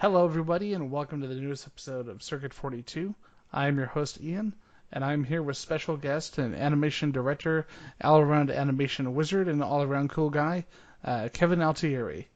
[0.00, 3.14] Hello, everybody, and welcome to the newest episode of Circuit 42.
[3.52, 4.54] I am your host, Ian,
[4.90, 7.66] and I'm here with special guest and animation director,
[8.02, 10.64] all around animation wizard, and all around cool guy,
[11.04, 12.28] uh, Kevin Altieri.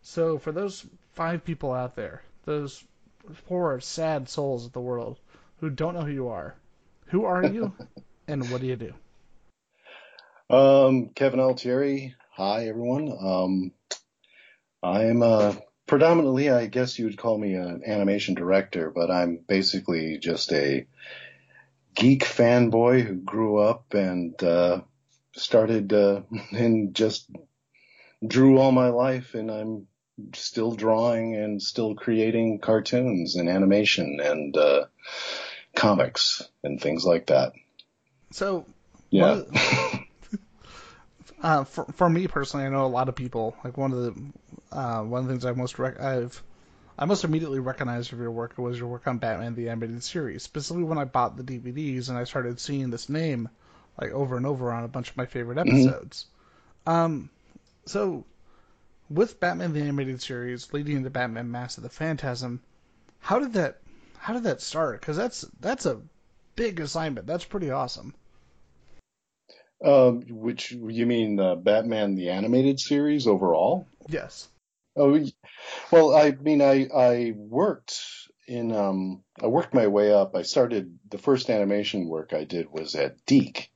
[0.00, 2.82] So, for those five people out there, those
[3.46, 5.20] poor, sad souls of the world
[5.60, 6.54] who don't know who you are,
[7.08, 7.74] who are you,
[8.26, 8.94] and what do you do?
[10.48, 12.14] Um, Kevin Altieri.
[12.30, 13.14] Hi, everyone.
[13.20, 13.72] Um,
[14.82, 15.52] I am uh,
[15.86, 20.86] predominantly, I guess you would call me an animation director, but I'm basically just a
[21.94, 24.82] geek fanboy who grew up and uh,
[25.34, 27.30] started uh, and just
[28.26, 29.86] drew all my life, and I'm
[30.34, 34.84] still drawing and still creating cartoons and animation and uh,
[35.74, 37.52] comics and things like that.
[38.30, 38.66] So,
[39.10, 39.42] Yeah.
[41.42, 43.56] uh, for for me personally, I know a lot of people.
[43.64, 46.42] Like one of the uh, one of the things I most rec- I've
[46.98, 50.42] I most immediately recognized of your work was your work on Batman the Animated Series.
[50.42, 53.48] Specifically, when I bought the DVDs and I started seeing this name
[54.00, 56.26] like over and over on a bunch of my favorite episodes.
[56.86, 57.30] Um,
[57.86, 58.24] so
[59.10, 62.60] with Batman the Animated Series leading into Batman Mask of the Phantasm,
[63.18, 63.80] how did that
[64.18, 65.00] how did that start?
[65.00, 66.00] Because that's that's a
[66.54, 67.26] big assignment.
[67.26, 68.14] That's pretty awesome.
[69.84, 73.88] Um, which you mean uh, Batman the animated series overall?
[74.08, 74.48] Yes.
[74.96, 75.24] Oh,
[75.90, 78.00] well, I mean, I I worked
[78.46, 80.36] in um I worked my way up.
[80.36, 83.70] I started the first animation work I did was at DiC,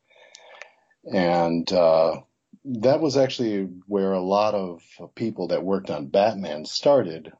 [1.12, 2.20] and uh,
[2.64, 4.82] that was actually where a lot of
[5.14, 7.32] people that worked on Batman started.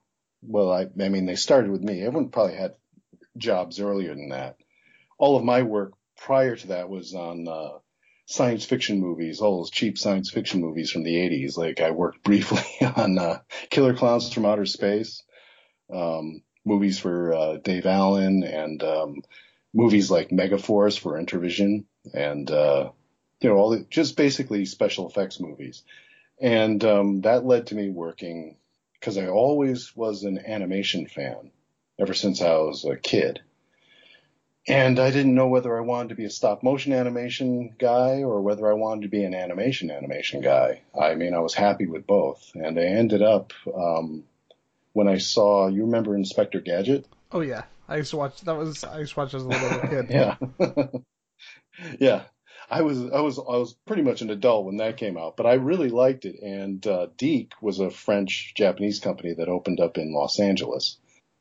[0.43, 2.01] Well, I I mean, they started with me.
[2.03, 2.75] Everyone probably had
[3.37, 4.57] jobs earlier than that.
[5.19, 7.79] All of my work prior to that was on uh,
[8.27, 11.57] science fiction movies, all those cheap science fiction movies from the 80s.
[11.57, 15.23] Like I worked briefly on uh, Killer Clowns from Outer Space,
[15.93, 19.23] um, movies for uh, Dave Allen, and um,
[19.73, 22.91] movies like Megaforce for Intervision, and uh,
[23.41, 25.83] you know all the, just basically special effects movies.
[26.39, 28.57] And um, that led to me working
[29.01, 31.51] because I always was an animation fan
[31.99, 33.41] ever since I was a kid.
[34.69, 38.41] And I didn't know whether I wanted to be a stop motion animation guy or
[38.41, 40.83] whether I wanted to be an animation animation guy.
[40.99, 42.51] I mean, I was happy with both.
[42.55, 44.25] And I ended up, um,
[44.93, 47.07] when I saw, you remember Inspector Gadget?
[47.31, 48.41] Oh yeah, I used to watch.
[48.41, 50.07] That was I used to watch as a little kid.
[50.11, 50.37] Yeah.
[52.01, 52.23] yeah.
[52.69, 55.47] I was, I was, I was pretty much an adult when that came out, but
[55.47, 56.41] I really liked it.
[56.43, 60.97] And, uh, DiC was a French Japanese company that opened up in Los Angeles.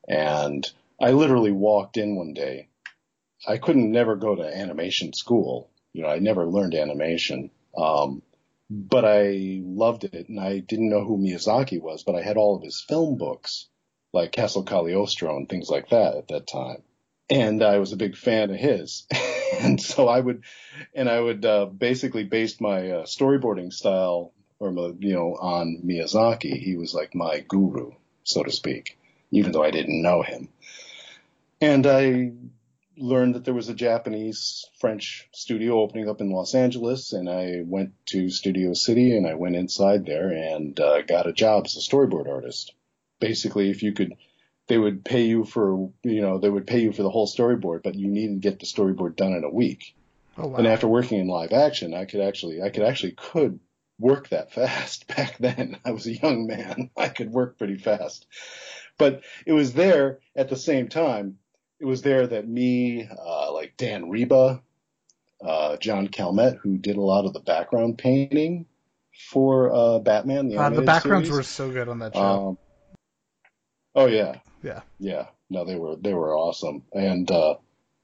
[0.08, 0.72] And
[1.02, 2.68] I literally walked in one day
[3.48, 5.70] I couldn't never go to animation school.
[5.94, 7.52] You know, I never learned animation.
[7.78, 8.22] Um,
[8.70, 12.56] but I loved it and I didn't know who Miyazaki was, but I had all
[12.56, 13.68] of his film books,
[14.12, 16.82] like Castle Cagliostro and things like that at that time.
[17.30, 19.08] And I was a big fan of his.
[19.60, 20.44] and so I would,
[20.94, 26.58] and I would, uh, basically base my uh, storyboarding style or, you know, on Miyazaki.
[26.58, 27.92] He was like my guru,
[28.24, 28.98] so to speak,
[29.32, 30.50] even though I didn't know him.
[31.62, 32.32] And I
[32.98, 37.62] learned that there was a Japanese French studio opening up in Los Angeles, and I
[37.66, 41.76] went to Studio City and I went inside there and uh, got a job as
[41.76, 42.74] a storyboard artist.
[43.20, 44.14] Basically, if you could,
[44.68, 47.84] they would pay you for, you know, they would pay you for the whole storyboard,
[47.84, 49.96] but you needed to get the storyboard done in a week.
[50.38, 50.58] Oh wow.
[50.58, 53.60] And after working in live action, I could actually, I could actually could
[54.00, 55.78] work that fast back then.
[55.86, 56.90] I was a young man.
[56.98, 58.26] I could work pretty fast,
[58.98, 61.38] but it was there at the same time
[61.80, 64.62] it was there that me, uh, like Dan Riba,
[65.44, 68.66] uh, John Calmette, who did a lot of the background painting
[69.30, 70.50] for uh, Batman.
[70.50, 71.38] The, Uh, the backgrounds series.
[71.38, 72.22] were so good on that show.
[72.22, 72.58] Um,
[73.94, 74.82] oh yeah, yeah.
[75.00, 75.28] yeah.
[75.50, 76.84] No, they were they were awesome.
[76.94, 77.56] And uh,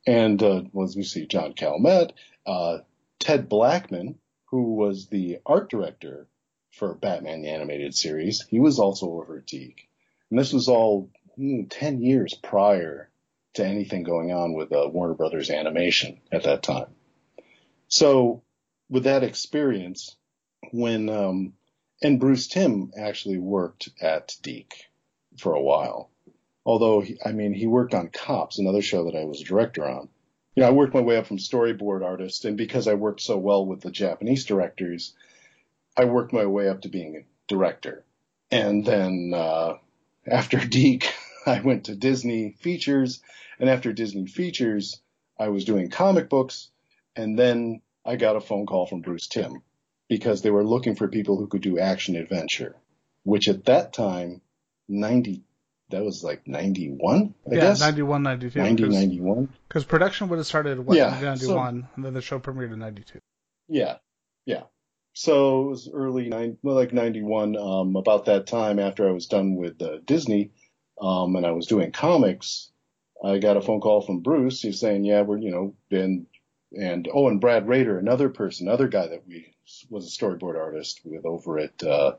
[0.06, 2.12] and uh, let me see, John Calmette,
[2.46, 2.80] uh,
[3.20, 6.28] Ted Blackman, who was the art director
[6.72, 9.88] for Batman the Animated Series, he was also over at DiC.
[10.30, 13.11] And this was all hmm, ten years prior
[13.54, 16.88] to anything going on with uh, Warner Brothers Animation at that time.
[17.88, 18.44] So
[18.90, 20.16] with that experience,
[20.72, 21.54] when um,
[22.02, 24.74] and Bruce Timm actually worked at DiC
[25.38, 26.10] for a while.
[26.66, 29.88] Although he, I mean, he worked on Cops, another show that I was a director
[29.88, 30.10] on.
[30.56, 33.38] You know, I worked my way up from storyboard artist, and because I worked so
[33.38, 35.14] well with the Japanese directors,
[35.96, 38.04] I worked my way up to being a director.
[38.52, 39.76] And then uh,
[40.28, 41.14] after DiC,
[41.46, 43.22] I went to Disney Features,
[43.60, 45.02] and after Disney Features,
[45.40, 46.70] I was doing comic books,
[47.16, 49.62] and then I got a phone call from Bruce Timm
[50.08, 52.76] because they were looking for people who could do action adventure,
[53.24, 54.42] which at that time,
[54.88, 55.44] 90
[55.90, 57.82] that was like 91, I yeah, guess.
[57.82, 58.60] 91, 92.
[58.60, 59.50] 90, 91.
[59.68, 62.72] Because production would have started what, Yeah, in 91, so- and then the show premiered
[62.72, 63.20] in 92.
[63.68, 63.98] Yeah,
[64.46, 64.64] yeah.
[65.14, 67.58] So it was early nine, well, like '91.
[67.58, 70.52] Um, about that time, after I was done with uh, Disney,
[71.02, 72.70] um, and I was doing comics,
[73.24, 74.62] I got a phone call from Bruce.
[74.62, 76.28] He's saying, "Yeah, we're, you know, been
[76.78, 79.54] and oh, and Brad Rader, another person, another guy that we
[79.90, 82.14] was a storyboard artist with over at uh,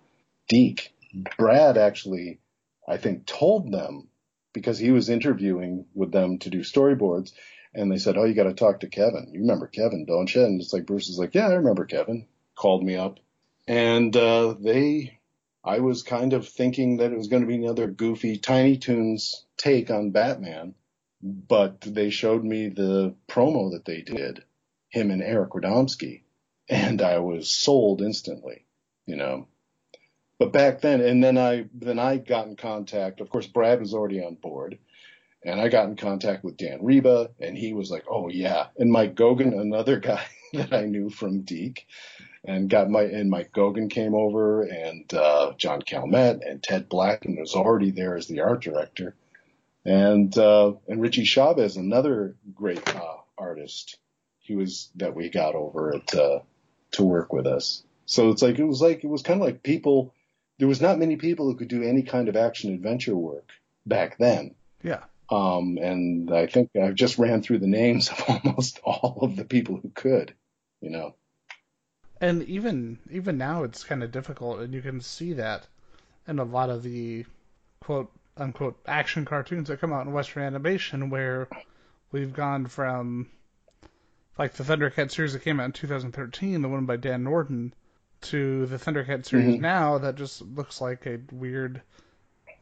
[0.48, 0.92] DiC.
[1.38, 2.40] Brad actually,
[2.88, 4.08] I think, told them
[4.52, 7.32] because he was interviewing with them to do storyboards."
[7.74, 9.30] And they said, "Oh, you got to talk to Kevin.
[9.32, 12.26] You remember Kevin, don't you?" And it's like Bruce is like, "Yeah, I remember Kevin."
[12.54, 13.18] Called me up,
[13.66, 15.18] and uh, they,
[15.64, 19.44] I was kind of thinking that it was going to be another goofy Tiny Toons
[19.56, 20.74] take on Batman,
[21.22, 24.42] but they showed me the promo that they did,
[24.90, 26.22] him and Eric Radomski,
[26.68, 28.64] and I was sold instantly,
[29.06, 29.46] you know.
[30.38, 33.20] But back then, and then I then I got in contact.
[33.20, 34.78] Of course, Brad was already on board.
[35.44, 38.90] And I got in contact with Dan Riba, and he was like, "Oh yeah." And
[38.92, 41.84] Mike Goguen, another guy that I knew from DiC,
[42.44, 47.38] and got my and Mike Goguen came over, and uh, John Calmette and Ted Blackman
[47.38, 49.14] was already there as the art director,
[49.84, 53.98] and uh, and Richie Chavez, another great uh, artist,
[54.40, 56.40] he was that we got over at uh,
[56.92, 57.82] to work with us.
[58.06, 60.14] So it's like it was like it was kind of like people.
[60.58, 63.50] There was not many people who could do any kind of action adventure work
[63.86, 64.54] back then.
[64.82, 65.04] Yeah.
[65.30, 69.44] Um, and I think I've just ran through the names of almost all of the
[69.44, 70.34] people who could,
[70.80, 71.14] you know.
[72.22, 75.66] And even even now, it's kind of difficult, and you can see that
[76.28, 77.26] in a lot of the
[77.80, 81.48] quote unquote action cartoons that come out in Western animation, where
[82.12, 83.28] we've gone from
[84.38, 87.74] like the Thundercat series that came out in 2013, the one by Dan Norton,
[88.22, 89.60] to the Thundercat series Mhm.
[89.60, 91.82] now that just looks like a weird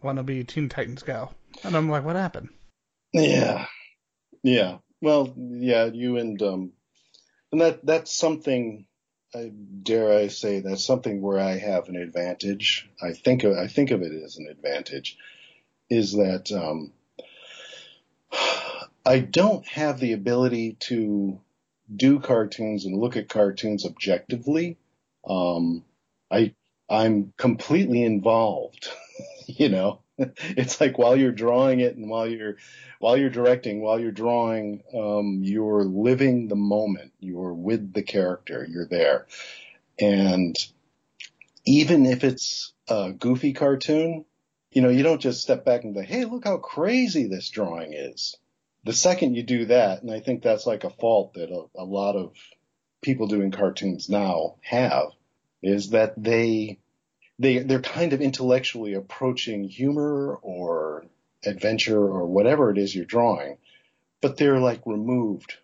[0.03, 1.31] wannabe Teen Titans Go.
[1.63, 2.49] And I'm like, what happened?
[3.13, 3.67] Yeah,
[4.43, 4.79] yeah.
[5.03, 5.85] Well, yeah.
[5.85, 6.73] You and um,
[7.53, 8.87] and that that's something.
[9.35, 12.89] I, dare I say that's something where I have an advantage.
[13.01, 15.17] I think of, I think of it as an advantage,
[15.89, 16.93] is that um,
[19.05, 21.41] I don't have the ability to
[21.95, 24.79] do cartoons and look at cartoons objectively.
[25.29, 25.85] Um,
[26.31, 26.55] I
[26.89, 28.89] I'm completely involved.
[29.47, 30.01] you know,
[30.57, 32.57] it's like while you're drawing it and while you're
[32.99, 37.13] while you're directing, while you're drawing, um, you're living the moment.
[37.19, 38.67] You're with the character.
[38.69, 39.27] You're there.
[39.99, 40.55] And
[41.65, 44.25] even if it's a goofy cartoon,
[44.71, 47.95] you know, you don't just step back and say, Hey, look how crazy this drawing
[47.95, 48.37] is.
[48.85, 51.85] The second you do that, and I think that's like a fault that a, a
[51.85, 52.33] lot of
[53.03, 55.09] people doing cartoons now have,
[55.63, 56.79] is that they,
[57.41, 61.07] they, they're kind of intellectually approaching humor or
[61.45, 63.57] adventure or whatever it is you're drawing,
[64.21, 65.55] but they're like removed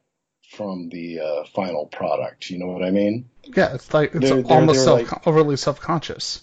[0.50, 2.48] from the uh, final product.
[2.50, 3.28] You know what I mean?
[3.44, 6.42] Yeah, it's like it's They're- they're- almost they're self, like- overly self-conscious.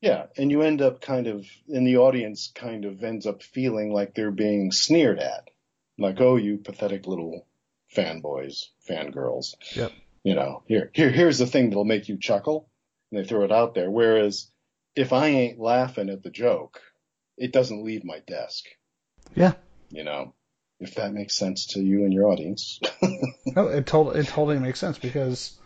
[0.00, 3.92] Yeah, and you end up kind of, and the audience kind of ends up feeling
[3.92, 5.50] like they're being sneered at.
[5.98, 7.44] Like, oh, you pathetic little
[7.96, 9.56] fanboys, fangirls.
[9.74, 9.90] Yep.
[10.22, 12.68] You know, here, here, here's the thing that'll make you chuckle.
[13.10, 13.90] And they throw it out there.
[13.90, 14.48] Whereas
[14.98, 16.80] if I ain't laughing at the joke,
[17.36, 18.64] it doesn't leave my desk.
[19.36, 19.52] Yeah.
[19.90, 20.34] You know,
[20.80, 22.80] if that makes sense to you and your audience.
[23.56, 25.56] No, it totally it totally makes sense because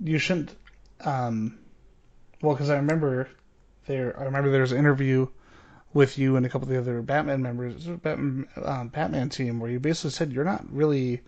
[0.00, 0.50] you shouldn't.
[1.00, 1.58] Um,
[2.40, 3.28] well, because I remember
[3.86, 5.26] there, I remember there was an interview
[5.92, 9.70] with you and a couple of the other Batman members, Batman, um, Batman team, where
[9.70, 11.20] you basically said you're not really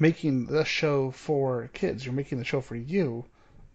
[0.00, 2.04] making the show for kids.
[2.04, 3.24] You're making the show for you,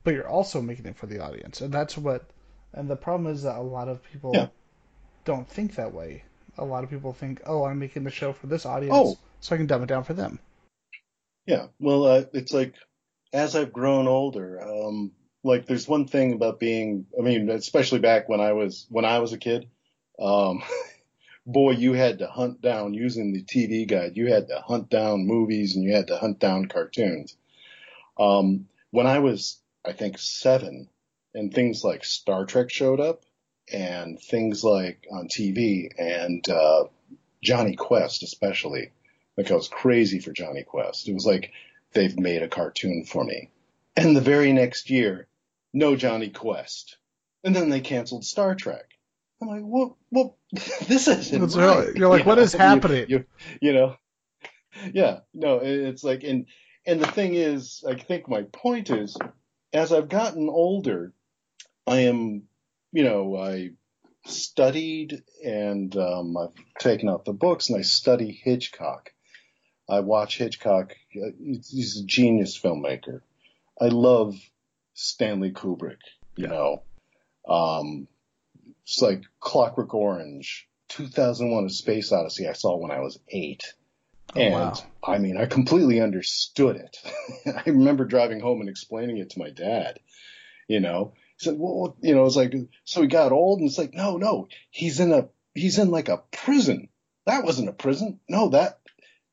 [0.04, 2.30] but you're also making it for the audience, and that's what.
[2.74, 4.48] And the problem is that a lot of people Yeah.
[5.26, 6.24] don't think that way.
[6.58, 9.18] A lot of people think, "Oh, I'm making the show for this audience, Oh.
[9.40, 10.40] so I can dumb it down for them."
[11.46, 12.76] Yeah, well, uh, it's like
[13.34, 15.12] as I've grown older, um,
[15.44, 19.20] like there's one thing about being, I mean, especially back when I was when I
[19.20, 19.68] was a kid,
[20.20, 20.64] um,
[21.46, 24.18] boy, you had to hunt down using the TV guide.
[24.18, 27.36] You had to hunt down movies and you had to hunt down cartoons.
[28.20, 30.90] Um, when I was, I think seven,
[31.34, 33.24] and things like Star Trek showed up,
[33.72, 36.86] and things like on TV and uh,
[37.44, 38.92] Jonny Quest especially.
[39.38, 41.08] Like I was crazy for Jonny Quest.
[41.08, 41.52] It was like
[41.94, 43.50] they've made a cartoon for me.
[43.96, 45.28] And the very next year,
[45.74, 46.98] no Jonny Quest.
[47.44, 48.86] And then they canceled Star Trek.
[49.42, 50.38] I'm like, well, well,
[50.88, 51.96] this isn't right.
[51.96, 53.06] you're like, You what is you- happening?
[53.10, 53.26] You,
[53.62, 53.96] you know,
[54.94, 56.46] yeah, no, it's like, and
[56.86, 59.18] and the thing is, I think my point is,
[59.74, 61.12] as I've gotten older,
[61.86, 62.44] I am,
[62.92, 63.72] you know, I
[64.26, 69.12] studied and um, I've taken out the books and I study Hitchcock.
[69.90, 70.96] I watch Hitchcock.
[71.10, 73.22] He's a genius filmmaker.
[73.80, 74.36] I love
[74.94, 75.98] Stanley Kubrick.
[76.36, 76.84] You know,
[77.48, 78.08] um,
[78.84, 82.48] it's like Clockwork Orange, 2001: A Space Odyssey.
[82.48, 83.74] I saw when I was eight.
[84.36, 84.74] Oh, and wow.
[85.04, 86.98] I mean, I completely understood it.
[87.46, 90.00] I remember driving home and explaining it to my dad.
[90.68, 93.78] You know, he said, "Well, you know, it's like so he got old, and it's
[93.78, 96.90] like, no, no, he's in a he's in like a prison.
[97.26, 98.20] That wasn't a prison.
[98.28, 98.80] No, that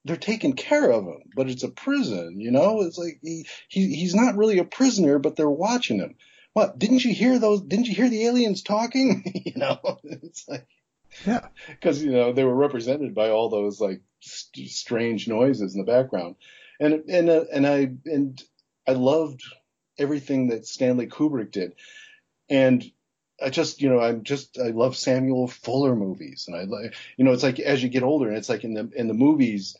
[0.05, 2.41] they're taking care of him, but it's a prison.
[2.41, 6.17] You know, it's like he, he he's not really a prisoner, but they're watching him.
[6.53, 7.61] What didn't you hear those?
[7.63, 9.23] Didn't you hear the aliens talking?
[9.45, 10.67] you know, it's like
[11.27, 15.81] yeah, because you know they were represented by all those like st- strange noises in
[15.81, 16.37] the background,
[16.79, 18.43] and and uh, and I and
[18.87, 19.43] I loved
[20.01, 21.75] everything that Stanley Kubrick did,
[22.49, 22.85] and
[23.43, 27.25] I just, you know, I'm just, I love Samuel Fuller movies, and I, like, you
[27.25, 29.77] know, it's like as you get older, and it's like in the in the movies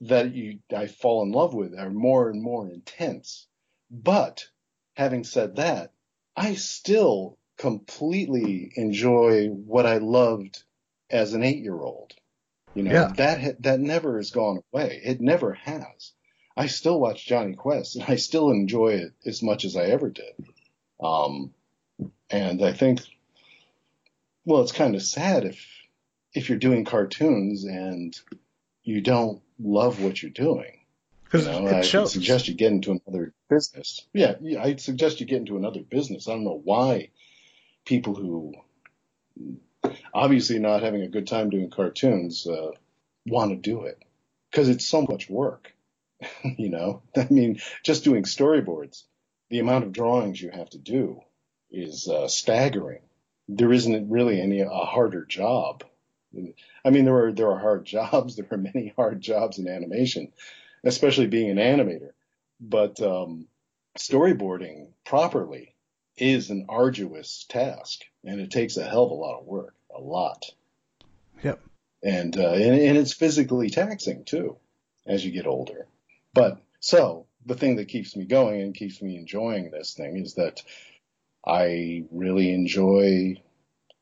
[0.00, 3.46] that you I fall in love with are more and more intense.
[3.90, 4.48] But
[4.94, 5.92] having said that,
[6.36, 10.62] I still completely enjoy what I loved
[11.10, 12.12] as an eight year old.
[12.74, 13.12] You know, yeah.
[13.16, 15.00] that, that never has gone away.
[15.04, 16.12] It never has.
[16.56, 20.10] I still watch Jonny Quest and I still enjoy it as much as I ever
[20.10, 20.34] did.
[21.02, 21.52] Um,
[22.30, 23.00] and I think,
[24.44, 25.66] well, it's kind of sad if,
[26.32, 28.16] if you're doing cartoons and
[28.82, 30.78] you don't love what you're doing.
[31.24, 34.06] Because you know, I suggest you get into another business.
[34.12, 36.28] Yeah, yeah, I suggest you get into another business.
[36.28, 37.10] I don't know why
[37.84, 38.54] people who
[40.12, 42.70] obviously not having a good time doing cartoons uh,
[43.26, 44.00] want to do it
[44.50, 45.73] because it's so much work.
[46.44, 49.02] you know, I mean, just doing storyboards,
[49.50, 51.20] the amount of drawings you have to do
[51.70, 53.02] is uh, staggering.
[53.48, 55.84] There isn't really any a harder job.
[56.84, 58.36] I mean, there are there are hard jobs.
[58.36, 60.32] There are many hard jobs in animation,
[60.82, 62.10] especially being an animator.
[62.60, 63.46] But um,
[63.98, 65.74] storyboarding properly
[66.16, 70.00] is an arduous task, and it takes a hell of a lot of work a
[70.00, 70.44] lot.
[71.42, 71.60] Yep.
[72.02, 74.56] And, uh, and, and it's physically taxing too
[75.06, 75.86] as you get older.
[76.34, 80.34] But so the thing that keeps me going and keeps me enjoying this thing is
[80.34, 80.62] that
[81.46, 83.36] I really enjoy,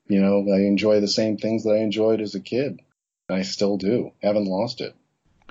[0.09, 2.81] you know, I enjoy the same things that I enjoyed as a kid.
[3.29, 4.13] I still do.
[4.23, 4.95] Haven't lost it.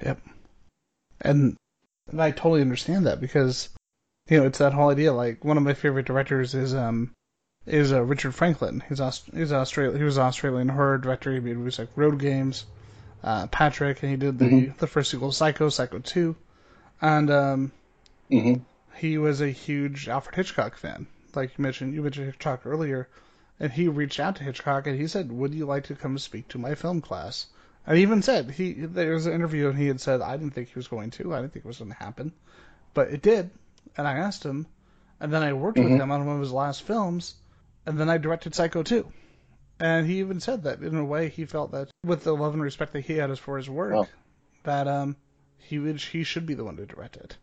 [0.04, 0.20] Yep.
[1.22, 1.56] And,
[2.10, 3.70] and I totally understand that because,
[4.30, 5.14] you know, it's that whole idea.
[5.14, 7.12] Like one of my favorite directors is um
[7.66, 8.84] is uh, Richard Franklin.
[8.90, 9.98] He's Aust- he's Australian.
[9.98, 11.32] He was Australian horror director.
[11.32, 12.64] He made movies like Roadgames,
[13.24, 14.78] uh, Patrick, and he did the mm-hmm.
[14.80, 16.36] the first sequel, Psycho, Psycho Two,
[17.01, 17.72] and um,
[18.29, 18.62] mm-hmm.
[18.96, 21.08] he was a huge Alfred Hitchcock fan.
[21.36, 23.08] Like you mentioned, you mentioned Hitchcock earlier,
[23.60, 26.48] and he reached out to Hitchcock and he said, "Would you like to come speak
[26.50, 27.48] to my film class?"
[27.88, 30.53] And he even said he there was an interview and he had said, "I didn't
[30.53, 31.34] think he was going to.
[31.34, 32.34] I didn't think it was going to happen,
[32.93, 33.50] but it did."
[33.98, 34.67] And I asked him,
[35.20, 35.93] and then I worked mm-hmm.
[35.93, 37.36] with him on one of his last films
[37.86, 39.12] and then I directed Psycho 2.
[39.79, 42.62] And he even said that in a way he felt that with the love and
[42.62, 44.08] respect that he had for his work, oh.
[44.63, 45.15] that um
[45.63, 47.38] he would he should be the one to direct it,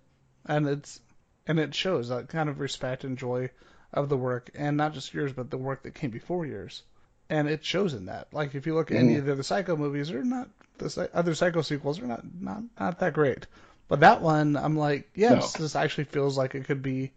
[0.46, 1.00] and it's
[1.46, 3.50] and it shows that kind of respect and joy
[3.92, 6.82] of the work, and not just yours, but the work that came before yours,
[7.30, 8.32] and it shows in that.
[8.32, 9.00] Like if you look at mm.
[9.00, 10.48] any of the other Psycho movies, they're not
[10.78, 13.46] the other Psycho sequels are not not not that great,
[13.88, 15.62] but that one I'm like, yes, no.
[15.62, 17.12] this actually feels like it could be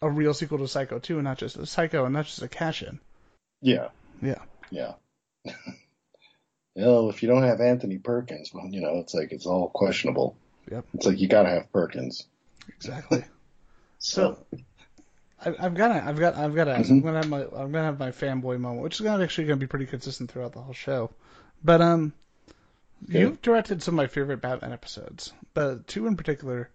[0.00, 2.48] a real sequel to Psycho 2 and not just a Psycho and not just a
[2.48, 3.00] cash in.
[3.60, 3.88] Yeah.
[4.22, 4.42] Yeah.
[4.70, 4.94] Yeah.
[6.78, 9.68] you know, if you don't have Anthony Perkins, well, you know, it's like it's all
[9.68, 10.36] questionable.
[10.70, 10.84] Yep.
[10.94, 12.28] It's like you gotta have Perkins.
[12.68, 13.24] Exactly.
[13.98, 14.38] so,
[15.44, 16.84] I, have got to, I've got, I've got to ask.
[16.84, 16.94] Mm-hmm.
[16.94, 19.56] I'm gonna have my, I'm gonna have my fanboy moment, which is gonna actually gonna
[19.56, 21.10] be pretty consistent throughout the whole show.
[21.64, 22.12] But um,
[23.08, 23.18] okay.
[23.18, 26.70] you've directed some of my favorite Batman episodes, but two in particular.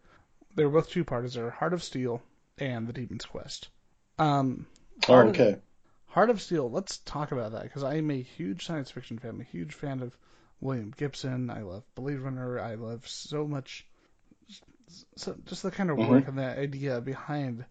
[0.55, 1.35] they're both two parts.
[1.35, 2.21] They're Heart of Steel
[2.57, 3.69] and The Demon's Quest.
[4.19, 4.65] Um,
[5.07, 5.53] oh, okay.
[5.53, 5.61] Of,
[6.13, 6.69] Heart of Steel.
[6.69, 9.31] Let's talk about that because I am a huge science fiction fan.
[9.31, 10.15] I'm a huge fan of
[10.61, 11.49] William Gibson.
[11.49, 12.59] I love Blade Runner.
[12.59, 13.87] I love so much,
[15.15, 16.29] so just the kind of work mm-hmm.
[16.29, 17.65] and the idea behind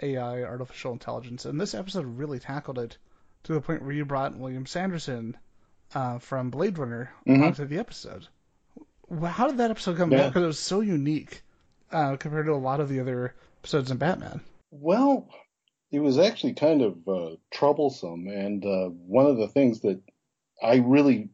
[0.00, 1.44] AI, artificial intelligence.
[1.44, 2.96] And this episode really tackled it
[3.42, 5.36] to the point where you brought William Sanderson
[5.92, 7.42] uh, from Blade Runner mm-hmm.
[7.42, 8.28] onto the episode.
[9.24, 10.18] How did that episode come yeah.
[10.18, 10.28] about?
[10.28, 11.42] Because it was so unique
[11.90, 14.40] uh, compared to a lot of the other episodes in Batman?
[14.70, 15.28] Well,
[15.90, 20.00] it was actually kind of uh, troublesome, and uh, one of the things that
[20.62, 21.30] I really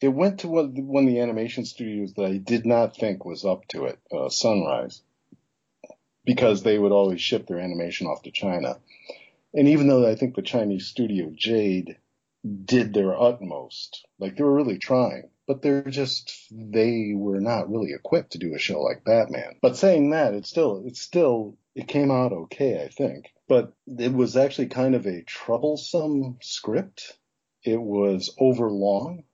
[0.00, 3.66] it went to one, of the animation studios that I did not think was up
[3.68, 5.00] to it, uh, Sunrise,
[6.26, 8.76] because they would always ship their animation off to China.
[9.54, 11.96] And even though I think the Chinese studio Jade
[12.64, 14.06] did their utmost.
[14.18, 18.54] Like they were really trying, but they're just, they were not really equipped to do
[18.54, 19.56] a show like Batman.
[19.62, 23.32] But saying that, it's still, it's still, it came out okay, I think.
[23.48, 27.18] But it was actually kind of a troublesome script.
[27.62, 29.24] It was overlong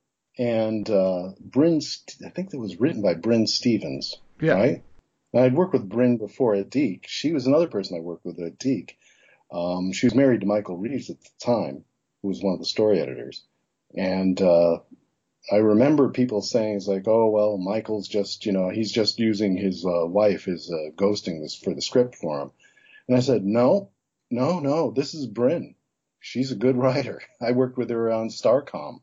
[0.41, 1.83] and, uh, Brynne,
[2.25, 4.55] I think it was written by Brynne Stephens, Yeah.
[4.55, 4.83] Right?
[5.33, 7.07] And I'd worked with Brynne before at DiC.
[7.07, 8.97] She was another person I worked with at DiC.
[9.53, 11.85] Um, she was married to Michael Reaves at the time
[12.23, 13.45] who was one of the story editors.
[13.95, 14.79] And, uh,
[15.53, 19.57] I remember people saying it's like, oh, well, Michael's just, you know, he's just using
[19.57, 22.51] his, uh, wife as, uh, ghosting this for the script for him.
[23.09, 23.91] And I said, no,
[24.31, 25.75] no, no, this is Brynne.
[26.21, 27.21] She's a good writer.
[27.41, 29.01] I worked with her on Starcom.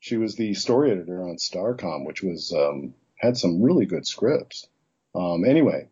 [0.00, 4.68] She was the story editor on Starcom, which was, um, had some really good scripts.
[5.14, 5.88] Um, anyway,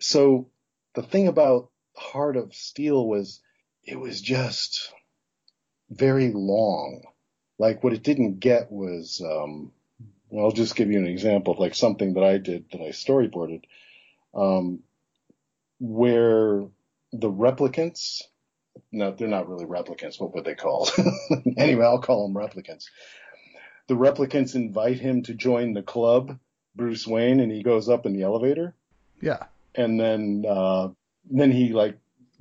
[0.00, 0.48] so
[0.94, 3.40] the thing about Heart of Steel was
[3.84, 4.92] it was just,
[5.90, 7.02] very long.
[7.58, 9.72] Like what it didn't get was, um,
[10.30, 12.90] well, I'll just give you an example of like something that I did that I
[12.90, 13.64] storyboarded,
[14.32, 14.80] um,
[15.78, 16.62] where
[17.12, 18.22] the replicants,
[18.92, 20.20] no, they're not really replicants.
[20.20, 20.90] What were they called?
[21.56, 22.84] anyway, I'll call them replicants.
[23.88, 26.38] The replicants invite him to join the club,
[26.76, 28.74] Bruce Wayne, and he goes up in the elevator.
[29.20, 29.46] Yeah.
[29.74, 30.88] And then, uh,
[31.28, 31.98] then he like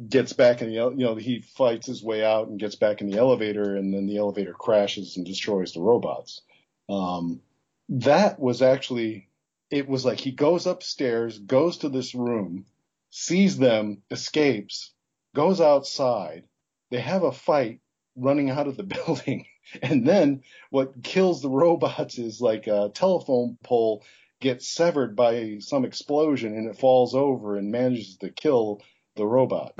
[0.07, 3.09] gets back in the, you know, he fights his way out and gets back in
[3.09, 6.41] the elevator and then the elevator crashes and destroys the robots.
[6.87, 7.41] Um,
[7.89, 9.27] that was actually,
[9.69, 12.65] it was like he goes upstairs, goes to this room,
[13.09, 14.93] sees them, escapes,
[15.35, 16.43] goes outside.
[16.91, 17.79] They have a fight
[18.15, 19.45] running out of the building.
[19.81, 24.03] And then what kills the robots is like a telephone pole
[24.41, 28.81] gets severed by some explosion and it falls over and manages to kill
[29.15, 29.73] the robot,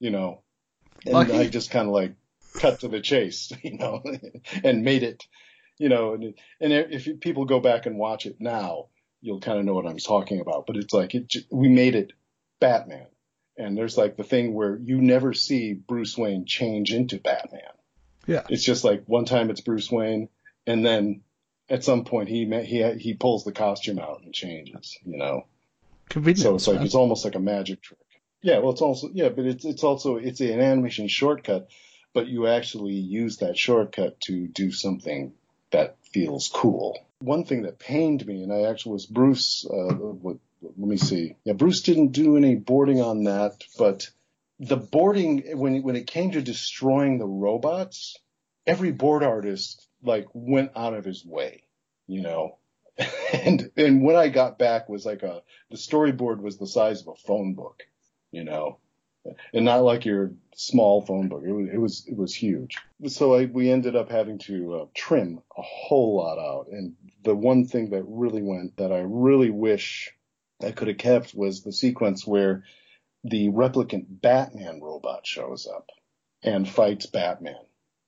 [0.00, 0.42] you know.
[1.04, 1.32] And Lucky.
[1.38, 2.14] I just kind of like
[2.58, 4.02] cut to the chase, you know,
[4.64, 5.24] and made it,
[5.78, 8.88] you know, and, and if people go back and watch it now,
[9.20, 10.66] you'll kind of know what I'm talking about.
[10.66, 12.12] But it's like, it, we made it
[12.62, 13.06] Batman.
[13.58, 17.60] And there's like the thing where you never see Bruce Wayne change into Batman.
[18.26, 18.44] Yeah.
[18.48, 20.28] It's just like one time it's Bruce Wayne
[20.66, 21.22] and then
[21.68, 25.46] at some point he he he pulls the costume out and changes, you know.
[26.08, 26.40] Convenient.
[26.40, 26.86] So it's like man.
[26.86, 27.98] it's almost like a magic trick.
[28.42, 31.68] Yeah, well, it's also yeah, but it's it's also it's an animation shortcut,
[32.12, 35.32] but you actually use that shortcut to do something
[35.70, 36.98] that feels cool.
[37.20, 39.64] One thing that pained me, and I actually was Bruce.
[39.64, 39.94] Uh,
[40.62, 41.36] let me see.
[41.44, 44.08] Yeah, Bruce didn't do any boarding on that, but
[44.58, 48.16] the boarding when when it came to destroying the robots,
[48.66, 51.64] every board artist like went out of his way,
[52.06, 52.58] you know.
[53.32, 57.08] And and when I got back was like a the storyboard was the size of
[57.08, 57.82] a phone book,
[58.30, 58.78] you know,
[59.54, 61.42] and not like your small phone book.
[61.44, 62.76] It was it was it was huge.
[63.06, 66.66] So I, we ended up having to uh, trim a whole lot out.
[66.70, 66.94] And
[67.24, 70.12] the one thing that really went that I really wish
[70.64, 72.64] I could have kept was the sequence where
[73.24, 75.90] the replicant Batman robot shows up
[76.42, 77.64] and fights Batman.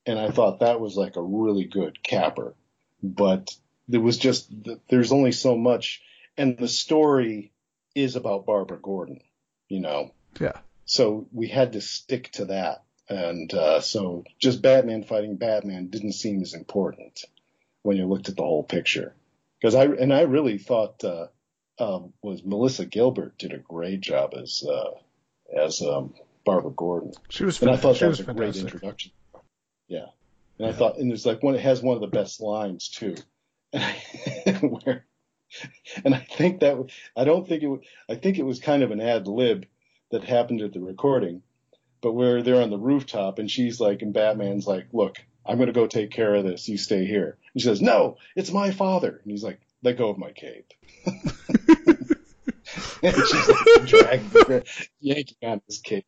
[0.07, 2.55] And I thought that was like a really good capper,
[3.03, 3.55] but
[3.89, 4.53] there was just,
[4.89, 6.03] there's only so much
[6.37, 7.53] and the story
[7.95, 9.21] is about Barbara Gordon,
[9.69, 10.11] you know?
[10.41, 10.59] Yeah.
[10.85, 12.83] So we had to stick to that.
[13.09, 17.25] And, uh, so just Batman fighting Batman didn't seem as important
[17.83, 19.15] when you looked at the whole picture.
[19.63, 21.29] Cause I, and I really thought, uh,
[21.79, 24.91] um, was Melissa Gilbert did a great job as, uh,
[25.55, 27.13] as, um, Barbara Gordon.
[27.31, 27.61] She was.
[27.63, 29.13] And I thought that was was a great introduction.
[29.89, 30.07] Yeah.
[30.59, 33.17] And I thought, and there's like one, it has one of the best lines too.
[33.73, 33.83] And
[34.47, 35.05] I, where,
[36.05, 36.77] and I think that,
[37.17, 39.67] I don't think it, I think it was kind of an ad lib
[40.11, 41.43] that happened at the recording,
[42.01, 45.67] but where they're on the rooftop and she's like, and Batman's like, look, I'm going
[45.67, 46.69] to go take care of this.
[46.69, 47.37] You stay here.
[47.53, 49.21] And she says, no, it's my father.
[49.23, 50.73] And he's like, let go of my cape.
[53.03, 54.63] and she's like dragging,
[55.01, 56.07] yanking on his cape.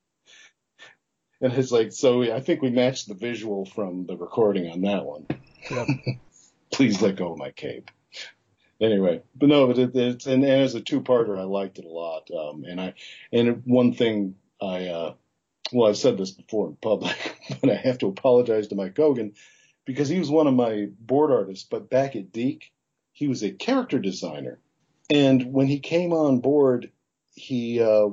[1.40, 5.04] And it's like, so I think we matched the visual from the recording on that
[5.04, 5.26] one.
[5.70, 5.86] Yep.
[6.72, 7.90] Please let go of my cape.
[8.80, 11.88] Anyway, but no, but it, it's, and, and as a two-parter, I liked it a
[11.88, 12.30] lot.
[12.30, 12.94] Um, and I,
[13.32, 15.14] and one thing I, uh,
[15.72, 17.16] well, I've said this before in public,
[17.60, 19.34] but I have to apologize to Mike Goguen
[19.84, 22.70] because he was one of my board artists, but back at DiC,
[23.16, 24.58] he was a character designer.
[25.08, 26.90] And when he came on board,
[27.34, 28.10] he, uh,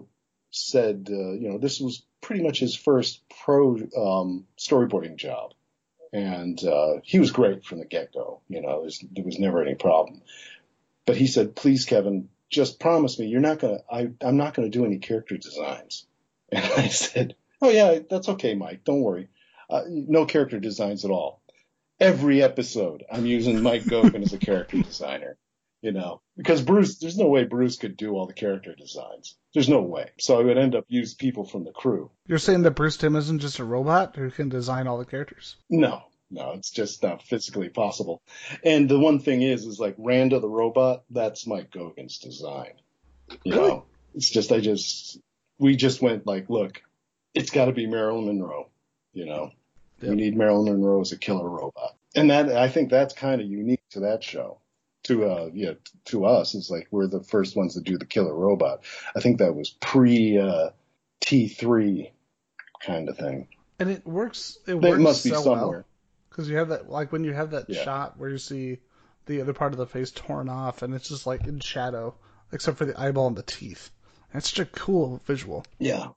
[0.54, 5.54] said, uh, you know, this was pretty much his first pro um, storyboarding job,
[6.14, 8.42] and uh, he was great from the get go.
[8.48, 10.22] You know, there was never any problem.
[11.06, 13.80] But he said, "Please, Kevin, just promise me you're not gonna.
[13.92, 16.06] I, I'm not gonna do any character designs."
[16.52, 18.84] And I said, "Oh yeah, that's okay, Mike.
[18.84, 19.28] Don't worry.
[19.72, 21.42] Uh, no character designs at all."
[22.00, 25.38] Every episode I'm using Mike Goguen as a character designer.
[25.82, 29.36] You know, because Bruce, there's no way Bruce could do all the character designs.
[29.54, 30.12] There's no way.
[30.18, 32.10] So I would end up use people from the crew.
[32.26, 35.58] You're saying that Bruce Timm isn't just a robot who can design all the characters?
[35.70, 38.22] No, no, it's just not physically possible.
[38.64, 42.72] And the one thing is, is like Randa the robot, that's Mike Goguen's design.
[43.44, 43.68] You Really?
[43.68, 45.20] know, it's just, I just,
[45.60, 46.82] we just went like, look,
[47.34, 48.70] it's got to be Marilyn Monroe.
[49.12, 49.52] You know,
[50.04, 50.10] Yep.
[50.10, 51.96] we need Marilyn Monroe as a killer robot.
[52.16, 54.60] And that, I think that's kind of unique to that show.
[55.06, 55.74] To, uh, yeah,
[56.06, 58.84] to us, it's like we're the first ones to do the killer robot.
[59.16, 60.70] I think that was pre, uh,
[61.22, 62.12] T3
[62.86, 63.48] kind of thing.
[63.80, 64.58] And it works.
[64.68, 65.68] It works must be so somewhere.
[65.70, 65.86] well
[66.30, 67.84] because you have that like when you have that Yeah.
[67.84, 68.80] shot where you see
[69.26, 72.16] the other part of the face torn off and it's just like in shadow,
[72.52, 73.90] except for the eyeball and the teeth.
[74.32, 75.66] And it's such a cool visual.
[75.80, 76.08] Yeah.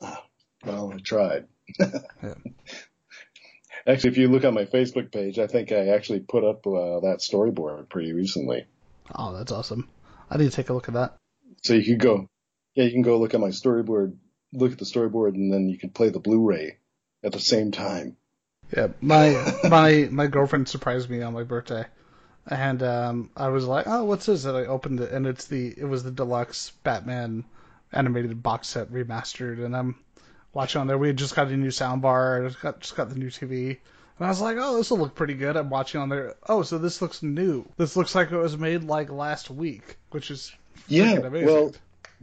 [0.00, 0.24] Ah,
[0.64, 1.46] Well, I tried.
[2.22, 2.34] Yeah.
[3.86, 7.00] Actually, if you look on my Facebook page, I think I actually put up uh,
[7.00, 8.66] that storyboard pretty recently.
[9.14, 9.88] Oh, that's awesome.
[10.30, 11.16] I need to take a look at that.
[11.62, 12.28] So you can go,
[12.74, 14.16] yeah, you can go look at my storyboard,
[14.52, 16.78] look at the storyboard, and then you can play the Blu-ray
[17.24, 18.16] at the same time.
[18.76, 21.84] Yeah, my my my girlfriend surprised me on my birthday,
[22.46, 25.74] and um, I was like, "Oh, what's this?" And I opened it, and it's the
[25.76, 27.44] it was the deluxe Batman
[27.92, 29.96] animated box set remastered, and I'm
[30.54, 30.98] watching on there.
[30.98, 33.78] We had just got a new soundbar, just got just got the new TV,
[34.18, 36.34] and I was like, "Oh, this will look pretty good." I'm watching on there.
[36.48, 37.64] Oh, so this looks new.
[37.76, 40.52] This looks like it was made like last week, which is
[40.88, 41.46] Yeah, amazing.
[41.46, 41.72] well,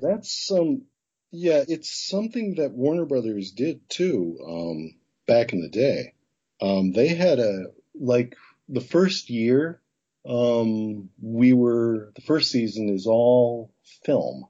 [0.02, 0.84] that's some,
[1.32, 4.96] yeah, it's something that Warner Brothers did too, um,
[5.28, 6.14] back in the day.
[6.62, 7.66] Um, they had a,
[8.00, 8.36] like,
[8.68, 9.82] the first year,
[10.26, 13.72] um, we were, the first season is all
[14.04, 14.48] film.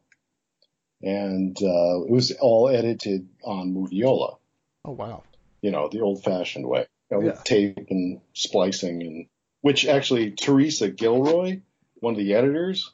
[1.02, 4.38] And, uh, it was all edited on Moviola,
[4.86, 5.24] oh wow,
[5.62, 7.32] you know, the old fashioned way, you know, Yeah.
[7.32, 9.28] with tape and splicing and,
[9.62, 11.62] which actually Teresa Gilroy,
[11.96, 12.92] one of the editors,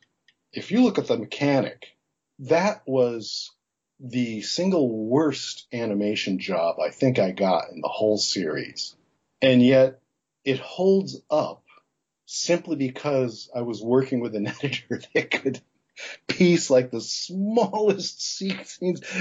[0.53, 1.95] if you look at the mechanic,
[2.39, 3.51] that was
[3.99, 8.95] the single worst animation job I think I got in the whole series.
[9.41, 9.99] And yet
[10.43, 11.63] it holds up
[12.25, 15.61] simply because I was working with an editor that could
[16.27, 18.79] piece like the smallest scenes.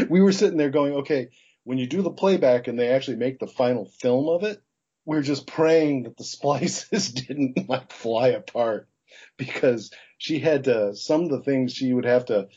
[0.08, 1.28] We were sitting there going, okay,
[1.64, 4.62] when you do the playback and they actually make the final film of it,
[5.04, 8.88] we're just praying that the splices didn't like fly apart
[9.36, 12.48] because she had to, some of the things she would have to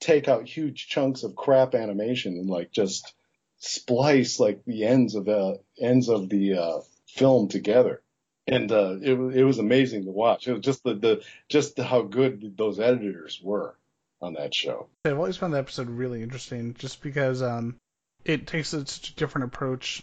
[0.00, 3.14] take out huge chunks of crap animation and like just
[3.58, 8.02] splice like the ends of the ends of the uh, film together.
[8.46, 10.46] And uh, it was it was amazing to watch.
[10.46, 13.76] It was just the, the just how good those editors were
[14.20, 14.88] on that show.
[15.04, 17.76] I've always found the episode really interesting just because um,
[18.24, 20.02] it takes a, such a different approach.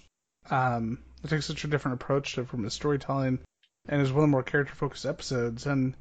[0.50, 3.40] Um, it takes such a different approach to from the storytelling,
[3.88, 5.68] and is one of the more character focused episodes.
[5.68, 5.96] And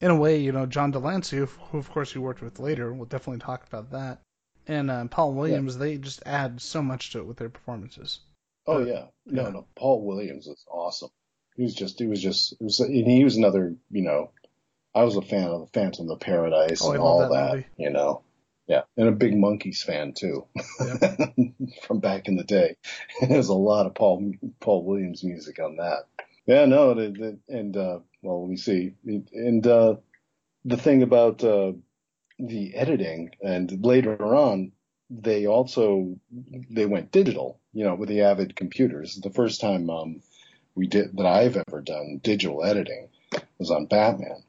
[0.00, 2.58] in a way, you know, John de Lancie, who, who of course you worked with
[2.58, 4.20] later, we'll definitely talk about that.
[4.66, 8.20] And um, Paul Williams, they just add so much to it with their performances.
[8.66, 9.48] Oh Uh, yeah, no, yeah.
[9.48, 9.66] no.
[9.74, 11.08] Paul Williams is awesome.
[11.58, 14.30] He was just, he was just, it was, and he was another, you know,
[14.94, 17.90] I was a fan of the Phantom of Paradise Oh, and all that that, you
[17.90, 18.22] know.
[18.68, 20.46] Yeah, and a big Monkees fan too,
[21.82, 22.76] from back in the day.
[23.28, 26.04] There's a lot of Paul Paul Williams music on that.
[26.46, 28.94] Yeah, no, the, the, and uh, well, let me see,
[29.32, 29.96] and uh,
[30.64, 31.72] the thing about uh,
[32.38, 34.70] the editing, and later on,
[35.10, 36.16] they also
[36.70, 39.16] they went digital, you know, with the Avid computers.
[39.16, 40.20] The first time um,
[40.78, 43.08] we did that I've ever done digital editing
[43.58, 44.44] was on Batman.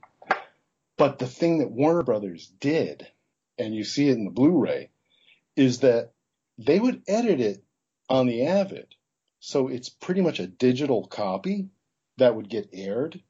[0.95, 3.07] But the thing that Warner Brothers did,
[3.57, 4.89] and you see it in the Blu-ray,
[5.55, 6.11] is that
[6.57, 7.63] they would edit it
[8.09, 8.95] on the Avid,
[9.39, 11.69] so it's pretty much a digital copy
[12.17, 13.21] that would get aired.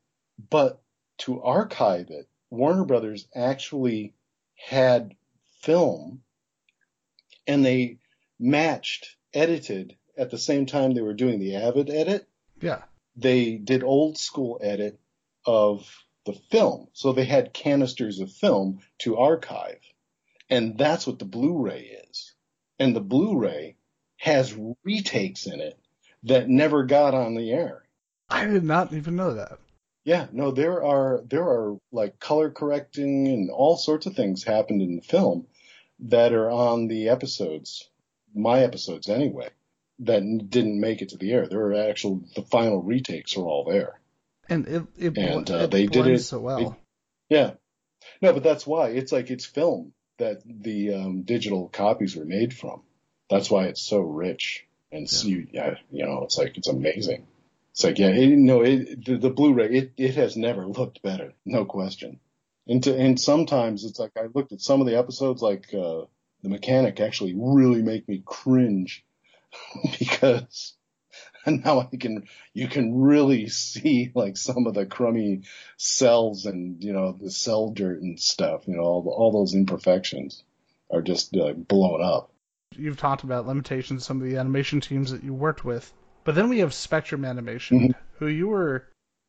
[0.49, 0.81] But
[1.19, 4.13] to archive it, Warner Brothers actually
[4.55, 5.15] had
[5.61, 6.21] film
[7.47, 7.99] and they
[8.39, 12.27] matched, edited at the same time they were doing the Avid edit.
[12.61, 12.81] Yeah,
[13.19, 14.99] They did old school edit
[15.45, 15.89] of
[16.25, 16.87] the film.
[16.93, 19.79] So they had canisters of film to archive.
[20.49, 22.33] And that's what the Blu-ray is.
[22.79, 23.75] And the Blu-ray
[24.17, 25.77] has retakes in it
[26.23, 27.83] that never got on the air.
[28.29, 29.59] I did not even know that.
[30.03, 34.81] Yeah, no, there are there are like color correcting and all sorts of things happened
[34.81, 35.47] in the film
[35.99, 37.89] that are on the episodes,
[38.33, 39.49] my episodes anyway,
[39.99, 41.47] that didn't make it to the air.
[41.47, 43.99] There are actual the final retakes are all there.
[44.47, 46.77] And it it, bl- And, uh, it they did it- so well.
[47.29, 47.51] Yeah,
[48.21, 52.53] no, but that's why it's like it's film that the um, digital copies were made
[52.53, 52.81] from.
[53.29, 55.29] That's why it's so rich and Yeah.
[55.29, 57.27] you, yeah, you know, it's like it's amazing.
[57.71, 61.33] It's like, yeah, it, no, it, the, the Blu-ray, it, it has never looked better,
[61.45, 62.19] no question.
[62.67, 66.05] And to, and sometimes it's like I looked at some of the episodes, like uh,
[66.41, 69.05] the mechanic actually really make me cringe
[69.99, 70.75] because
[71.45, 75.43] now I can you can really see like some of the crummy
[75.77, 78.67] cells and you know the cell dirt and stuff.
[78.67, 80.43] You know all, all those imperfections
[80.91, 82.31] are just uh, blown up.
[82.75, 85.91] You've talked about limitations, some of the animation teams that you worked with,
[86.23, 87.99] but then we have Spectrum Animation, mm-hmm.
[88.19, 88.87] who you were,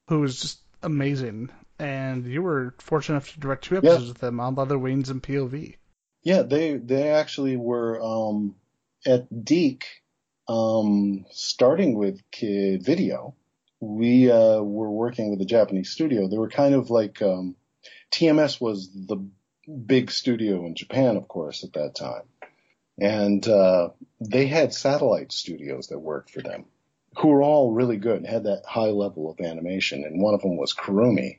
[0.08, 4.08] who was just amazing, and you were fortunate enough to direct two episodes yeah.
[4.08, 5.76] with them on Leather Wings and POV.
[6.22, 8.56] Yeah, they they actually were um,
[9.06, 9.86] at DiC
[10.48, 13.34] um, starting with Kid Video,
[13.80, 16.28] we uh, were working with a Japanese studio.
[16.28, 17.56] They were kind of like um,
[18.10, 19.24] TMS was the
[19.86, 22.24] big studio in Japan, of course, at that time,
[22.98, 26.64] and uh, they had satellite studios that worked for them,
[27.18, 30.04] who were all really good and had that high level of animation.
[30.04, 31.38] And one of them was Kurumi,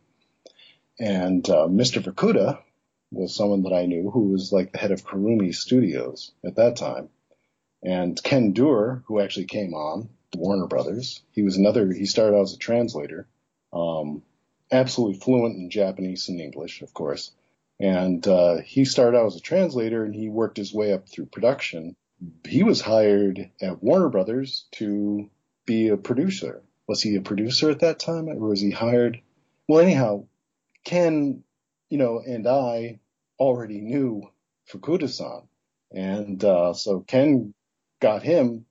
[1.00, 2.02] and uh, Mr.
[2.02, 2.60] Fukuda
[3.12, 6.78] was someone that I knew who was like the head of Kurumi Studios at that
[6.78, 7.10] time
[7.84, 11.91] and Ken Duer, who actually came on Warner Brothers, he was another.
[11.91, 13.28] He started out as a translator,
[13.74, 14.22] um,
[14.72, 17.32] absolutely fluent in Japanese and English, of course.
[17.80, 21.26] And uh, he started out as a translator, and he worked his way up through
[21.26, 21.96] production.
[22.48, 25.30] He was hired at Warner Brothers to
[25.65, 26.62] be a producer.
[26.88, 29.22] Was he a producer at that time, or was he hired?
[29.67, 30.26] Well, anyhow,
[30.84, 31.44] Ken,
[31.89, 33.00] you know, and I
[33.39, 34.30] already knew
[34.70, 35.48] Fukuda-san,
[35.91, 37.54] and uh, so Ken
[38.02, 38.66] got him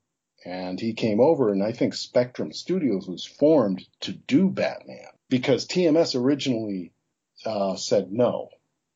[0.45, 5.67] and he came over and I think Spectrum Studios was formed to do Batman because
[5.67, 6.93] TMS originally
[7.47, 8.51] uh, said no.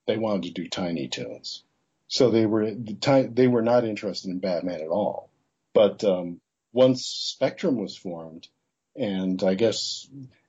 [0.07, 1.63] They wanted to do Tiny Toons.
[2.09, 5.31] So they were they were not interested in Batman at all.
[5.73, 6.41] But um,
[6.73, 8.47] once Spectrum was formed,
[8.95, 10.07] and I guess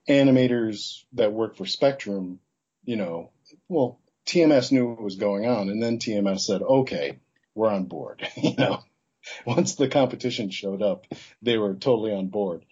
[0.08, 2.40] animators that work for Spectrum,
[2.84, 3.32] you know,
[3.70, 7.20] well, TMS knew what was going on, and then TMS said, "Okay,
[7.56, 8.84] we're on board," you know.
[9.46, 11.06] once the competition showed up,
[11.42, 12.66] they were totally on board.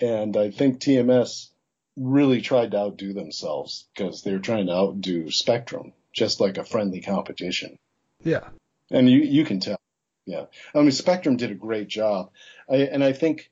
[0.00, 1.48] And I think TMS
[1.96, 6.64] really tried to outdo themselves because they were trying to outdo Spectrum, just like a
[6.64, 7.78] friendly competition.
[8.22, 8.48] Yeah.
[8.90, 9.78] And you, you can tell.
[10.26, 10.46] Yeah.
[10.74, 12.30] I mean, Spectrum did a great job.
[12.68, 13.50] I, and I think,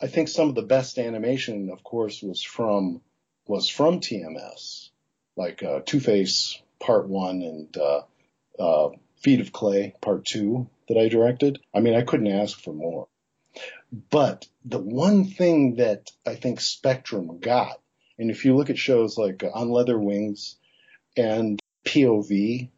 [0.00, 3.00] I think some of the best animation, of course, was from,
[3.46, 4.90] was from TMS,
[5.36, 8.02] like, uh, Two Face Part One and, uh,
[8.58, 8.90] uh,
[9.24, 11.58] Feet of Clay Part Two that I directed.
[11.74, 13.08] I mean, I couldn't ask for more.
[14.10, 17.80] But the one thing that I think Spectrum got,
[18.18, 20.56] and if you look at shows like uh, On Leather Wings
[21.16, 22.68] and POV,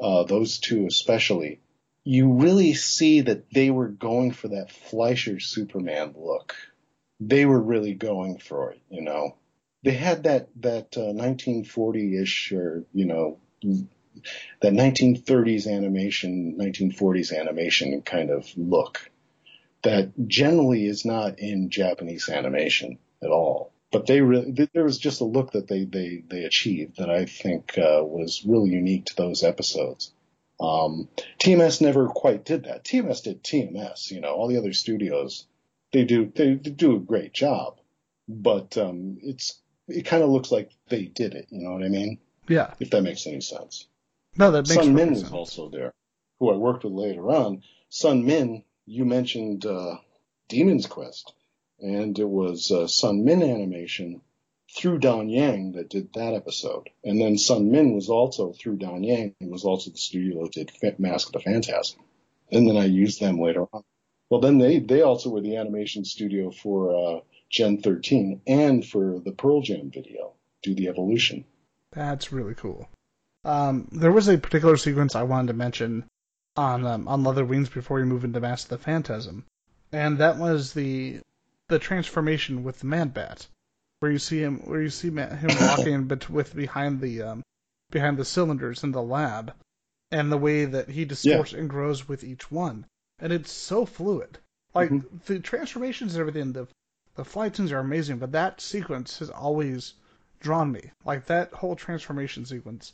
[0.00, 1.60] uh, those two especially,
[2.02, 6.56] you really see that they were going for that Fleischer Superman look.
[7.20, 9.36] They were really going for it, you know.
[9.84, 13.38] They had that that uh, 1940-ish or you know
[14.60, 19.10] that 1930s animation, 1940s animation kind of look
[19.82, 23.72] that generally is not in Japanese animation at all.
[23.90, 27.26] But they really, there was just a look that they, they, they achieved that I
[27.26, 30.12] think uh, was really unique to those episodes.
[30.58, 32.84] Um, TMS never quite did that.
[32.84, 35.46] TMS did TMS, you know, all the other studios,
[35.92, 37.80] they do, they, they do a great job,
[38.28, 41.88] but, um, it's, it kind of looks like they did it, you know what I
[41.88, 42.18] mean?
[42.48, 42.72] Yeah.
[42.80, 43.86] If that makes any sense.
[44.36, 45.92] No, that makes Sun Min was also there,
[46.38, 47.62] who I worked with later on.
[47.90, 49.96] Sun Min, you mentioned uh,
[50.48, 51.34] Demon's Quest,
[51.80, 54.22] and it was uh, Sun Min Animation
[54.74, 59.04] through Dong Yang that did that episode, and then Sun Min was also through Dong
[59.04, 62.00] Yang and was also the studio that did Mask of the Phantasm,
[62.50, 63.84] and then I used them later on.
[64.30, 69.20] Well, then they they also were the animation studio for uh, Gen 13 and for
[69.20, 71.44] the Pearl Jam video, Do the Evolution.
[71.90, 72.88] That's really cool.
[73.44, 76.04] Um, there was a particular sequence I wanted to mention
[76.56, 79.44] on um, on Leather Wings before we move into Mask of the Phantasm,
[79.90, 81.20] and that was the
[81.68, 83.48] the transformation with the Man Bat,
[83.98, 87.42] where you see him where you see him walking bet- with behind the um,
[87.90, 89.54] behind the cylinders in the lab,
[90.12, 91.60] and the way that he distorts yeah.
[91.60, 92.86] and grows with each one,
[93.18, 94.38] and it's so fluid.
[94.72, 95.16] Like mm-hmm.
[95.26, 96.68] the transformations and everything, the
[97.16, 99.94] the flight scenes are amazing, but that sequence has always
[100.38, 100.92] drawn me.
[101.04, 102.92] Like that whole transformation sequence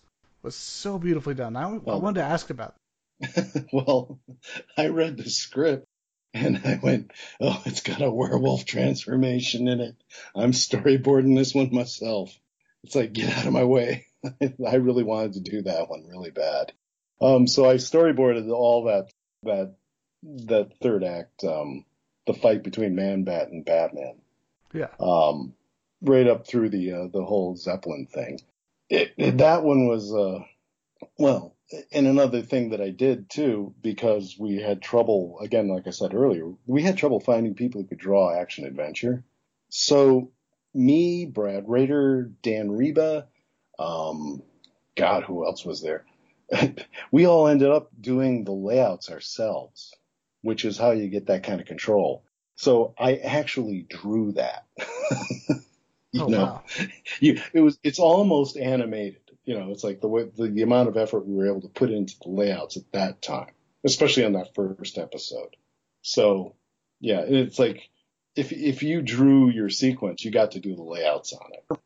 [0.49, 1.57] was so beautifully done.
[1.57, 2.75] I, well, I wanted to ask about.
[3.73, 4.19] well,
[4.79, 5.87] I read the script
[6.33, 9.97] and I went, "Oh, it's got a werewolf transformation in it.
[10.35, 12.35] I'm storyboarding this one myself."
[12.83, 14.07] It's like, get out of my way.
[14.67, 16.73] I really wanted to do that one really bad.
[17.21, 19.75] Um, so I storyboarded all that that
[20.23, 21.85] that third act, um,
[22.27, 24.15] the fight between Man Bat and Batman.
[24.73, 24.89] Yeah.
[24.99, 25.53] Um,
[26.01, 28.41] right up through the uh, the whole Zeppelin thing.
[28.91, 30.41] It, it, that one was uh,
[31.19, 31.57] well,
[31.93, 36.15] and another thing that I did too, because we had trouble again, like I said
[36.15, 39.25] earlier, we had trouble finding people who could draw action adventure.
[39.69, 40.31] So
[40.75, 43.27] me, Brad Rader, Dan Riba,
[43.79, 44.43] um,
[44.97, 46.05] God, who else was there?
[47.13, 49.95] we all ended up doing the layouts ourselves,
[50.43, 52.25] which is how you get that kind of control.
[52.57, 54.67] So I actually drew that.
[56.13, 56.63] you Oh, know, wow.
[57.21, 59.21] you it was it's almost animated.
[59.45, 61.69] You know, it's like the way the, the amount of effort we were able to
[61.69, 63.53] put into the layouts at that time,
[63.85, 65.57] especially on that first episode.
[66.03, 66.55] So
[67.01, 67.89] yeah, it's like
[68.37, 71.79] if if you drew your sequence, you got to do the layouts on it.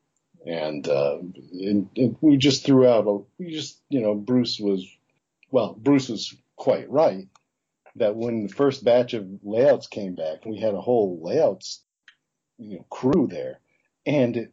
[0.45, 1.19] And, uh,
[1.53, 4.85] and, and we just threw out, a, we just, you know, Bruce was,
[5.53, 7.29] well, Bruce was quite right
[7.97, 11.83] that when the first batch of layouts came back, we had a whole layouts,
[12.59, 13.61] you know, crew there
[14.07, 14.53] and it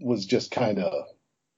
[0.00, 1.06] was just kind of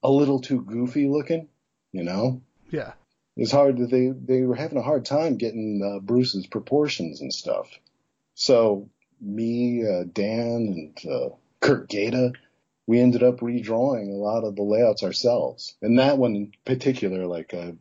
[0.03, 1.49] a little too goofy looking,
[1.93, 2.43] you know?
[2.71, 2.93] Yeah.
[3.37, 7.33] It's hard that they, they were having a hard time getting uh, Bruce's proportions and
[7.33, 7.69] stuff.
[8.35, 8.89] So
[9.21, 11.29] me, uh, Dan and, uh,
[11.61, 12.33] Kurt Geda,
[12.87, 15.75] we ended up redrawing a lot of the layouts ourselves.
[15.83, 17.73] And that one in particular, like, uh,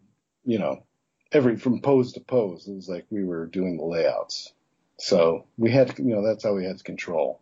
[0.45, 0.83] you know,
[1.31, 4.53] every, from pose to pose, it was like we were doing the layouts.
[4.97, 7.41] So we had, you know, that's how we had control.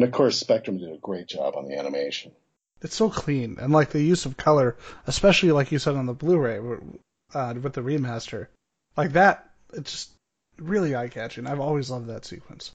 [0.00, 2.32] And of course, Spectrum did a great job on the animation.
[2.80, 6.14] It's so clean, and like the use of color, especially like you said on the
[6.14, 6.58] Blu-ray
[7.34, 8.46] uh, with the remaster,
[8.96, 10.10] like that, it's just
[10.58, 11.46] really eye-catching.
[11.46, 12.70] I've always loved that sequence,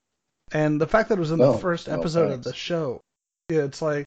[0.52, 3.02] and the fact that it was in the Oh, first well, episode of the show,
[3.50, 4.06] yeah, it's like,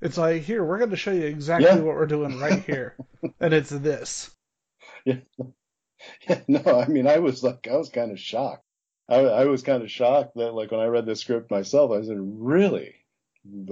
[0.00, 1.74] it's like here we're going to show you exactly Yeah.
[1.80, 2.94] what we're doing right here,
[3.40, 4.30] and it's this.
[5.04, 5.16] Yeah.
[6.26, 8.64] Yeah, no, I mean, I was like, I was kind of shocked.
[9.10, 12.02] I, I was kind of shocked that, like, when I read the script myself, I
[12.02, 12.94] said, really?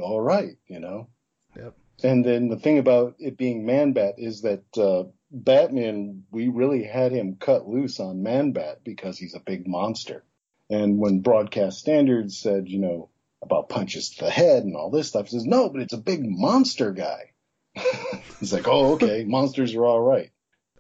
[0.03, 1.09] All right, you know?
[1.57, 1.74] Yep.
[2.03, 6.85] And then the thing about it being Man Bat is that, uh, Batman, we really
[6.85, 10.24] had him cut loose on Man Bat because he's a big monster.
[10.70, 13.11] And when broadcast standards said, you know,
[13.42, 15.98] about punches to the head and all this stuff, he says, no, but it's a
[15.98, 17.33] big monster guy.
[18.40, 20.31] He's like, oh, okay, monsters are all right.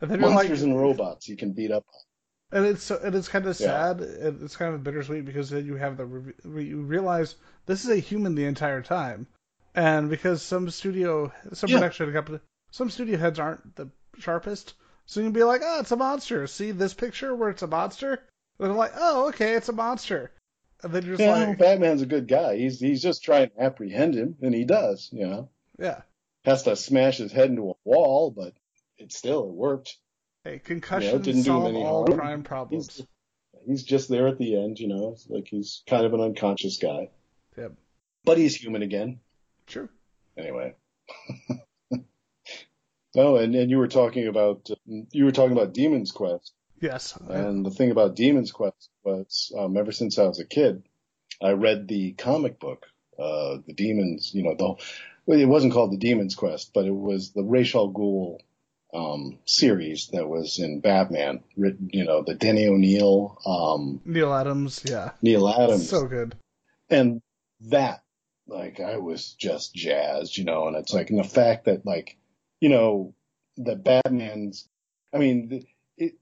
[0.00, 1.84] And then you're Monsters like, and robots you can beat up.
[2.50, 3.66] And it's so- and it's kind of Yeah.
[3.66, 4.00] sad.
[4.00, 7.90] and It's kind of bittersweet because then you have the re- you realize this is
[7.90, 9.26] a human the entire time,
[9.74, 11.76] and because some studio, some Yeah.
[11.76, 14.74] production company, some studio heads aren't the sharpest,
[15.06, 16.46] so you can be like, oh, it's a monster.
[16.46, 18.14] See this picture where it's a monster?
[18.58, 20.30] And they're like, oh, okay, it's a monster.
[20.82, 22.56] And then you're just Yeah, like, Batman's a good guy.
[22.56, 25.10] He's he's just trying to apprehend him, and he does.
[25.12, 26.02] You know, yeah,
[26.46, 28.54] has to smash his head into a wall, but
[28.96, 29.98] it still it worked.
[30.48, 32.18] Hey, concussions didn't solve all harm.
[32.18, 32.96] crime problems.
[32.96, 33.06] He's
[33.66, 34.78] he's just there at the end.
[34.78, 37.10] You know, like he's kind of an unconscious guy,
[37.56, 37.72] Yep,
[38.24, 39.20] but he's human again.
[39.66, 39.88] true.
[40.36, 40.74] Anyway.
[43.16, 46.52] oh, and and you were talking about you were talking about Demon's Quest.
[46.80, 50.84] Yes, And the thing about Demon's Quest was, um, ever since I was a kid,
[51.42, 52.86] I read the comic book,
[53.18, 54.74] uh, the Demons, you know, the,
[55.26, 58.38] well, it wasn't called the Demon's Quest, but it was the Ra's al Ghul,
[58.94, 64.82] um, series that was in Batman, written, you know, the Denny O'Neil, um, Neal Adams.
[64.84, 65.88] Yeah, Neal Adams.
[65.88, 66.34] so good.
[66.88, 67.20] and
[67.68, 68.02] that,
[68.46, 72.16] like, I was just jazzed, you know, and it's like, and the fact that, like,
[72.60, 73.14] you know,
[73.58, 74.68] that Batman's,
[75.12, 76.14] I mean, it,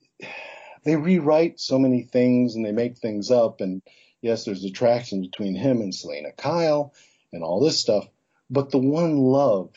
[0.84, 3.60] they rewrite so many things and they make things up.
[3.60, 3.82] And
[4.22, 6.94] yes, there's attraction between him and Selina Kyle
[7.32, 8.06] and all this stuff.
[8.48, 9.74] But the one love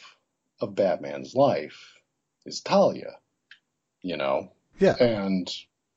[0.62, 1.98] of Batman's life
[2.45, 3.17] is Talia,
[4.02, 5.49] you know, Yeah, and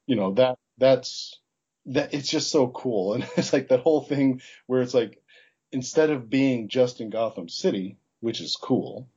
[0.07, 1.39] you know that that's
[1.87, 3.15] that it's just so cool.
[3.15, 5.23] And it's like that whole thing where it's like
[5.73, 9.09] instead of being just in Gotham City which is cool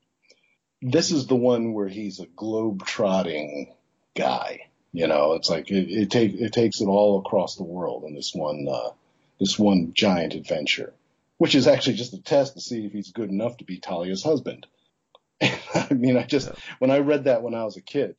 [0.82, 3.74] this is the one where he's a globe trotting
[4.16, 4.62] guy
[4.92, 5.34] you know?
[5.34, 8.68] It's like it, it take it takes it all across the world in this one
[8.70, 8.92] uh
[9.40, 10.94] this one giant adventure
[11.38, 14.24] which is actually just a test to see if he's good enough to be Talia's
[14.24, 14.66] husband
[15.42, 16.56] I mean I just Yeah.
[16.80, 18.16] when I read that when I was a kid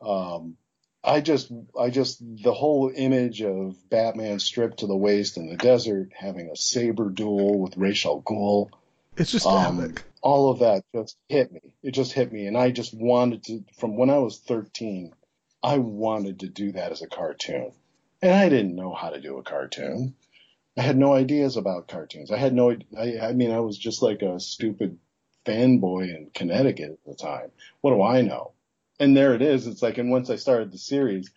[0.00, 0.56] um,
[1.02, 5.56] I just, I just, the whole image of Batman stripped to the waist in the
[5.56, 8.70] desert, having a saber duel with Ra's al Ghul,
[9.16, 10.04] it's just um, epic.
[10.22, 11.60] all of that just hit me.
[11.82, 13.64] It just hit me, and I just wanted to.
[13.78, 15.12] From when I was 13,
[15.62, 17.72] I wanted to do that as a cartoon,
[18.22, 20.14] and I didn't know how to do a cartoon.
[20.76, 22.30] I had no ideas about cartoons.
[22.30, 22.76] I had no.
[22.96, 24.98] I, I mean, I was just like a stupid
[25.44, 27.50] fanboy in Connecticut at the time.
[27.80, 28.52] What do I know?
[28.98, 29.66] And there it is.
[29.66, 31.30] It's like, and once I started the series,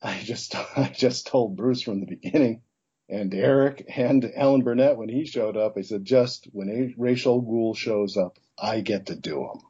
[0.00, 2.62] I just, I just told Bruce from the beginning,
[3.08, 7.42] And Eric and Alan Burnett, when he showed up, I said, just when Ra's al
[7.42, 9.60] Ghul shows up, I get to do him.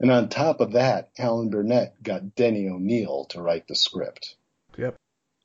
[0.00, 4.36] And on top of that, Alan Burnett got Denny O'Neil to write the script.
[4.76, 4.96] Yep.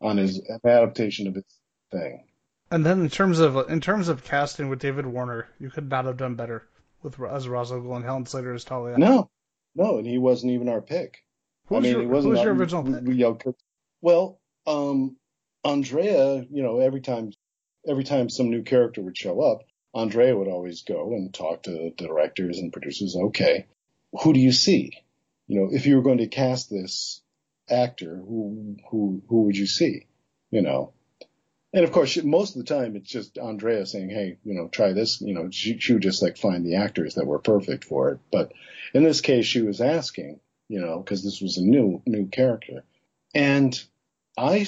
[0.02, 1.46] On his adaptation of his
[1.92, 2.24] thing.
[2.72, 6.06] And then in terms of in terms of casting with David Warner, you could not
[6.06, 6.69] have done better
[7.02, 8.98] with as al and Helen Slater as Talia.
[8.98, 9.30] No,
[9.76, 11.24] no, and he wasn't even our pick.
[11.68, 13.08] Who was, I mean, your, who was your original pick?
[13.08, 13.56] You know,
[14.02, 15.18] well, um,
[15.64, 17.32] Andrea, you know, every time
[17.88, 19.62] every time some new character would show up,
[19.94, 23.16] Andrea would always go and talk to the directors and producers.
[23.16, 23.68] Okay,
[24.24, 24.94] who do you see?
[25.48, 27.22] You know, if you were going to cast this
[27.70, 30.08] actor, who who who would you see?
[30.52, 30.94] You know,
[31.74, 34.94] and of course, most of the time it's just Andrea saying, "Hey, you know, try
[34.94, 38.10] this." You know, she, she would just like find the actors that were perfect for
[38.12, 38.20] it.
[38.32, 38.54] But
[38.94, 42.84] in this case, she was asking, you know, because this was a new new character,
[43.36, 43.80] and
[44.38, 44.66] I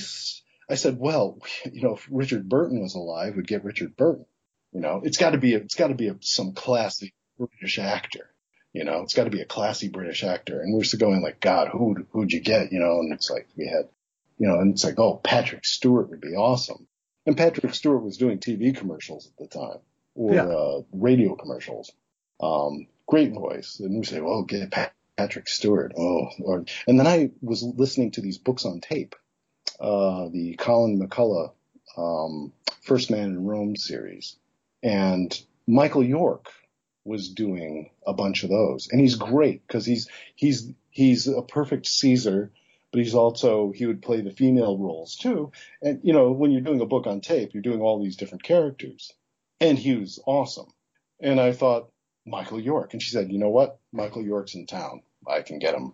[0.69, 1.39] I said, well,
[1.71, 4.25] you know, if Richard Burton was alive, we'd get Richard Burton.
[4.71, 7.77] You know, it's got to be a, it's got to be a, some classy British
[7.77, 8.29] actor.
[8.73, 10.61] You know, it's got to be a classy British actor.
[10.61, 12.71] And we're still going like, God, who who'd you get?
[12.71, 13.89] You know, and it's like we had,
[14.37, 16.87] you know, and it's like, oh, Patrick Stewart would be awesome.
[17.25, 19.79] And Patrick Stewart was doing TV commercials at the time
[20.15, 20.45] or yeah.
[20.45, 21.91] uh, radio commercials.
[22.41, 23.79] Um, great voice.
[23.79, 24.73] And we say, well, get
[25.17, 25.93] Patrick Stewart.
[25.97, 29.15] Oh, or, and then I was listening to these books on tape,
[29.79, 31.51] uh, the Colleen McCullough,
[31.97, 32.53] um,
[32.83, 34.37] First Man in Rome series.
[34.81, 36.47] And Michael York
[37.03, 38.87] was doing a bunch of those.
[38.91, 42.51] And he's great because he's, he's, he's a perfect Caesar
[42.91, 45.51] but he's also he would play the female roles too.
[45.81, 48.43] And you know, when you're doing a book on tape, you're doing all these different
[48.43, 49.11] characters.
[49.59, 50.67] And he was awesome.
[51.19, 51.91] And I thought
[52.25, 55.01] Michael York, and she said, you know what, Michael York's in town.
[55.27, 55.93] I can get him.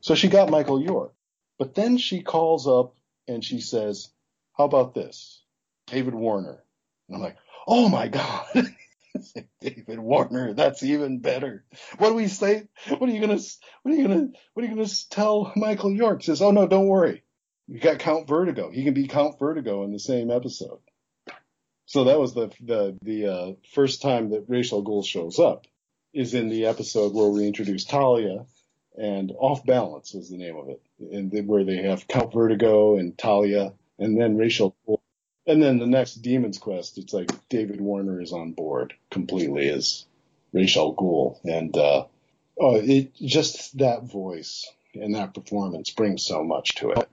[0.00, 1.12] So she got Michael York.
[1.58, 2.94] But then she calls up
[3.28, 4.10] and she says,
[4.54, 5.42] how about this,
[5.86, 6.62] David Warner?
[7.08, 8.46] And I'm like, oh my god.
[9.60, 10.54] David Warner.
[10.54, 11.64] That's even better.
[11.98, 12.68] What do we say?
[12.88, 13.40] What are you gonna?
[13.82, 14.28] What are you gonna?
[14.52, 16.22] What are you gonna tell Michael York?
[16.22, 17.22] Says, oh no, don't worry.
[17.66, 18.70] You got Count Vertigo.
[18.70, 20.80] He can be Count Vertigo in the same episode.
[21.86, 25.66] So that was the the the uh, first time that Ra's al Ghul shows up
[26.12, 28.46] is in the episode where we introduce Talia,
[28.96, 33.16] and Off Balance was the name of it, and where they have Count Vertigo and
[33.16, 34.98] Talia, and then Ra's al Ghul
[35.46, 40.06] and then the next Demon's Quest, it's like David Warner is on board completely as
[40.52, 42.04] Ra's al Ghul, and uh,
[42.58, 47.08] oh, it just that voice and that performance brings so much to it.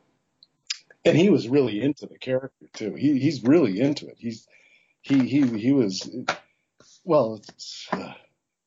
[1.03, 2.93] And he was really into the character too.
[2.93, 4.17] He he's really into it.
[4.19, 4.47] He's
[5.01, 6.09] he he he was
[7.03, 7.41] well.
[7.91, 8.13] Uh,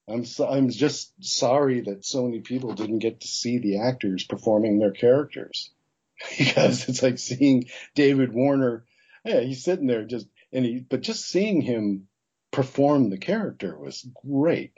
[0.07, 4.25] I'm so, I'm just sorry that so many people didn't get to see the actors
[4.25, 5.71] performing their characters
[6.39, 8.85] because it's like seeing David Warner
[9.25, 12.09] yeah, he's sitting there just and he, but just seeing him
[12.51, 14.73] perform the character was great.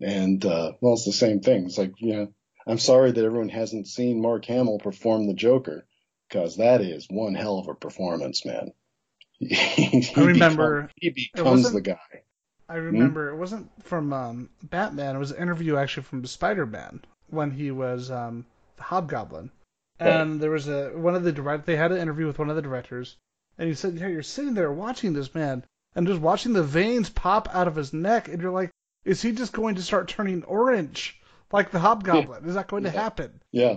[0.00, 1.66] And uh, well, it's the same thing.
[1.66, 2.32] It's like, you know,
[2.66, 5.86] I'm sorry that everyone hasn't seen Mark Hamill perform the Joker
[6.28, 8.72] because that is one hell of a performance, man.
[9.38, 12.24] he I remember he becomes the guy.
[12.68, 13.36] I remember hmm?
[13.36, 15.14] it wasn't from um, Batman.
[15.14, 18.44] It was an interview actually from Spider-Man when he was um,
[18.76, 19.50] the Hobgoblin.
[19.98, 20.40] And right.
[20.40, 21.64] there was a one of the direct.
[21.64, 23.16] They had an interview with one of the directors,
[23.58, 27.08] and he said, yeah, you're sitting there watching this man and just watching the veins
[27.08, 28.70] pop out of his neck, and you're like,
[29.04, 31.20] is he just going to start turning orange
[31.52, 32.44] like the Hobgoblin?
[32.44, 32.92] Is that going yeah.
[32.92, 33.40] to happen?
[33.52, 33.76] Yeah.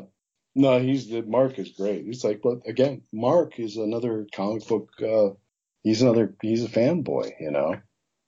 [0.55, 2.05] No, he's the Mark is great.
[2.05, 4.89] He's like, but again, Mark is another comic book.
[5.01, 5.35] Uh,
[5.83, 6.35] he's another.
[6.41, 7.75] He's a fanboy, you know.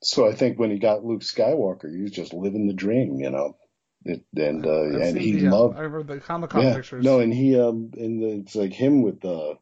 [0.03, 3.31] So I think when he got Luke Skywalker, he was just living the dream, you
[3.31, 3.57] know.
[4.05, 5.77] It, and uh, and he the, loved.
[5.77, 7.03] I remember the Comic Con yeah, pictures.
[7.03, 9.55] No, and he um and the, it's like him with uh,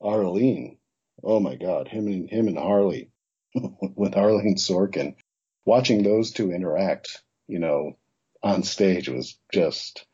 [0.00, 0.78] Arlene
[1.26, 3.10] oh my God, him and him and Harley
[3.54, 5.16] with Arlene Sorkin,
[5.64, 7.98] watching those two interact, you know,
[8.42, 10.06] on stage was just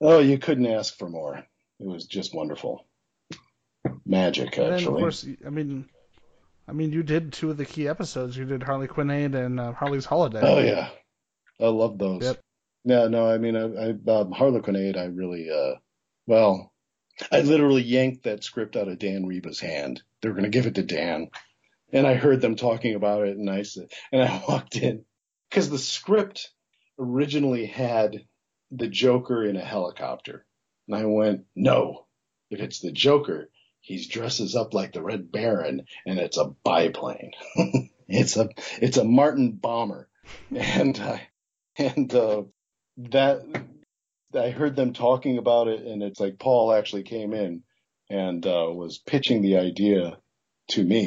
[0.00, 1.38] oh, you couldn't ask for more.
[1.38, 2.86] It was just wonderful,
[4.04, 4.66] magic actually.
[4.66, 5.86] And of course, I mean,
[6.68, 8.36] I mean, you did two of the key episodes.
[8.36, 10.40] You did Harley Quinn and uh, Harley's Holiday.
[10.42, 10.90] Oh yeah,
[11.58, 12.22] I love those.
[12.22, 12.40] Yep.
[12.84, 15.78] No, no, I mean, I, I um, Harlequinade, I really, uh,
[16.26, 16.72] well,
[17.30, 20.02] I literally yanked that script out of Dan Riba's hand.
[20.20, 21.30] They were going to give it to Dan.
[21.92, 25.04] And I heard them talking about it and I said, and I walked in
[25.48, 26.50] because the script
[26.98, 28.24] originally had
[28.70, 30.46] the Joker in a helicopter.
[30.86, 32.06] And I went, no,
[32.50, 33.50] if it's the Joker,
[33.80, 37.32] he dresses up like the Red Baron and it's a biplane.
[38.08, 38.48] it's a,
[38.80, 40.08] it's a Martin bomber.
[40.54, 41.18] And, uh,
[41.76, 42.42] and, uh,
[42.98, 43.42] that
[44.34, 47.62] I heard them talking about it, and it's like Paul actually came in
[48.10, 50.18] and uh, was pitching the idea
[50.68, 51.06] to me,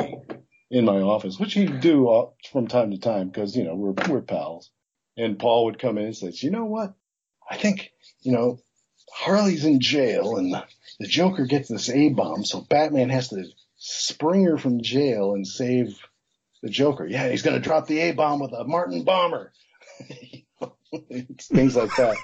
[0.73, 4.21] in my office, which he'd do from time to time because you know we're we're
[4.21, 4.71] pals.
[5.15, 6.95] And Paul would come in and say, "You know what?
[7.49, 7.91] I think
[8.21, 8.59] you know
[9.13, 10.65] Harley's in jail and the,
[10.99, 13.45] the Joker gets this A bomb, so Batman has to
[13.77, 15.95] spring her from jail and save
[16.63, 17.05] the Joker.
[17.05, 19.53] Yeah, he's gonna drop the A bomb with a Martin bomber."
[21.39, 22.17] Things like that.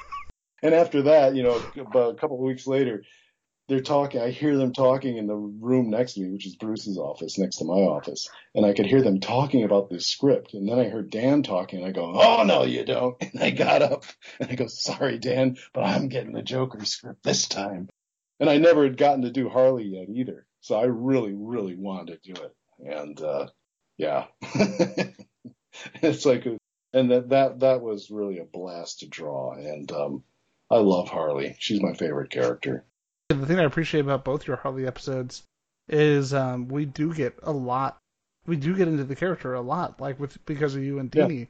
[0.63, 3.03] And after that, you know, a couple of weeks later,
[3.69, 4.19] they're talking.
[4.19, 7.57] I hear them talking in the room next to me, which is Bruce's office, next
[7.57, 10.55] to my office, and I could hear them talking about this script.
[10.55, 13.51] And then I heard Dan talking, and I go, "Oh no, you don't!" And I
[13.51, 14.03] got up
[14.39, 17.87] and I go, "Sorry, Dan, but I'm getting the Joker script this time."
[18.39, 22.23] And I never had gotten to do Harley yet either, so I really, really wanted
[22.23, 22.55] to do it.
[22.79, 23.47] And uh,
[23.97, 24.25] yeah,
[26.01, 26.57] it's like, a,
[26.91, 29.53] and that that that was really a blast to draw.
[29.53, 30.23] And um,
[30.71, 32.83] I love Harley; she's my favorite character
[33.29, 35.43] the thing I appreciate about both your Harley episodes
[35.87, 37.97] is um, we do get a lot.
[38.47, 41.39] We do get into the character a lot, like with because of you and Dini,
[41.39, 41.45] yeah.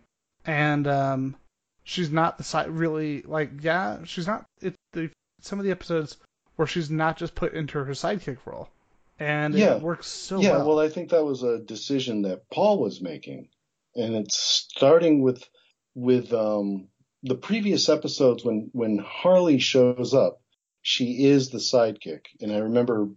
[0.46, 1.36] and um,
[1.84, 5.10] she's not the side really like yeah she's not it the
[5.42, 6.18] some of the episodes
[6.58, 8.70] where she's not just put into her sidekick role,
[9.18, 9.76] and yeah.
[9.76, 10.68] it works so yeah, well.
[10.68, 13.48] well, I think that was a decision that Paul was making,
[13.96, 15.48] and it's starting with
[15.96, 16.90] with um,
[17.24, 20.42] the previous episodes when when Harley shows up
[20.82, 22.26] she is the sidekick.
[22.42, 23.10] And I remember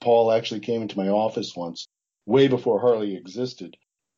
[0.00, 1.86] Paul actually came into my office once,
[2.26, 3.76] way before Harley existed,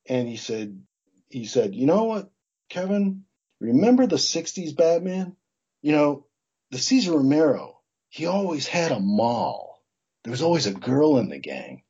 [0.08, 0.82] and he said,
[1.28, 2.30] he said, you know what,
[2.68, 3.24] Kevin,
[3.60, 5.36] remember the '60s Batman?
[5.82, 6.26] You know,
[6.70, 9.82] the Cesar Romero, he always had a moll.
[10.22, 11.82] There was always a girl in the gang.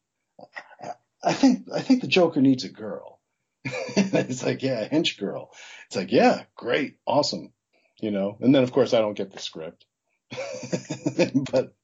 [1.22, 3.20] I think I think the Joker needs a girl.
[3.64, 5.50] it's like, yeah, hench girl.
[5.86, 7.52] It's like, yeah, great, awesome,
[8.00, 8.36] you know.
[8.40, 9.86] And then of course I don't get the script.
[11.52, 11.74] but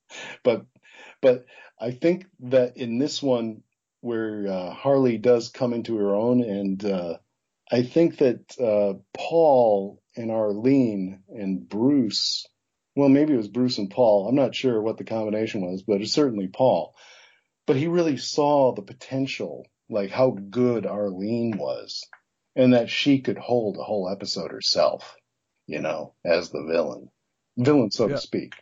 [0.42, 0.66] but
[1.22, 1.46] but
[1.80, 3.62] I think that in this one
[4.00, 7.18] where uh, Harley does come into her own, and uh,
[7.70, 12.46] I think that uh, Paul and Arlene and Bruce,
[12.96, 14.28] well, maybe it was Bruce and Paul.
[14.28, 16.94] I'm not sure what the combination was, but it's certainly Paul.
[17.66, 22.04] But he really saw the potential, like how good Arlene was,
[22.56, 25.14] and that she could hold a whole episode herself,
[25.66, 27.10] you know, as the villain
[27.56, 28.14] villain, so yeah.
[28.14, 28.54] to speak.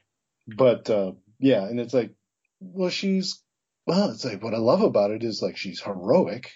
[0.47, 2.13] But uh, yeah, and it's like,
[2.61, 3.43] well, she's
[3.87, 6.53] well, it's like what I love about it is like she's heroic,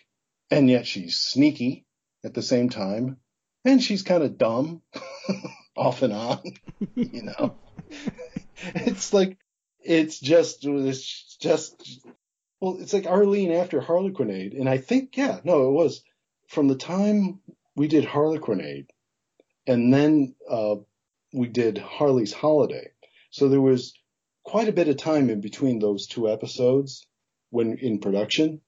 [0.51, 1.87] and yet she's sneaky
[2.25, 3.19] at the same time,
[3.65, 4.83] and she's kind of dumb
[5.77, 6.43] off and on,
[6.95, 7.57] you know.
[8.75, 9.39] it's like
[9.81, 12.07] it's just it's just
[12.61, 16.03] well, it's like Arlene after Harlequinade, and I think yeah, no, it was
[16.49, 17.41] from the time
[17.75, 18.89] we did Harlequinade,
[19.67, 20.77] and then uh,
[21.33, 22.91] we did Harley's Holiday.
[23.31, 23.95] So there was
[24.45, 27.07] quite a bit of time in between those two episodes
[27.51, 28.61] when in production.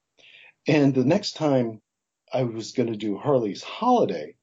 [0.67, 1.81] And the next time
[2.33, 4.35] I was going to do Harley's Holiday,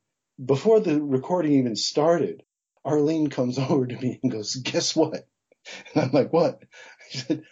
[0.42, 2.42] before the recording even started,
[2.84, 5.26] Arlene comes over to me and goes, guess what?
[5.94, 6.62] And I'm like, what?
[7.10, 7.42] She said,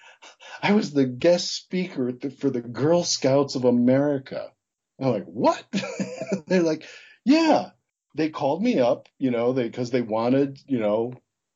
[0.62, 4.52] I was the guest speaker for the Girl Scouts of America.
[5.00, 5.64] I'm like, what?
[6.46, 6.84] They're like,
[7.24, 7.70] yeah,
[8.14, 11.14] they called me up, you know, they because they wanted, you know,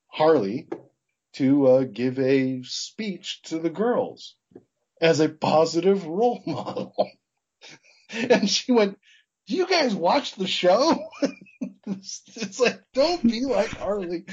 [0.08, 0.68] Harley
[1.34, 4.36] to uh, give a speech to the girls
[5.00, 6.94] as a positive role model.
[8.12, 8.98] and she went,
[9.46, 10.96] "Do you guys watch the show?"
[11.86, 14.24] it's like, don't be like Harley.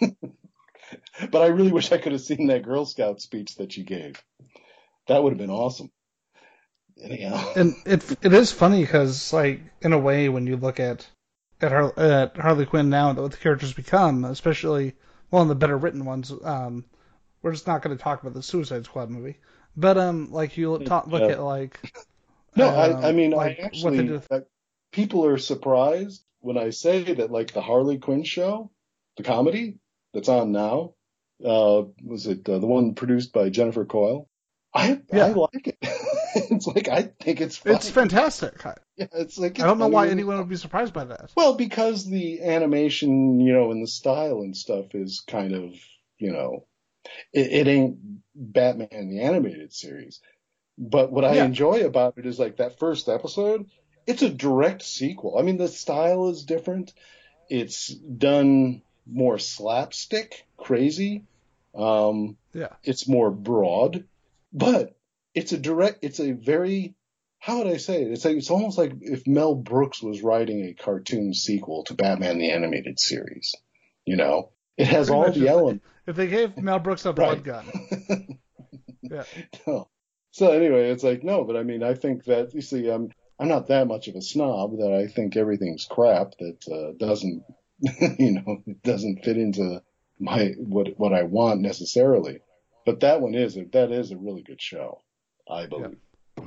[1.30, 4.22] but I really wish I could have seen that Girl Scout speech that she gave.
[5.08, 5.90] That would have been awesome.
[7.02, 7.52] Anyhow.
[7.56, 11.08] And it it is funny because, like, in a way, when you look at
[11.62, 14.94] at, Har- at Harley Quinn now what the characters become, especially
[15.30, 16.32] well in the better written ones.
[16.44, 16.84] Um,
[17.42, 19.38] we're just not going to talk about the Suicide Squad movie,
[19.76, 21.28] but um, like you talk, look yeah.
[21.28, 21.78] at like.
[22.54, 24.30] No, um, I, I mean, like I actually with...
[24.92, 28.70] people are surprised when I say that like the Harley Quinn show,
[29.16, 29.78] the comedy
[30.12, 30.92] that's on now,
[31.42, 34.28] uh, was it uh, the one produced by Jennifer Coyle?
[34.74, 35.26] I yeah.
[35.26, 35.78] I like it.
[36.34, 37.76] it's like I think it's funny.
[37.76, 38.62] it's fantastic.
[38.96, 41.32] Yeah, it's like I don't know why anyone would be surprised by that.
[41.34, 45.74] Well, because the animation, you know, and the style and stuff is kind of,
[46.18, 46.66] you know,
[47.32, 47.98] it, it ain't
[48.34, 50.20] Batman the animated series.
[50.78, 51.44] But what I yeah.
[51.44, 53.66] enjoy about it is like that first episode.
[54.06, 55.38] It's a direct sequel.
[55.38, 56.92] I mean, the style is different.
[57.48, 61.24] It's done more slapstick, crazy.
[61.74, 62.74] Um, yeah.
[62.82, 64.04] It's more broad
[64.52, 64.94] but
[65.34, 66.94] it's a direct, it's a very,
[67.42, 68.12] how would I say it?
[68.12, 72.38] It's like, it's almost like if Mel Brooks was writing a cartoon sequel to Batman
[72.38, 73.56] the Animated Series.
[74.04, 75.84] You know, it has all the elements.
[76.06, 77.64] If they gave Mel Brooks a blood right.
[77.64, 78.38] gun.
[79.02, 79.24] yeah.
[79.66, 79.88] No.
[80.30, 83.48] so anyway, it's like no, but I mean, I think that you see, I'm I'm
[83.48, 87.42] not that much of a snob that I think everything's crap that uh, doesn't,
[88.20, 89.82] you know, doesn't fit into
[90.20, 92.38] my what what I want necessarily.
[92.86, 95.02] But that one is a, that is a really good show,
[95.50, 95.96] I believe.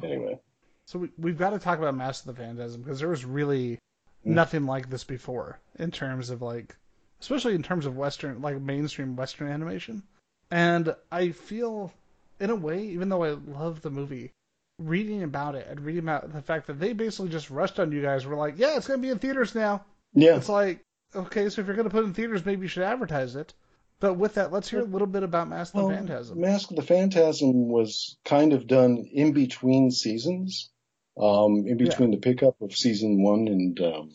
[0.01, 0.39] Anyway,
[0.85, 3.71] So we, we've got to talk about Mask of the Phantasm because there was really
[3.71, 3.77] mm.
[4.23, 6.75] nothing like this before in terms of like,
[7.21, 10.03] especially in terms of Western, like mainstream Western animation.
[10.51, 11.91] And I feel,
[12.39, 14.31] in a way, even though I love the movie,
[14.77, 18.01] reading about it and reading about the fact that they basically just rushed on you
[18.01, 19.83] guys, were like, yeah, it's gonna be in theaters now.
[20.13, 20.81] yeah, It's like,
[21.15, 23.53] okay, so if you're gonna put it in theaters, maybe you should advertise it.
[23.99, 26.41] But with that, let's hear a little bit about Mask of well, the Phantasm.
[26.41, 30.69] Mask of the Phantasm was kind of done in between seasons,
[31.17, 34.11] um, in between the pickup of season one and um,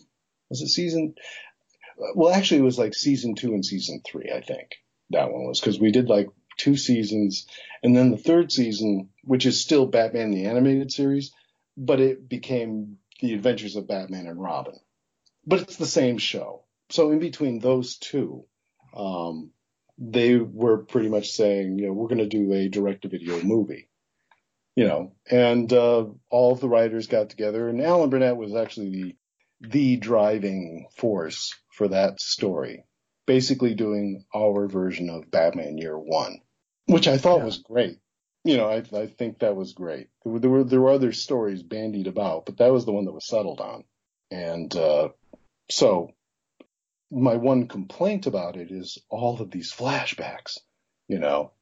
[0.48, 1.14] was it season?
[2.14, 4.32] Well, actually, it was like season two and season three.
[4.34, 4.76] I think
[5.10, 7.46] that one was because we did like two seasons,
[7.82, 11.32] and then the third season, which is still Batman the animated series,
[11.76, 14.78] but it became the Adventures of Batman and Robin.
[15.46, 16.64] But it's the same show.
[16.90, 18.44] So in between those two,
[18.94, 19.50] um,
[19.98, 23.89] they were pretty much saying, you know, we're going to do a direct-to-video movie,
[24.80, 28.90] you know, and uh, all of the writers got together, and Alan Burnett was actually
[28.90, 29.16] the
[29.68, 32.86] the driving force for that story,
[33.26, 36.40] basically doing our version of Batman Year One,
[36.86, 37.44] which I thought Yeah.
[37.44, 37.98] was great.
[38.42, 40.08] You know, I, I think that was great.
[40.24, 43.04] There were, there were there were other stories bandied about, but that was the one
[43.04, 43.84] that was settled on,
[44.30, 45.10] and uh,
[45.70, 46.12] so
[47.10, 50.56] my one complaint about it is all of these flashbacks,
[51.06, 51.52] you know.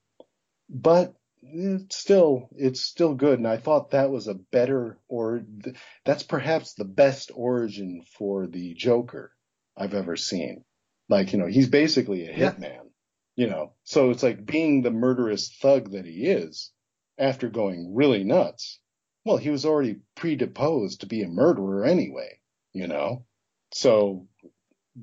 [0.70, 5.76] But it's still it's still good, and I thought that was a better or th-
[6.04, 9.32] that's perhaps the best origin for the Joker
[9.76, 10.64] I've ever seen.
[11.08, 12.52] Like you know, he's basically a Yeah.
[12.52, 12.90] hitman,
[13.36, 13.74] you know.
[13.84, 16.72] So it's like being the murderous thug that he is
[17.18, 18.80] after going really nuts.
[19.24, 22.40] Well, he was already predisposed to be a murderer anyway,
[22.72, 23.24] you know.
[23.72, 24.28] So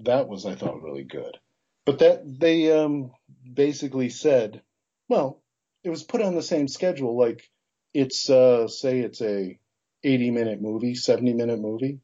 [0.03, 1.37] that was I thought really good.
[1.85, 3.11] But that they um
[3.53, 4.61] basically said,
[5.09, 5.41] well,
[5.85, 7.49] it was put on the same schedule like
[7.93, 9.57] it's uh say it's a
[10.03, 11.99] 80 minute movie, 70 minute movie.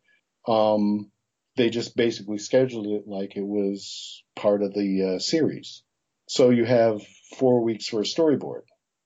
[0.47, 1.11] Um
[1.57, 5.84] they just basically scheduled it like it was part of the uh, series.
[6.27, 7.01] So you have
[7.38, 8.61] 4 weeks for a storyboard.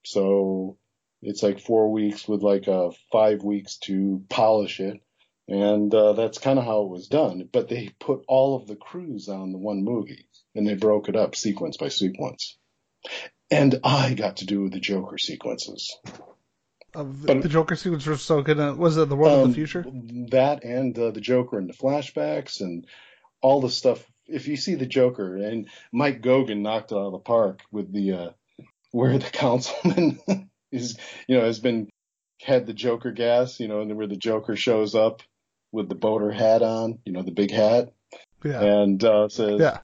[0.05, 0.77] So
[1.23, 5.01] it's like 4 weeks with like uh 5 weeks to polish it
[5.47, 7.47] and uh, that's kind of how it was done.
[7.51, 11.15] But they put all of the crews on the one movie, and they broke it
[11.15, 12.57] up sequence by sequence.
[13.51, 15.95] And I got to do the Joker sequences.
[16.93, 18.57] Of the, but- the Joker sequence was so good.
[18.77, 19.85] Was it the World of Um, the Future?
[20.31, 22.85] That and uh, the Joker and the flashbacks and
[23.41, 24.03] all the stuff.
[24.27, 27.91] If you see the Joker and Mike Goguen knocked it out of the park with
[27.93, 28.29] the uh,
[28.91, 30.19] where the councilman
[30.71, 31.89] is, you know, has been
[32.41, 35.21] had the Joker gas, you know, and where the Joker shows up
[35.71, 37.91] with the boater hat on, you know, the big hat,
[38.43, 38.61] Yeah.
[38.61, 39.79] and uh, says, Yeah.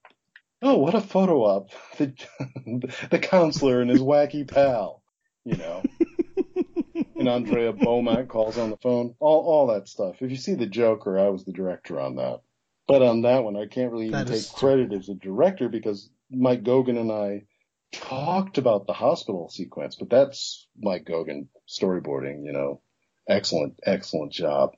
[0.62, 1.70] "Oh, what a photo op!
[1.96, 5.02] The the counselor and his wacky pal,
[5.44, 5.82] you know."
[7.16, 9.14] and Andrea Beaumont calls on the phone.
[9.20, 10.16] All all that stuff.
[10.20, 12.40] If you see the Joker, I was the director on that.
[12.88, 16.62] But on that one, I can't really even take credit as a director because Mike
[16.62, 17.44] Goguen and I
[17.92, 22.44] talked about the hospital sequence, but that's Mike Goguen storyboarding.
[22.44, 22.80] You know,
[23.28, 24.72] excellent, excellent job.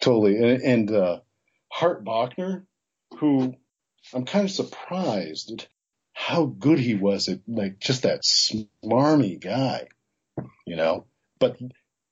[0.00, 0.36] Totally.
[0.36, 1.20] And, and uh,
[1.70, 2.66] Hart Bochner,
[3.18, 3.54] who
[4.12, 5.68] I'm kind of surprised at
[6.12, 9.88] how good he was at like just that smarmy guy,
[10.66, 11.06] you know.
[11.38, 11.58] But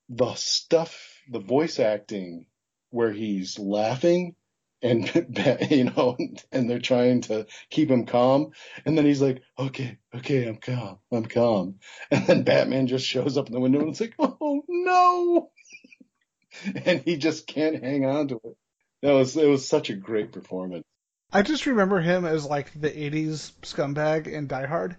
[0.08, 2.46] the stuff, the voice acting
[2.90, 4.34] where he's laughing
[4.82, 5.10] and
[5.70, 6.16] you know,
[6.50, 8.50] and they're trying to keep him calm,
[8.84, 11.78] and then he's like, "Okay, okay, I'm calm, I'm calm,"
[12.10, 15.50] and then Batman just shows up in the window and it's like, "Oh no!"
[16.84, 18.56] and he just can't hang on to it.
[19.02, 20.84] That was it was such a great performance.
[21.32, 24.96] I just remember him as like the '80s scumbag in Die Hard.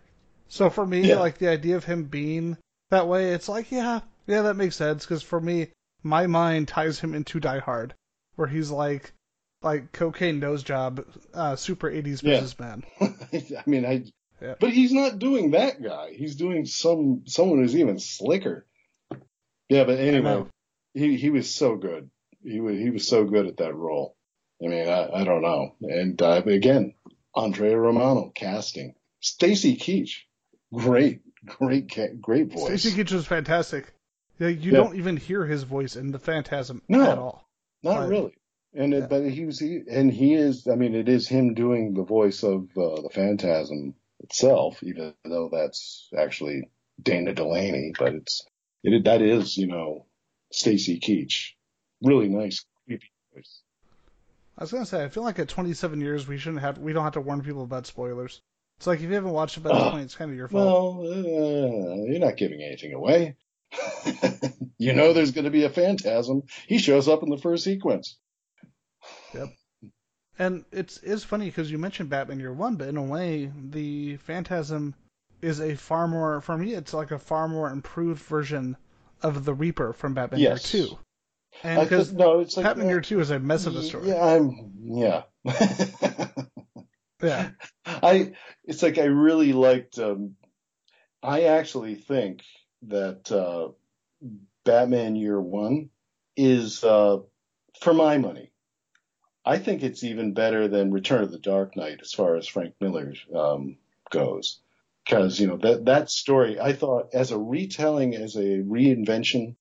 [0.48, 1.20] So for me, Yeah.
[1.20, 2.58] like the idea of him being
[2.90, 5.04] that way, it's like, yeah, yeah, that makes sense.
[5.06, 5.68] Because for me,
[6.04, 7.94] my mind ties him into Die Hard,
[8.36, 9.14] where he's like,
[9.62, 12.32] like cocaine nose job, uh, super '80s Yeah.
[12.42, 12.84] businessman.
[13.02, 14.04] I mean, I.
[14.42, 14.56] Yeah.
[14.60, 16.12] But he's not doing that guy.
[16.14, 18.66] He's doing some someone who's even slicker.
[19.70, 20.44] Yeah, but anyway,
[20.94, 22.10] he he was so good.
[22.44, 24.16] He was he was so good at that role.
[24.64, 25.76] I mean, I, I don't know.
[25.82, 26.94] And uh, again,
[27.36, 30.12] Andrea Romano casting, Stacy Keach,
[30.74, 32.82] great, great, great voice.
[32.82, 33.94] Stacy Keach was fantastic.
[34.40, 34.72] You Yeah.
[34.72, 37.12] don't even hear his voice in the Phantasm No.
[37.12, 37.50] at all.
[37.84, 38.10] Not Right.
[38.10, 38.34] really.
[38.74, 39.00] And Yeah.
[39.00, 40.68] it, but he was he, and he is.
[40.68, 45.50] I mean, it is him doing the voice of uh, the Phantasm itself, even though
[45.52, 46.70] that's actually
[47.02, 47.94] Dana Delany.
[47.98, 48.46] But it's
[48.84, 50.08] It, that is, you know,
[50.52, 51.54] Stacy Keach.
[52.02, 53.62] Really nice, creepy voice.
[54.64, 57.04] I was gonna say, I feel like at 27 years we shouldn't have, we don't
[57.04, 58.42] have to warn people about spoilers.
[58.78, 61.00] It's like if you haven't watched it by this point, it's kind of your fault.
[61.00, 63.36] Well, uh, you're not giving anything away.
[64.78, 66.44] you know, there's going to be a phantasm.
[66.66, 68.18] He shows up in the first sequence.
[69.34, 69.50] Yep.
[70.40, 74.16] And it's it's funny because you mentioned Batman Year One, but in a way, the
[74.16, 74.96] Phantasm
[75.42, 76.74] is a far more for me.
[76.74, 78.78] It's like a far more improved version
[79.22, 80.74] of the Reaper from Batman Yes.
[80.74, 80.98] Year Two.
[81.62, 84.10] And because no, it's like Batman uh, Year Two is a mess of a story.
[84.10, 85.24] Yeah, I'm yeah.
[87.22, 87.50] Yeah.
[87.86, 88.34] I
[88.66, 89.98] it's like I really liked.
[90.00, 90.36] Um,
[91.22, 92.44] I actually think
[92.84, 93.70] that uh,
[94.66, 95.90] Batman Year One
[96.36, 97.20] is, uh,
[97.80, 98.52] for my money,
[99.46, 102.76] I think it's even better than Return of the Dark Knight as far as Frank
[102.82, 103.78] Miller um,
[104.10, 104.60] goes,
[105.06, 109.56] because you know that that story I thought as a retelling, as a reinvention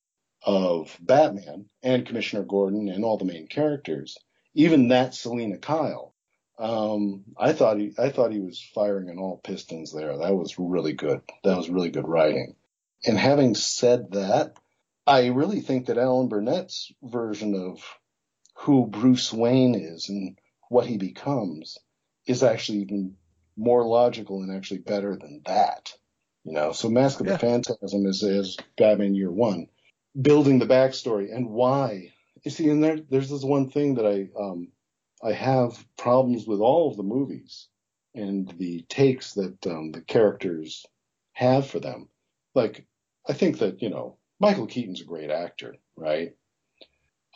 [0.44, 4.16] of Batman and Commissioner Gordon and all the main characters,
[4.54, 6.14] even that Selina Kyle.
[6.58, 10.16] Um, I thought he, I thought he was firing on all pistons there.
[10.16, 11.22] That was really good.
[11.44, 12.54] That was really good writing.
[13.04, 14.56] And having said that,
[15.06, 17.82] I really think that Alan Burnett's version of
[18.54, 20.38] who Bruce Wayne is and
[20.68, 21.78] what he becomes
[22.26, 23.16] is actually even
[23.56, 25.92] more logical and actually better than that.
[26.44, 27.32] You know, so Mask of Yeah.
[27.32, 29.66] the Phantasm is, is Batman Year One,
[30.20, 32.12] building the backstory and why.
[32.44, 34.68] You see, and there, there's this one thing that I, um,
[35.22, 37.68] I have problems with all of the movies
[38.14, 40.84] and the takes that um, the characters
[41.32, 42.08] have for them.
[42.54, 42.86] Like,
[43.28, 46.34] I think that, you know, Michael Keaton's a great actor, right?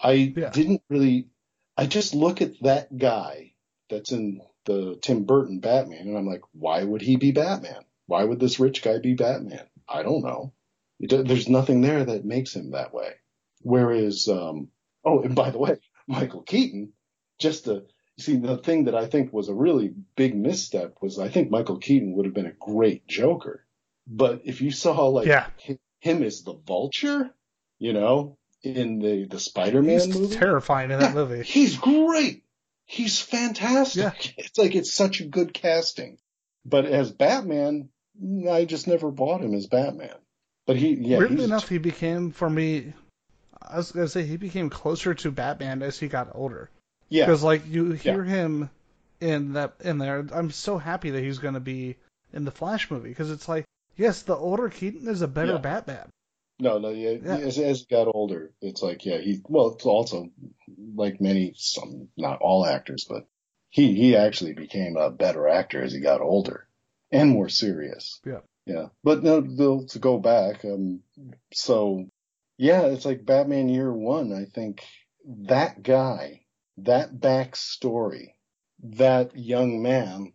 [0.02, 0.50] I Yeah.
[0.50, 1.28] didn't really,
[1.76, 3.52] I just look at that guy
[3.88, 7.84] that's in the Tim Burton Batman and I'm like, why would he be Batman?
[8.06, 9.66] Why would this rich guy be Batman?
[9.88, 10.52] I don't know.
[11.00, 13.10] There's nothing there that makes him that way.
[13.62, 14.68] Whereas, um,
[15.04, 15.76] oh, and by the way,
[16.06, 16.92] Michael Keaton,
[17.38, 17.84] just to
[18.18, 21.78] see the thing that I think was a really big misstep was I think Michael
[21.78, 23.66] Keaton would have been a great Joker.
[24.06, 25.48] But if you saw like Yeah.
[26.00, 27.34] him as the vulture,
[27.78, 31.42] you know, in the, the Spider-Man He's movie, terrifying in that yeah, movie.
[31.42, 32.44] He's great.
[32.86, 34.34] He's fantastic.
[34.38, 36.18] It's like it's such a good casting.
[36.64, 37.90] But as Batman,
[38.50, 40.14] I just never bought him as Batman.
[40.66, 42.92] But he, yeah, Weirdly enough, he became for me.
[43.62, 46.70] I was gonna say he became closer to Batman as he got older.
[47.08, 48.70] yeah, Because like you hear him
[49.20, 51.96] in that in there, I'm so happy that he's gonna be
[52.32, 53.64] in the Flash movie because it's like
[53.96, 55.58] yes, the older Keaton is a better Yeah.
[55.58, 56.08] Batman.
[56.58, 57.38] no, no, yeah, Yeah.
[57.38, 60.30] As, as he got older, it's like, yeah, he, well, it's also
[60.94, 63.26] like many, some, not all actors, but
[63.70, 66.66] he, he actually became a better actor as he got older
[67.10, 68.20] and more serious.
[68.24, 68.40] Yeah.
[68.66, 68.86] Yeah.
[69.04, 71.00] But no, to go back, um,
[71.52, 72.06] so
[72.58, 74.32] yeah, it's like Batman Year One.
[74.32, 74.84] I think
[75.24, 76.42] that guy,
[76.78, 78.34] that backstory,
[78.82, 80.32] that young man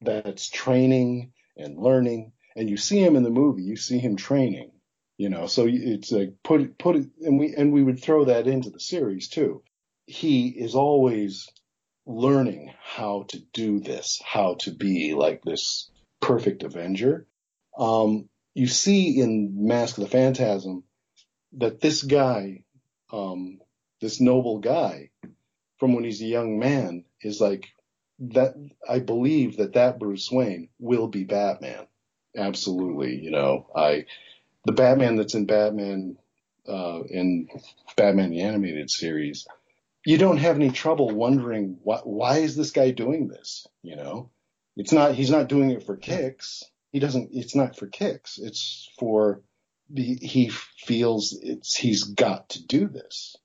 [0.00, 4.72] that's training and learning, and you see him in the movie, you see him training,
[5.16, 8.26] you know, so it's like put it, put it, and we, and we would throw
[8.26, 9.62] that into the series too.
[10.06, 11.48] He is always
[12.06, 17.26] learning how to do this, how to be like this perfect Avenger.
[17.78, 20.84] Um, you see in Mask of the Phantasm
[21.54, 22.64] that this guy,
[23.12, 23.60] um,
[24.00, 25.10] this noble guy,
[25.78, 27.68] from when he's a young man, is like
[28.20, 28.54] that.
[28.88, 31.86] I believe that that Bruce Wayne will be Batman.
[32.36, 34.06] Absolutely, you know, I
[34.64, 36.16] the Batman that's in Batman
[36.68, 37.48] uh, in
[37.96, 39.46] Batman the animated series.
[40.04, 43.66] You don't have any trouble wondering why, why is this guy doing this?
[43.82, 44.30] You know,
[44.76, 46.64] it's not he's not doing it for kicks.
[46.92, 47.30] He doesn't.
[47.32, 48.38] It's not for kicks.
[48.38, 49.42] It's for
[49.94, 53.36] he, he feels it's he's got to do this,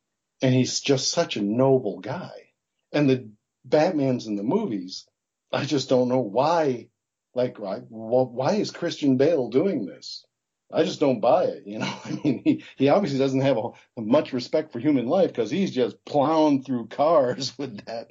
[0.42, 2.52] and he's just such a noble guy.
[2.92, 3.30] And the
[3.66, 5.06] Batman's in the movies,
[5.52, 6.90] I just don't know why.
[7.34, 10.26] Like, why, why is Christian Bale doing this?
[10.72, 11.64] I just don't buy it.
[11.66, 15.30] You know, I mean, he, he obviously doesn't have a, much respect for human life
[15.30, 18.08] because he's just plowing through cars with that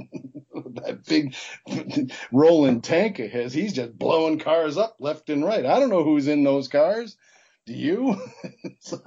[0.77, 1.35] that big
[2.33, 3.53] rolling tank of his.
[3.53, 5.65] He's just blowing cars up left and right.
[5.65, 7.17] I don't know who's in those cars.
[7.67, 8.17] Do you?
[8.63, 9.01] Like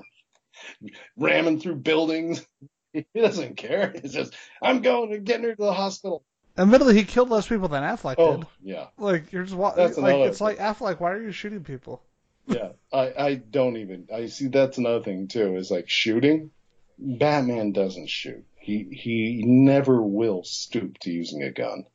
[1.17, 2.45] ramming through buildings.
[2.91, 3.91] He doesn't care.
[3.93, 6.23] It's just I'm going to getting her to the hospital.
[6.57, 8.47] Admittedly, he killed less people than Affleck Oh did.
[8.63, 8.87] yeah.
[8.97, 10.99] Like you're just wa- That's like another it's like Affleck.
[10.99, 12.01] Why are you shooting people?
[12.47, 14.07] yeah, I, I don't even.
[14.11, 15.55] I see that's another thing too.
[15.55, 16.49] Is like shooting.
[16.97, 18.43] Batman doesn't shoot.
[18.59, 21.85] He he never will stoop to using a gun.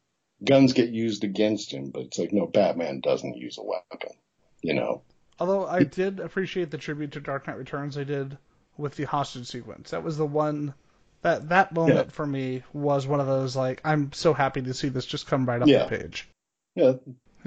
[0.43, 4.17] Guns get used against him, but it's like no, Batman doesn't use a weapon.
[4.63, 5.03] You know.
[5.39, 8.39] Although I did appreciate the tribute to Dark Knight Returns they did
[8.77, 9.91] with the hostage sequence.
[9.91, 10.75] That was the one
[11.23, 12.13] that that moment Yeah.
[12.13, 15.47] for me was one of those like I'm so happy to see this just come
[15.47, 15.85] right off Yeah.
[15.87, 16.29] the page.
[16.75, 16.93] Yeah,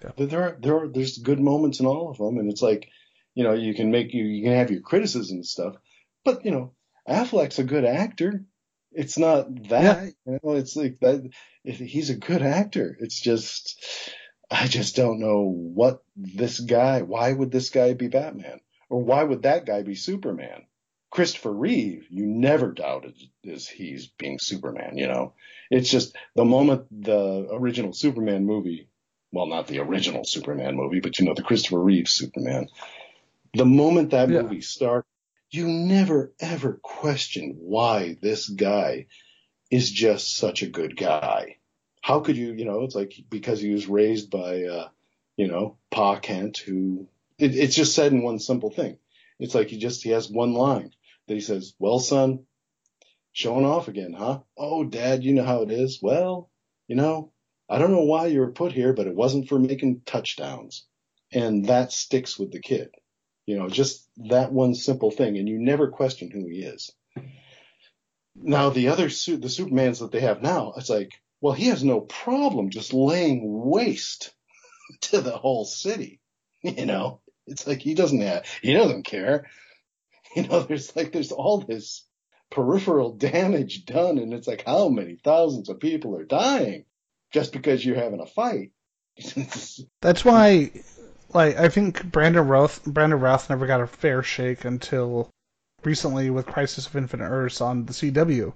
[0.03, 0.25] Yeah.
[0.25, 2.89] There are there are there's good moments in all of them, and it's like,
[3.35, 5.75] you know, you can make you you can have your criticisms and stuff,
[6.23, 6.73] but you know,
[7.07, 8.43] Affleck's a good actor.
[8.97, 11.29] It's not that, you know, it's like that.
[11.63, 13.81] If he's a good actor, it's just,
[14.51, 17.03] I just don't know what this guy.
[17.03, 20.65] Why would this guy be Batman, or why would that guy be Superman?
[21.11, 24.97] Christopher Reeve, you never doubted is he's being Superman.
[24.97, 25.33] You know,
[25.71, 28.89] it's just the moment the original Superman movie
[29.31, 32.69] well, not the original Superman movie, but you know, the Christopher Reeve Superman.
[33.53, 34.43] The moment that Yeah.
[34.43, 35.06] movie started,
[35.49, 39.07] you never ever question why this guy
[39.71, 41.57] is just such a good guy.
[42.01, 44.87] How could you, you know, it's like because he was raised by, uh,
[45.35, 48.97] you know, Pa Kent, who, it, it's just said in one simple thing.
[49.39, 50.91] It's like he just, he has one line
[51.27, 52.45] that he says, well, son,
[53.33, 54.39] showing off again, huh?
[54.57, 55.99] Oh, dad, you know how it is.
[56.01, 56.49] Well,
[56.87, 57.31] you know,
[57.69, 60.85] I don't know why you were put here, but it wasn't for making touchdowns.
[61.31, 62.89] And that sticks with the kid.
[63.47, 65.37] You know, just that one simple thing.
[65.37, 66.91] And you never question who he is.
[68.35, 71.83] Now, the other, su- the Supermans that they have now, it's like, well, he has
[71.83, 74.33] no problem just laying waste
[75.01, 76.19] to the whole city.
[76.61, 79.49] You know, it's like he doesn't have, he doesn't care.
[80.35, 82.05] You know, there's like, there's all this
[82.51, 84.17] peripheral damage done.
[84.19, 86.83] And it's like, how many thousands of people are dying
[87.31, 88.71] just because you're having a fight?
[90.01, 90.71] That's why,
[91.33, 95.29] like, I think Brandon Routh, Brandon Routh never got a fair shake until
[95.83, 98.53] recently with Crisis of Infinite Earths on the CW,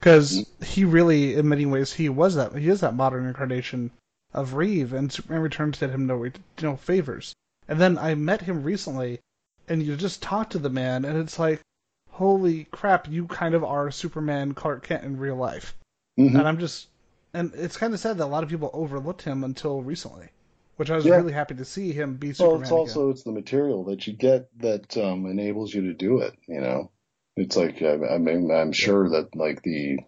[0.00, 3.90] because he really, in many ways, he was that he is that modern incarnation
[4.32, 6.30] of Reeve, and Superman Returns did him no
[6.62, 7.34] no favors.
[7.68, 9.20] And then I met him recently,
[9.68, 11.60] and you just talk to the man, and it's like,
[12.10, 15.74] holy crap, you kind of are Superman Clark Kent in real life.
[16.18, 16.38] Mhm.
[16.38, 16.88] And I'm just,
[17.34, 20.28] and it's kind of sad that a lot of people overlooked him until recently,
[20.82, 21.18] which I was Yeah.
[21.18, 24.14] really happy to see him be Well, Superman it's also it's the material that you
[24.14, 26.34] get that um, enables you to do it.
[26.48, 26.90] You know,
[27.36, 29.98] it's like I, I mean I'm sure that like the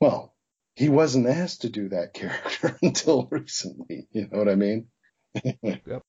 [0.00, 0.32] well,
[0.76, 4.06] he wasn't asked to do that character until recently.
[4.12, 4.86] You know what I mean?
[5.62, 6.02] Yep.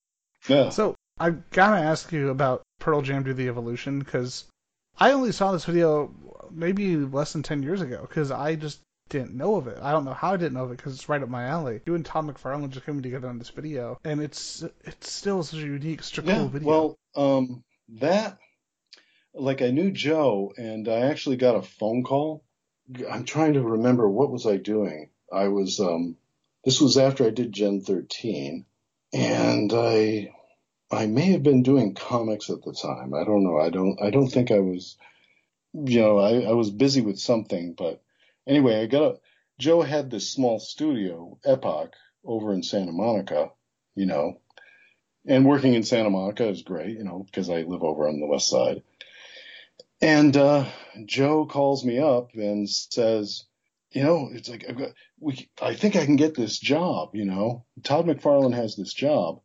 [0.47, 0.69] Yeah.
[0.69, 4.45] So I gotta ask you about Pearl Jam Do the Evolution because
[4.99, 6.13] I only saw this video
[6.51, 8.82] maybe less than ten years ago because I just
[9.12, 9.78] didn't know of it.
[9.82, 11.82] I don't know how I didn't know of it because it's right up my alley.
[11.86, 15.59] You and Todd McFarlane just coming together on this video, and it's it's still such
[15.59, 16.68] a unique, such a cool video.
[16.68, 17.64] Well, um,
[17.99, 18.38] that
[19.34, 22.43] like I knew Joe, and I actually got a phone call.
[23.09, 25.09] I'm trying to remember what was I doing.
[25.32, 26.16] I was um,
[26.64, 28.66] this was after I did Gen 13,
[29.14, 30.34] and I
[30.89, 33.14] I may have been doing comics at the time.
[33.14, 33.57] I don't know.
[33.57, 34.97] I don't I don't think I was.
[35.74, 38.01] You know, I, I was busy with something, but
[38.47, 39.19] anyway, I got a
[39.59, 41.93] Joe had this small studio, Epoch,
[42.25, 43.49] over in Santa Monica.
[43.95, 44.39] You know,
[45.27, 48.27] and working in Santa Monica is great, you know, because I live over on the
[48.27, 48.83] west side.
[50.01, 50.65] And uh,
[51.05, 53.45] Joe calls me up and says,
[53.91, 57.09] you know, it's like I've got, we, I think I can get this job.
[57.13, 59.41] You know, Todd McFarlane has this job,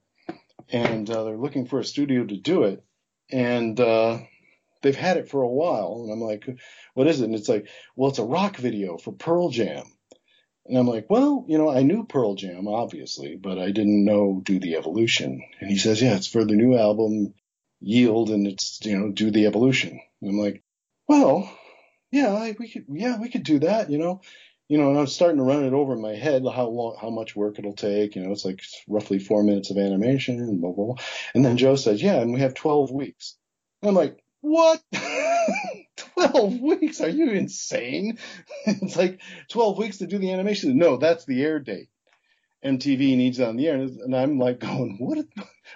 [0.71, 2.83] and uh, they're looking for a studio to do it,
[3.31, 4.21] and uh,
[4.87, 6.03] they've had it for a while.
[6.05, 6.49] And I'm like,
[6.95, 7.25] what is it?
[7.25, 9.85] And it's like, well, it's a rock video for Pearl Jam.
[10.65, 14.41] And I'm like, well, you know, I knew Pearl Jam, obviously, but I didn't know
[14.45, 15.43] Do the Evolution.
[15.61, 17.35] And he says, yeah, it's for the new album,
[17.81, 20.01] Yield, and it's, you know, Do the Evolution.
[20.21, 20.63] And I'm like,
[21.09, 21.51] well,
[22.11, 24.23] yeah, I, we could, yeah, we could do that, you know.
[24.69, 27.11] You know, and I'm starting to run it over in my head, how long, how
[27.11, 28.17] much work it'll take.
[28.17, 31.05] You know, it's like roughly four minutes of animation and blah, blah, blah.
[31.35, 33.37] And then Joe says, yeah, and we have 12 weeks.
[33.83, 34.81] And I'm like, what?
[36.15, 37.01] 12 weeks?
[37.01, 38.19] Are you insane?
[38.67, 39.21] it's like
[39.51, 40.79] 12 weeks to do the animation.
[40.79, 41.89] No, that's the air date.
[42.65, 43.77] MTV needs it on the air.
[43.77, 45.27] And I'm like going, what,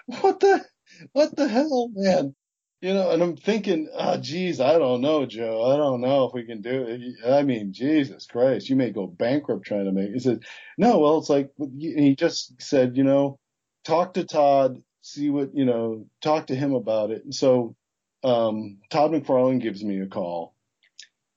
[0.07, 0.65] what the,
[1.13, 2.35] what the hell, man?
[2.81, 5.65] You know, and I'm thinking, oh, geez, I don't know, Joe.
[5.65, 7.29] I don't know if we can do it.
[7.29, 10.15] I mean, Jesus Christ, you may go bankrupt trying to make it.
[10.15, 10.45] He said,
[10.79, 13.39] no, well, it's like, he just said, you know,
[13.85, 17.25] talk to Todd, see what, you know, talk to him about it.
[17.25, 17.75] And so,
[18.23, 20.55] um, Todd McFarlane gives me a call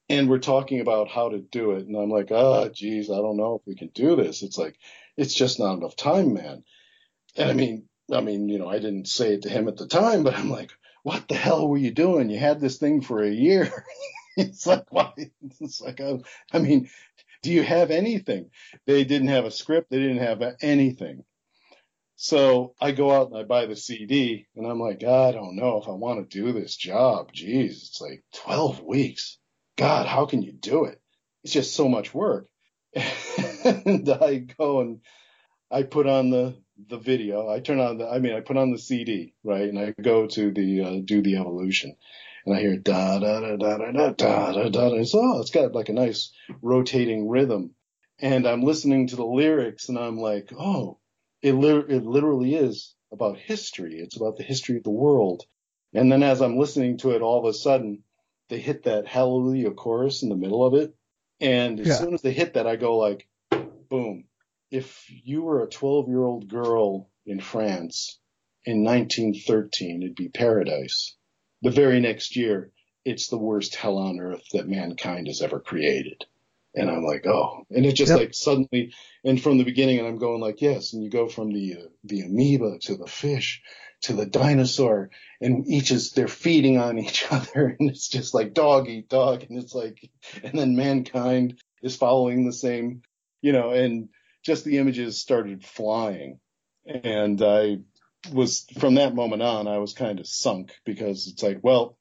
[0.09, 1.87] and we're talking about how to do it.
[1.87, 4.43] And I'm like, oh, geez, I don't know if we can do this.
[4.43, 4.77] It's like,
[5.17, 6.63] it's just not enough time, man.
[7.35, 9.87] And I mean, I mean, you know, I didn't say it to him at the
[9.87, 10.71] time, but I'm like,
[11.03, 12.29] what the hell were you doing?
[12.29, 13.71] You had this thing for a year.
[14.37, 15.13] it's like, why?
[15.59, 16.19] It's like, I,
[16.51, 16.89] I mean,
[17.41, 18.51] do you have anything?
[18.85, 19.89] They didn't have a script.
[19.89, 21.23] They didn't have anything.
[22.23, 25.81] So I go out and I buy the CD and I'm like, I don't know
[25.81, 27.33] if I want to do this job.
[27.33, 29.37] Jeez, it's like 12 weeks.
[29.75, 31.01] God, how can you do it?
[31.43, 32.47] It's just so much work.
[32.95, 35.01] and I go and
[35.69, 36.55] I put on the,
[36.87, 37.49] the video.
[37.49, 39.67] I turn on the, I mean, I put on the CD, right?
[39.67, 41.93] And I go to the, uh, do the evolution
[42.45, 44.93] and I hear da da da da da da da da da.
[44.93, 47.75] It's, oh, it's got like a nice rotating rhythm.
[48.17, 50.99] And I'm listening to the lyrics and I'm like, oh,
[51.43, 53.99] it, li- it literally is about history.
[53.99, 55.43] It's about the history of the world.
[55.93, 58.03] And then as I'm listening to it, all of a sudden
[58.49, 60.95] they hit that hallelujah chorus in the middle of it.
[61.39, 61.95] And as yeah.
[61.95, 63.27] soon as they hit that, I go like,
[63.89, 64.25] boom.
[64.71, 68.17] If you were a 12 year old girl in France
[68.65, 71.15] in 1913, it'd be paradise.
[71.61, 72.71] The very next year,
[73.05, 76.25] it's the worst hell on earth that mankind has ever created.
[76.75, 78.19] And I'm like, oh, and it just yep.
[78.19, 78.93] like suddenly,
[79.23, 81.87] and from the beginning, and I'm going like, yes, and you go from the uh,
[82.03, 83.61] the amoeba to the fish
[84.03, 85.09] to the dinosaur,
[85.39, 89.43] and each is they're feeding on each other, and it's just like dog eat dog,
[89.43, 90.09] and it's like,
[90.43, 93.01] and then mankind is following the same,
[93.41, 94.09] you know, and
[94.43, 96.39] just the images started flying,
[96.85, 97.77] and I
[98.31, 101.97] was from that moment on, I was kind of sunk because it's like, well,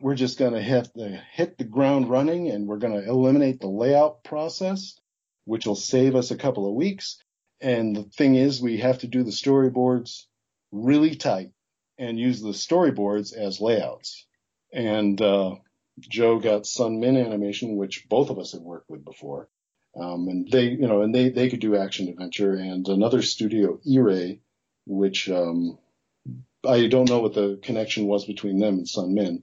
[0.00, 3.60] we're just going to hit the, hit the ground running and we're going to eliminate
[3.60, 4.98] the layout process,
[5.44, 7.18] which will save us a couple of weeks.
[7.60, 10.24] And the thing is, we have to do the storyboards
[10.72, 11.50] really tight
[11.98, 14.26] and use the storyboards as layouts.
[14.72, 15.56] And, uh,
[15.98, 19.48] Joe got Sun Min Animation, which both of us had worked with before.
[19.98, 23.80] Um, and they, you know, and they, they could do action adventure and another studio,
[23.86, 24.40] E-Ray,
[24.86, 25.78] which, um,
[26.66, 29.42] I don't know what the connection was between them and Sun Min,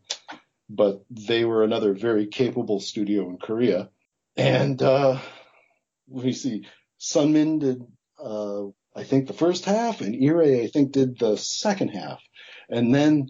[0.69, 3.89] but they were another very capable studio in Korea.
[4.35, 5.19] And uh,
[6.09, 6.65] let me see,
[6.99, 7.83] Sunmin did,
[8.23, 12.21] uh, I think, the first half, and E-Ray, I think, did the second half.
[12.69, 13.29] And then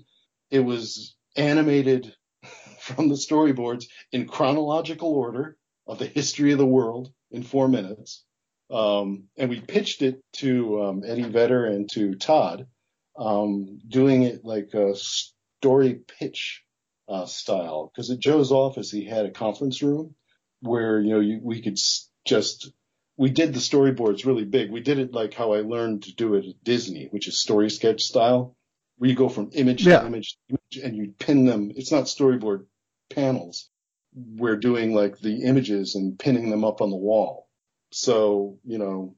[0.50, 2.16] it was animated
[2.80, 5.58] from the storyboards in chronological order
[5.88, 8.24] of the history of the world in four minutes.
[8.70, 12.66] Um, and we pitched it to um, Eddie Vedder and to Todd
[13.18, 16.64] um, doing it like a story pitch
[17.08, 17.92] uh, style.
[17.94, 20.16] Because at Joe's office, he had a conference room
[20.62, 21.78] where you know you, we could
[22.26, 22.72] just
[23.18, 24.72] we did the storyboards really big.
[24.72, 27.70] We did it like how I learned to do it at Disney, which is story
[27.70, 28.56] sketch style,
[28.98, 30.00] where you go from image yeah.
[30.00, 31.72] to image, image and you pin them.
[31.76, 32.66] It's not storyboard
[33.14, 33.70] panels.
[34.16, 37.48] We're doing like the images and pinning them up on the wall.
[37.92, 39.16] So, you know,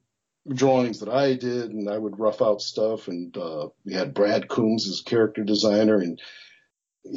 [0.48, 3.08] drawings that I did, and I would rough out stuff.
[3.08, 6.20] And uh, we had Brad Coombs as character designer, and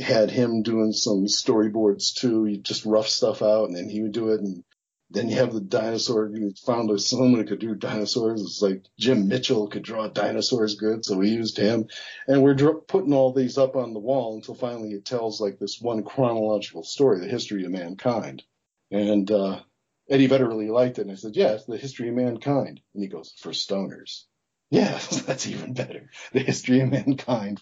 [0.01, 2.45] had him doing some storyboards too.
[2.45, 4.41] He just rough stuff out, and then he would do it.
[4.41, 4.63] And
[5.11, 6.29] then you have the dinosaur.
[6.29, 8.41] You found someone who could do dinosaurs.
[8.41, 11.87] It's like Jim Mitchell could draw dinosaurs good, so we used him.
[12.27, 15.57] And we're dr- putting all these up on the wall until finally it tells like
[15.57, 18.43] this one chronological story, the history of mankind.
[18.91, 19.61] And uh,
[20.09, 21.03] Eddie Vedder really liked it.
[21.03, 22.81] And I said, yeah, it's the history of mankind.
[22.93, 24.23] And he goes, for stoners.
[24.71, 26.11] Yes, that's even better.
[26.31, 27.59] The history of mankind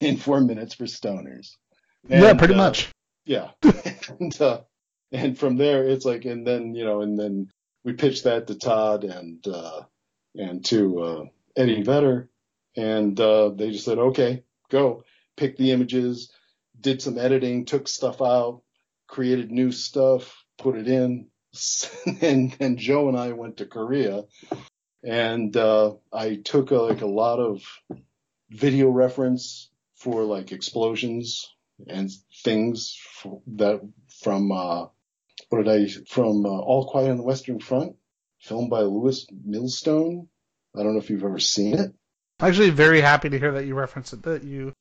[0.00, 1.56] in four minutes for stoners.
[2.08, 2.90] And, yeah, pretty uh, much.
[3.24, 3.50] Yeah.
[4.20, 4.60] and, uh,
[5.12, 7.50] and from there, it's like, and then, you know, and then
[7.84, 9.82] we pitched that to Todd and, uh,
[10.34, 11.24] and to, uh,
[11.56, 12.28] Eddie Vedder.
[12.76, 15.04] And, uh, they just said, okay, go
[15.36, 16.32] pick the images,
[16.80, 18.62] did some editing, took stuff out,
[19.08, 21.26] created new stuff, put it in,
[22.20, 24.24] and then Joe and I went to Korea,
[25.02, 27.62] and uh, I took like a lot of
[28.50, 31.48] video reference for like explosions
[31.88, 32.10] and
[32.42, 32.96] things
[33.46, 33.80] that
[34.22, 34.86] from uh,
[35.48, 37.96] what did I from uh, All Quiet on the Western Front,
[38.40, 40.28] filmed by Lewis Milestone.
[40.76, 41.92] I don't know if you've ever seen it.
[42.38, 44.22] I'm actually, very happy to hear that you referenced it.
[44.22, 44.72] That you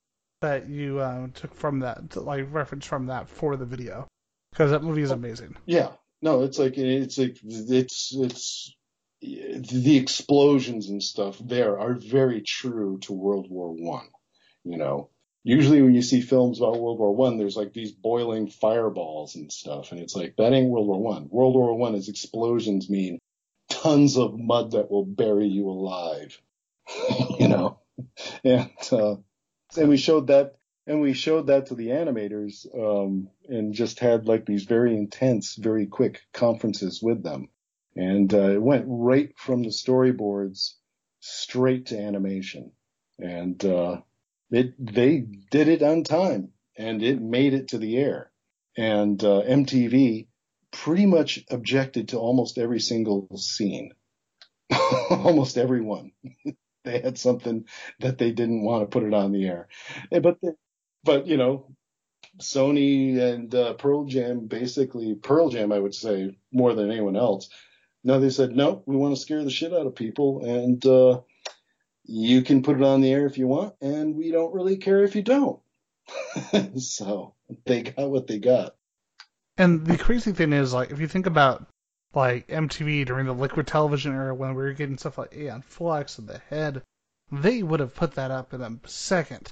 [0.41, 4.07] that you uh, took from that, like reference from that for the video,
[4.51, 5.55] because that movie is amazing.
[5.65, 5.91] Yeah,
[6.21, 8.75] no, it's like it's like it's it's
[9.21, 14.07] the explosions and stuff there are very true to World War One.
[14.63, 15.09] You know,
[15.43, 19.51] usually when you see films about World War One, there's like these boiling fireballs and
[19.51, 21.27] stuff, and it's like that ain't World War One.
[21.29, 23.19] World War One is explosions mean
[23.69, 26.39] tons of mud that will bury you alive.
[27.39, 27.79] you know,
[28.43, 29.15] and uh,
[29.77, 30.55] and we showed that
[30.89, 35.53] and we showed that to the animators um, and just had like these very intense,
[35.55, 37.49] very quick conferences with them.
[37.95, 40.73] And uh, it went right from the storyboards
[41.19, 42.71] straight to animation.
[43.19, 44.01] And uh,
[44.51, 45.19] it they
[45.51, 48.31] did it on time and it made it to the air.
[48.77, 50.27] And uh, MTV
[50.71, 53.91] pretty much objected to almost every single scene,
[55.09, 56.11] almost every one.
[56.85, 57.65] they had something
[57.99, 59.67] that they didn't want to put it on the air.
[60.11, 60.37] But
[61.03, 61.75] but you know,
[62.39, 67.49] Sony and uh, Pearl Jam basically Pearl Jam, I would say more than anyone else.
[68.03, 68.83] Now they said no.
[68.85, 71.21] We want to scare the shit out of people, and uh,
[72.09, 75.03] you can put it on the air if you want, and we don't really care
[75.03, 75.59] if you don't.
[76.79, 77.35] so
[77.65, 78.75] they got what they got.
[79.57, 81.67] And the crazy thing is, like, if you think about
[82.15, 86.17] like MTV during the liquid television era when we were getting stuff like Aeon Flux
[86.17, 86.81] and The Head,
[87.31, 89.51] they would have put that up in a second.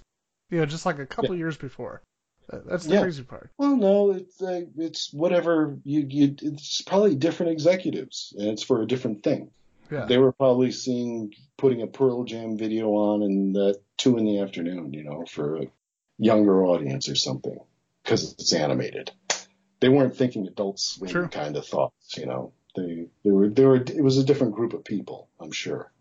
[0.49, 1.39] You know, just like a couple yeah.
[1.39, 2.01] years before.
[2.49, 3.01] That's the yeah.
[3.01, 3.51] crazy part.
[3.59, 6.35] Well, no, it's uh, it's whatever you you.
[6.41, 9.51] It's probably different executives, and it's for a different thing.
[9.91, 10.05] Yeah.
[10.05, 14.39] They were probably seeing putting a Pearl Jam video on and at two in the
[14.39, 15.67] afternoon, you know, for a
[16.17, 17.57] younger audience or something,
[18.03, 19.11] because it's animated.
[19.79, 21.27] They weren't thinking Adult Swim True.
[21.27, 22.53] kind of thoughts, you know.
[22.75, 25.91] They they were they were it was a different group of people, I'm sure.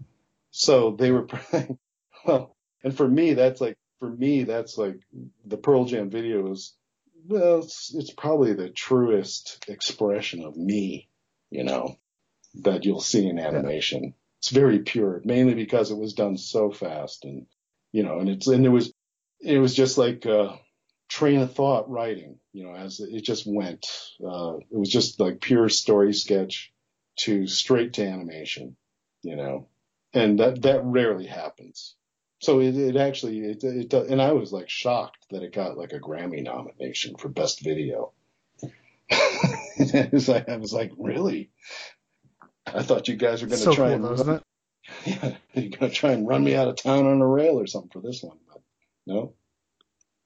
[0.50, 1.26] So they were
[2.26, 5.00] well, and for me that's like for me that's like
[5.44, 6.74] the Pearl Jam video is
[7.28, 11.08] well, it's, it's probably the truest expression of me,
[11.50, 11.96] you know
[12.62, 14.02] that you'll see in animation.
[14.04, 14.10] Yeah.
[14.38, 17.46] It's very pure, mainly because it was done so fast and
[17.92, 18.92] you know, and it's and it was
[19.40, 20.56] it was just like uh,
[21.08, 23.86] train of thought writing, you know, as it just went.
[24.22, 26.72] Uh, it was just like pure story sketch
[27.20, 28.76] to straight to animation,
[29.22, 29.68] you know,
[30.12, 31.94] and that that rarely happens.
[32.40, 35.92] So it, it actually it, it and I was like shocked that it got like
[35.92, 38.12] a Grammy nomination for best video.
[39.10, 41.50] I was like, I was like, really?
[42.66, 44.42] I thought you guys were going to so try cool, and run,
[45.04, 47.66] yeah, you're going to try and run me out of town on a rail or
[47.66, 48.60] something for this one, but
[49.06, 49.34] no.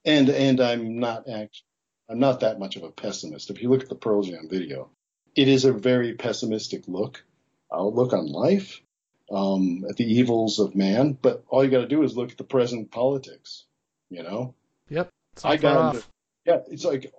[0.04, 1.66] And and I'm not actually
[2.08, 3.50] I'm not that much of a pessimist.
[3.50, 4.90] If you look at the Pearl Jam video,
[5.36, 7.24] it is a very pessimistic look
[7.72, 8.80] outlook on life,
[9.30, 11.16] um, at the evils of man.
[11.20, 13.64] But all you got to do is look at the present politics.
[14.08, 14.54] You know.
[14.88, 15.10] Yep.
[15.44, 16.06] I got into,
[16.46, 16.60] yeah.
[16.68, 17.12] It's like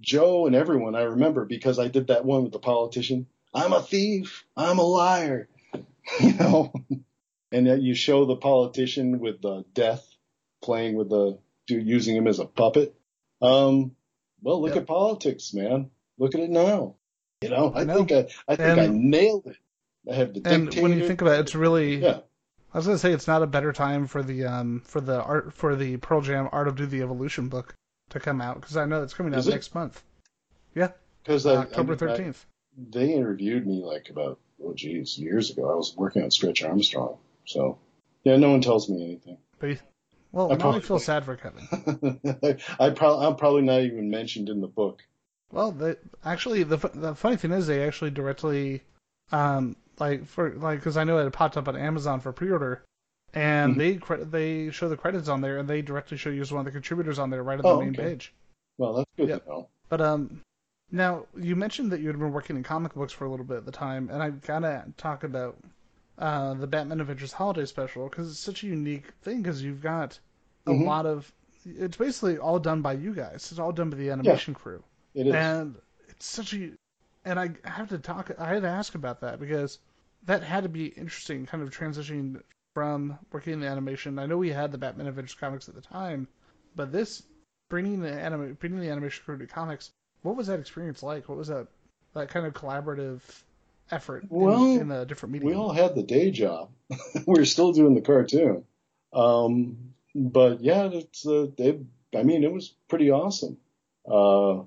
[0.00, 3.82] Joe and everyone I remember because I did that one with the politician I'm a
[3.82, 4.44] thief.
[4.56, 5.48] I'm a liar.
[6.20, 6.72] you know,
[7.52, 10.06] and yet you show the politician with the death
[10.62, 11.38] playing with the
[11.68, 12.94] using him as a puppet.
[13.40, 13.92] Um,
[14.42, 14.82] well, look yep.
[14.82, 15.90] at politics, man.
[16.18, 16.96] Look at it now.
[17.42, 18.04] You know, I, I know.
[18.04, 19.56] think I, I think and, I nailed it.
[20.10, 22.20] I have the and when you think about it, it's really yeah.
[22.72, 25.52] I was gonna say it's not a better time for the um for the art
[25.54, 27.74] for the Pearl Jam Art of Do the Evolution book
[28.10, 30.02] to come out because I know it's coming out next month.
[30.74, 30.90] Yeah,
[31.22, 32.44] because October thirteenth
[32.76, 35.70] they interviewed me like about oh geez years ago.
[35.70, 37.78] I was working on Stretch Armstrong, so
[38.24, 39.38] yeah, no one tells me anything.
[39.58, 39.78] But
[40.32, 42.20] well, I probably feel sad for Kevin.
[42.78, 45.02] I probably I'm probably not even mentioned in the book.
[45.52, 48.82] Well, the, actually, the the funny thing is they actually directly,
[49.32, 52.84] um, like for like because I know it popped up on Amazon for pre-order,
[53.34, 54.30] and mm-hmm.
[54.30, 56.66] they they show the credits on there, and they directly show you as one of
[56.66, 58.10] the contributors on there right on oh, the main okay.
[58.10, 58.32] page.
[58.78, 59.44] Well, that's good yep.
[59.44, 59.68] to know.
[59.88, 60.42] But um,
[60.92, 63.58] now, you mentioned that you had been working in comic books for a little bit
[63.58, 65.56] at the time, and I've gotta talk about
[66.18, 70.18] uh, the Batman Adventures Holiday Special because it's such a unique thing because you've got
[70.66, 70.84] a mm-hmm.
[70.84, 71.32] lot of.
[71.64, 73.48] It's basically all done by you guys.
[73.50, 74.84] It's all done by the animation yeah, crew.
[75.14, 75.34] It is.
[75.34, 75.76] And
[76.08, 76.70] it's such a.
[77.24, 78.30] And I have to talk.
[78.38, 79.78] I had to ask about that because
[80.24, 82.40] that had to be interesting, kind of transitioning
[82.74, 84.18] from working in the animation.
[84.18, 86.26] I know we had the Batman Adventures comics at the time,
[86.74, 87.22] but this
[87.68, 89.92] bringing the anima- bringing the animation crew to comics
[90.22, 91.28] what was that experience like?
[91.28, 91.66] What was that
[92.14, 93.20] that kind of collaborative
[93.90, 95.48] effort well, in, in the different media?
[95.48, 96.70] We all had the day job.
[97.26, 98.64] we were still doing the cartoon.
[99.12, 101.80] Um, but yeah, it's uh, they.
[102.14, 103.56] I mean, it was pretty awesome.
[104.10, 104.62] Uh,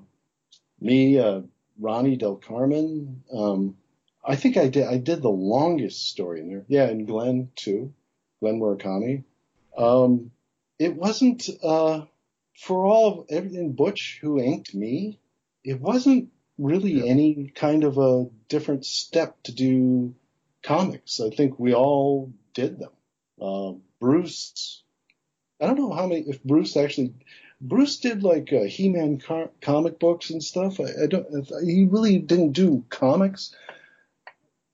[0.80, 1.42] me, uh,
[1.80, 3.24] Ronnie Del Carmen.
[3.32, 3.78] Um,
[4.26, 4.88] I think I did.
[4.88, 6.66] I did the longest story in there.
[6.68, 7.94] Yeah, and Glen too,
[8.40, 9.24] Glen Murakami.
[9.78, 10.32] Um,
[10.80, 12.06] it wasn't uh,
[12.56, 13.74] for all of everything.
[13.74, 15.20] Butch who inked me
[15.64, 17.06] it wasn't really yeah.
[17.06, 20.14] any kind of a different step to do
[20.61, 21.19] comics.
[21.19, 22.91] I think we all did them.
[23.41, 24.84] Uh, Bruce,
[25.60, 27.14] I don't know how many, if Bruce actually,
[27.60, 30.80] Bruce did like uh, He-Man car- comic books and stuff.
[30.80, 31.27] I, I don't,
[31.64, 33.56] he really didn't do comics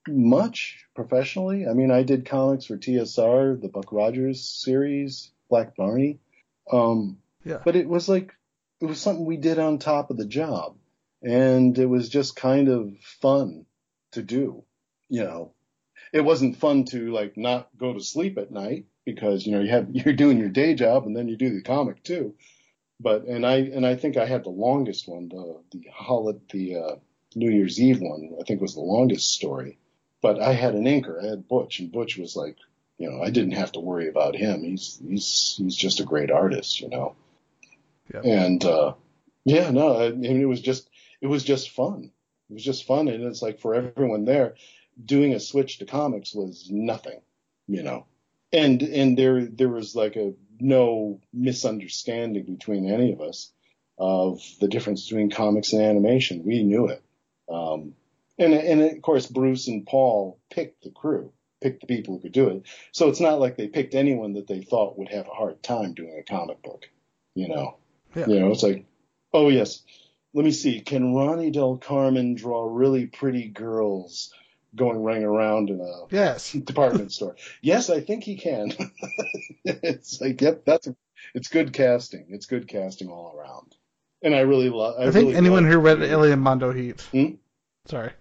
[0.08, 1.66] much professionally.
[1.66, 6.18] I mean, I did comics for TSR, the Buck Rogers series, Black Barney.
[6.70, 7.58] Um, yeah.
[7.64, 8.34] But it was like,
[8.80, 10.76] it was something we did on top of the job
[11.22, 13.66] and it was just kind of fun
[14.12, 14.64] to do.
[15.08, 15.52] You know,
[16.12, 19.70] it wasn't fun to like not go to sleep at night because you know you
[19.70, 22.34] have you're doing your day job and then you do the comic too.
[22.98, 26.76] But and I and I think I had the longest one, the the holiday, the
[26.76, 26.96] uh,
[27.34, 28.36] New Year's Eve one.
[28.40, 29.78] I think was the longest story.
[30.22, 31.22] But I had an inker.
[31.22, 32.56] I had Butch, and Butch was like
[32.98, 34.62] You know, I didn't have to worry about him.
[34.62, 37.16] He's he's he's just a great artist, you know.
[38.12, 38.24] Yep.
[38.24, 38.94] And uh,
[39.44, 40.89] yeah, no, I mean it was just
[41.20, 42.10] it was just fun.
[42.48, 44.54] It was just fun, and it's like for everyone there,
[45.02, 47.20] doing a switch to comics was nothing,
[47.68, 48.06] you know.
[48.52, 53.52] And and there there was like a no misunderstanding between any of us
[53.98, 56.42] of the difference between comics and animation.
[56.44, 57.02] We knew it.
[57.48, 57.94] Um,
[58.38, 62.32] and, and of course, Bruce and Paul picked the crew, picked the people who could
[62.32, 62.62] do it.
[62.92, 65.92] So it's not like they picked anyone that they thought would have a hard time
[65.92, 66.88] doing a comic book.
[67.34, 67.76] You know,
[68.16, 68.26] Yeah.
[68.26, 68.86] you know, it's like,
[69.34, 69.82] oh yes,
[70.34, 74.32] let me see, can Ronnie Del Carmen draw really pretty girls
[74.74, 76.52] going running around in a Yes.
[76.64, 77.36] department store.
[77.60, 78.72] Yes, I think he can.
[79.64, 80.88] it's like, yep, that's
[81.34, 82.26] it's good casting.
[82.30, 83.74] It's good casting all around.
[84.22, 84.96] And I really love.
[84.98, 87.00] I, I, think really anyone who read Alien Mondo Heat.
[87.12, 87.34] Hmm?
[87.86, 88.12] Sorry,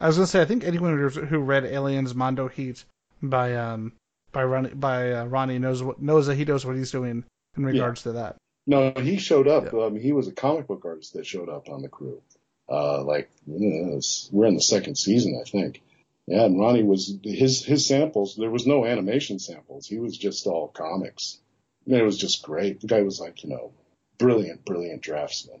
[0.00, 2.84] I was gonna say I think anyone who, read Aliens Mondo Heat
[3.22, 3.92] by um
[4.32, 7.24] by Ronnie by uh, Ronnie knows what knows that he knows what he's doing
[7.56, 8.36] in regards to that.
[8.66, 9.72] No, he showed up.
[9.74, 12.22] Um, he was a comic book artist that showed up on the crew.
[12.68, 15.82] Uh, like you know, it's- we're in the second season, I think.
[16.26, 18.36] Yeah, and Ronnie was his his samples.
[18.36, 19.86] There was no animation samples.
[19.88, 21.38] He was just all comics.
[21.86, 22.80] And it was just great.
[22.80, 23.72] The guy was like, you know,
[24.18, 25.60] brilliant, brilliant draftsman.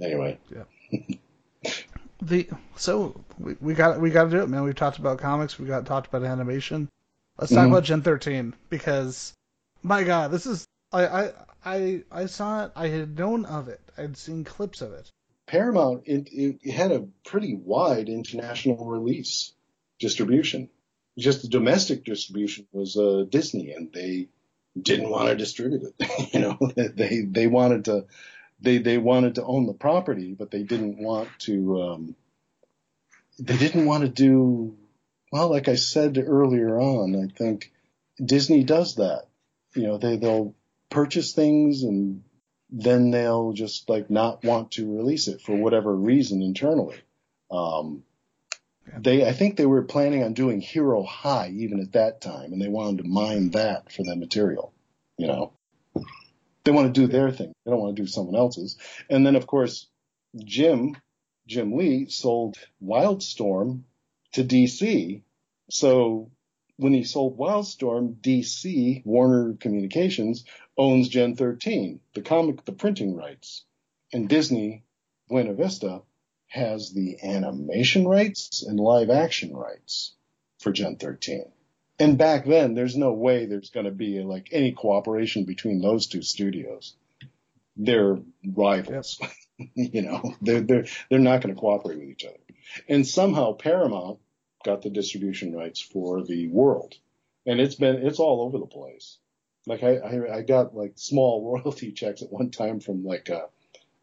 [0.00, 0.64] Anyway, Yeah.
[2.20, 4.62] The so we, we got we got to do it, man.
[4.62, 5.58] We've talked about comics.
[5.58, 6.88] We got talked about animation.
[7.38, 7.70] Let's talk Mhm.
[7.70, 9.32] about Gen 13 because
[9.82, 11.32] my God, this is I I
[11.64, 12.72] I I saw it.
[12.74, 13.80] I had known of it.
[13.96, 15.10] I'd seen clips of it.
[15.46, 19.52] Paramount it, it had a pretty wide international release
[19.98, 20.68] distribution.
[21.18, 24.28] Just the domestic distribution was uh, Disney, and they
[24.80, 26.32] didn't want to distribute it.
[26.34, 26.58] you know,
[26.94, 28.06] they they wanted to
[28.60, 32.16] they they wanted to own the property, but they didn't want to um,
[33.38, 34.76] they didn't want to do
[35.30, 35.50] well.
[35.50, 37.72] Like I said earlier on, I think
[38.24, 39.26] Disney does that.
[39.74, 40.54] You know, they they'll
[40.92, 42.22] purchase things and
[42.70, 46.96] then they'll just like not want to release it for whatever reason internally.
[47.50, 48.04] Um,
[48.98, 52.60] they, I think they were planning on doing Hero High even at that time, and
[52.60, 54.72] they wanted to mine that for the material.
[55.18, 55.52] You know,
[56.64, 57.52] they want to do their thing.
[57.64, 58.76] They don't want to do someone else's.
[59.08, 59.86] And then of course,
[60.36, 60.96] Jim,
[61.46, 63.82] Jim Lee sold Wildstorm
[64.32, 65.22] to DC.
[65.70, 66.30] So
[66.76, 70.44] when he sold Wildstorm, DC, Warner Communications,
[70.76, 73.64] owns Gen 13, the comic, the printing rights.
[74.12, 74.84] And Disney,
[75.28, 76.02] Buena Vista,
[76.48, 80.14] has the animation rights and live action rights
[80.58, 81.50] for Gen 13.
[81.98, 86.06] And back then, there's no way there's going to be like any cooperation between those
[86.06, 86.94] two studios.
[87.76, 89.20] They're rivals.
[89.74, 92.36] you know, they're, they're, they're not going to cooperate with each other.
[92.88, 94.18] And somehow Paramount
[94.64, 96.94] got the distribution rights for the world.
[97.46, 99.18] And it's been, it's all over the place.
[99.66, 103.46] Like I, I, I got like small royalty checks at one time from like, uh,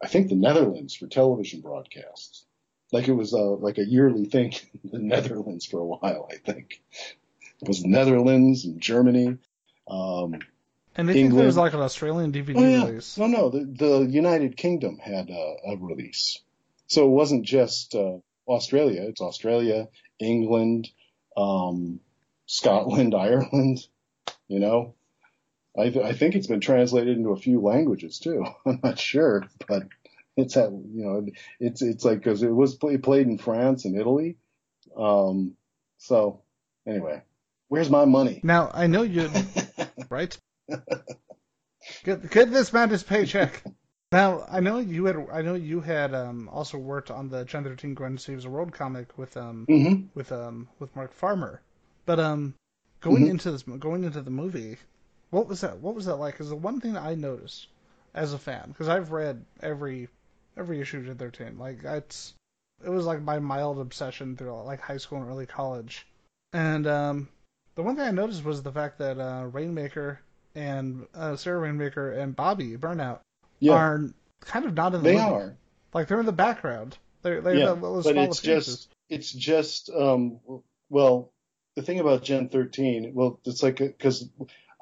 [0.02, 2.44] I think the Netherlands for television broadcasts.
[2.92, 4.52] Like it was, uh, like a yearly thing
[4.84, 6.80] in the Netherlands for a while, I think.
[7.62, 9.36] It was the Netherlands and Germany.
[9.88, 10.38] Um,
[10.96, 13.16] And I think there was like an Australian DVD Oh yeah, release.
[13.18, 13.50] no, no.
[13.50, 16.40] The, the United Kingdom had a, a release,
[16.88, 18.18] so it wasn't just uh,
[18.48, 19.02] Australia.
[19.02, 19.88] It's Australia,
[20.18, 20.88] England,
[21.36, 22.00] um,
[22.46, 23.86] Scotland, Ireland.
[24.48, 24.94] You know,
[25.78, 28.44] I, th- I think it's been translated into a few languages too.
[28.66, 29.84] I'm not sure, but
[30.36, 31.26] it's at you know
[31.58, 34.36] it's it's like because it was play, played in France and Italy.
[34.96, 35.54] Um,
[35.98, 36.42] so
[36.86, 37.22] anyway,
[37.68, 38.40] where's my money?
[38.42, 39.30] Now I know you
[40.10, 40.36] right.
[42.04, 43.62] Get get this man his paycheck.
[44.12, 47.64] Now I know you had I know you had um, also worked on the Gen
[47.64, 51.60] 13 Gwen Saves the World comic with um hmm with um with Mark Farmer,
[52.06, 52.54] but um
[53.00, 53.30] going Mhm.
[53.30, 54.76] into this going into the movie,
[55.30, 56.34] what was that what was that like?
[56.34, 57.68] Because the one thing that I noticed
[58.14, 60.08] as a fan, because I've read every
[60.56, 62.34] every issue of Gen 13, like it's
[62.84, 66.06] it was like my mild obsession through like high school and early college,
[66.52, 67.28] and um
[67.76, 70.20] the one thing I noticed was the fact that uh, Rainmaker
[70.54, 73.20] and uh, Sarah Rainmaker and Bobby Burnout
[73.60, 75.34] Yeah, are kind of not in the they movie.
[75.34, 75.56] are.
[75.94, 76.98] Like they're in the background.
[77.22, 80.40] They're they're Yeah, the but it's just it's just um
[80.88, 81.32] well
[81.76, 84.28] the thing about Gen 13 well it's like because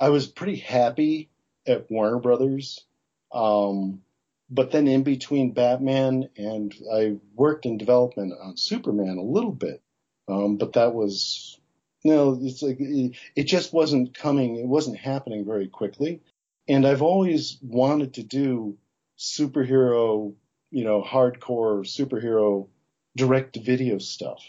[0.01, 1.31] I was pretty happy
[1.66, 2.85] at Warner Brothers
[3.33, 4.03] um
[4.51, 9.83] but then in between Batman and I worked in development on Superman a little bit
[10.29, 11.59] um but that was
[12.05, 16.20] no it's like it, it just wasn't coming it wasn't happening very quickly
[16.69, 18.79] and I've always wanted to do
[19.19, 20.35] superhero
[20.70, 22.69] you know hardcore superhero
[23.16, 24.43] direct to video stuff.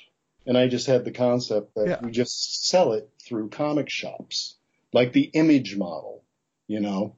[0.45, 1.99] And I just had the concept that Yeah.
[2.01, 4.55] we just sell it through comic shops.
[4.93, 6.23] Like the image model,
[6.67, 7.15] you know,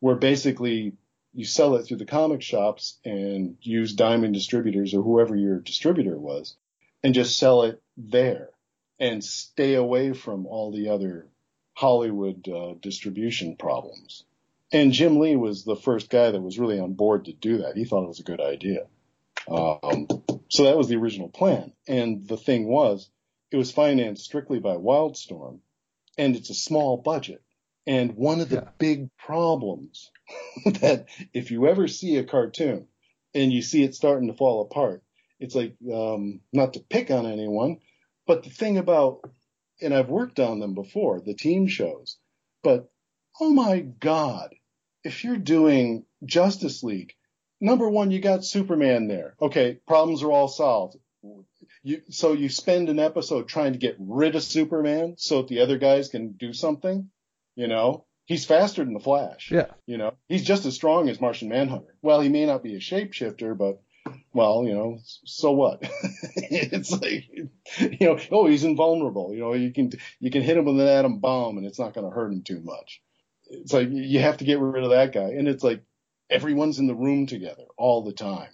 [0.00, 0.94] where basically
[1.32, 6.18] you sell it through the comic shops and use Diamond distributors or whoever your distributor
[6.18, 6.56] was
[7.02, 8.50] and just sell it there
[8.98, 11.26] and stay away from all the other
[11.74, 14.24] Hollywood uh, distribution problems.
[14.72, 17.76] And Jim Lee was the first guy that was really on board to do that.
[17.76, 18.86] He thought it was a good idea.
[19.46, 20.08] Um,
[20.48, 21.72] so that was the original plan.
[21.86, 23.08] And the thing was,
[23.50, 25.60] it was financed strictly by Wildstorm,
[26.18, 27.42] and it's a small budget.
[27.86, 28.68] And one of the yeah.
[28.78, 30.10] big problems
[30.66, 32.88] that if you ever see a cartoon
[33.34, 35.02] and you see it starting to fall apart,
[35.38, 37.78] it's like um, not to pick on anyone,
[38.26, 39.20] but the thing about
[39.80, 42.16] and I've worked on them before, the team shows,
[42.62, 42.90] but
[43.40, 44.54] oh my God,
[45.04, 47.14] if you're doing Justice League,
[47.60, 49.36] number one, you got Superman there.
[49.40, 50.96] Okay, problems are all solved.
[51.86, 55.60] You, so you spend an episode trying to get rid of Superman so that the
[55.60, 57.10] other guys can do something.
[57.54, 59.52] You know, he's faster than the Flash.
[59.52, 59.68] Yeah.
[59.86, 61.94] You know, he's just as strong as Martian Manhunter.
[62.02, 63.80] Well, he may not be a shapeshifter, but
[64.32, 65.78] well, you know, so what?
[66.36, 67.28] it's like,
[67.78, 69.32] you know, oh, he's invulnerable.
[69.32, 71.94] You know, you can you can hit him with an atom bomb and it's not
[71.94, 73.00] going to hurt him too much.
[73.48, 75.84] It's like you have to get rid of that guy, and it's like
[76.28, 78.50] everyone's in the room together all the time.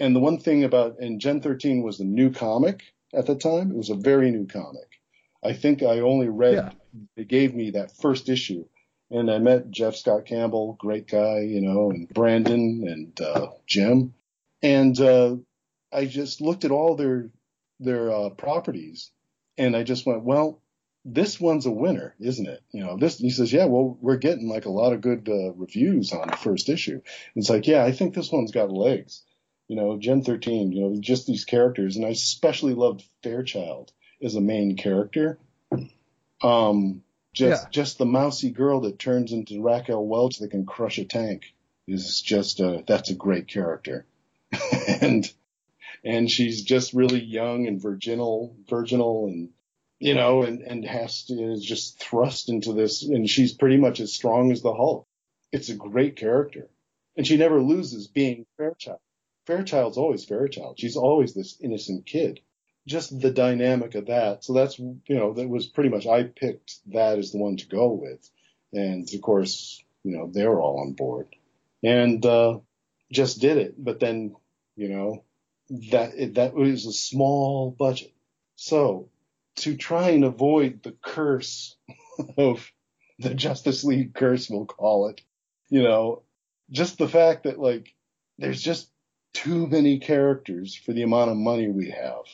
[0.00, 2.82] And the one thing about and Gen 13 was a new comic
[3.14, 3.70] at the time.
[3.70, 5.00] It was a very new comic.
[5.44, 6.70] I think I only read yeah.
[7.16, 8.64] they gave me that first issue
[9.10, 14.14] and I met Jeff Scott Campbell, great guy, you know, and Brandon and uh, Jim,
[14.62, 15.36] and uh,
[15.92, 17.30] I just looked at all their
[17.80, 19.10] their uh, properties,
[19.58, 20.62] and I just went, well,
[21.04, 22.62] this one's a winner, isn't it?
[22.72, 23.18] You know, this.
[23.18, 26.36] He says, yeah, well, we're getting like a lot of good uh, reviews on the
[26.36, 26.94] first issue.
[26.94, 27.02] And
[27.36, 29.22] it's like, yeah, I think this one's got legs.
[29.70, 34.34] You know, Gen 13, you know, just these characters, and I especially loved Fairchild as
[34.34, 35.38] a main character.
[36.42, 37.70] Um, just yeah.
[37.70, 41.54] just the mousy girl that turns into Raquel Welch that can crush a tank
[41.86, 44.06] is just a that's a great character.
[45.00, 45.32] and
[46.02, 49.50] and she's just really young and virginal virginal and
[50.00, 54.00] you know and and has to is just thrust into this and she's pretty much
[54.00, 55.06] as strong as the Hulk.
[55.52, 56.68] It's a great character.
[57.16, 58.98] And she never loses being Fairchild.
[59.50, 60.78] Fairchild's always Fairchild.
[60.78, 62.38] She's always this innocent kid.
[62.86, 64.44] Just the dynamic of that.
[64.44, 67.66] So that's you know, that was pretty much I picked that as the one to
[67.66, 68.30] go with.
[68.72, 71.34] And of course, you know, they were all on board.
[71.82, 72.60] And uh
[73.10, 73.74] just did it.
[73.76, 74.36] But then,
[74.76, 75.24] you know,
[75.90, 78.12] that that was a small budget.
[78.54, 79.08] So
[79.56, 81.74] to try and avoid the curse
[82.38, 82.70] of
[83.18, 85.20] the Justice League curse, we'll call it,
[85.70, 86.22] you know,
[86.70, 87.92] just the fact that like
[88.38, 88.88] there's just
[89.32, 92.24] too many characters for the amount of money we have,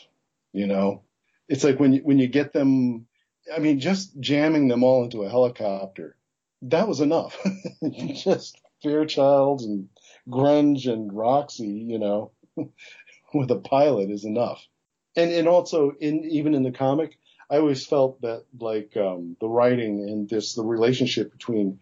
[0.52, 1.02] you know.
[1.48, 3.06] It's like when you when you get them
[3.54, 6.16] I mean, just jamming them all into a helicopter,
[6.62, 7.38] that was enough.
[8.14, 9.88] just Fairchild and
[10.28, 12.32] grunge and Roxy, you know,
[13.34, 14.66] with a pilot is enough.
[15.14, 17.18] And and also in even in the comic,
[17.48, 21.78] I always felt that like um, the writing and this the relationship between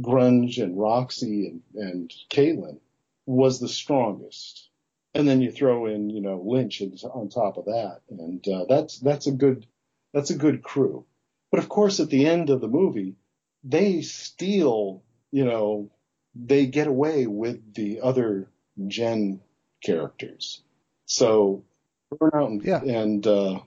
[0.00, 2.78] grunge and Roxy and and Caitlin
[3.28, 4.70] was the strongest.
[5.14, 8.98] And then you throw in you know Lynch on top of that, and uh, that's
[8.98, 9.66] that's a good
[10.12, 11.04] that's a good crew.
[11.50, 13.16] But of course, at the end of the movie,
[13.64, 15.90] they steal you know
[16.34, 18.48] they get away with the other
[18.86, 19.40] gen
[19.82, 20.62] characters.
[21.06, 21.64] So
[22.12, 22.82] Burnout and, yeah.
[22.82, 23.60] and uh,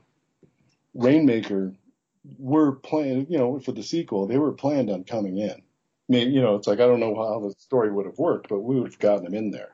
[0.94, 1.74] Rainmaker
[2.38, 4.28] were planned, you know, for the sequel.
[4.28, 5.62] They were planned on coming in.
[6.12, 8.50] I mean, you know, it's like I don't know how the story would have worked,
[8.50, 9.70] but we would have gotten them in there.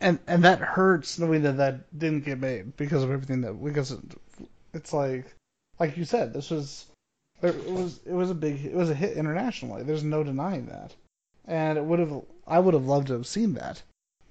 [0.00, 3.96] And and that hurts knowing that that didn't get made because of everything that because
[4.74, 5.32] it's like
[5.78, 6.86] like you said, this was
[7.40, 9.84] it was it was a big it was a hit internationally.
[9.84, 10.92] There's no denying that
[11.48, 13.82] and it would have I would have loved to have seen that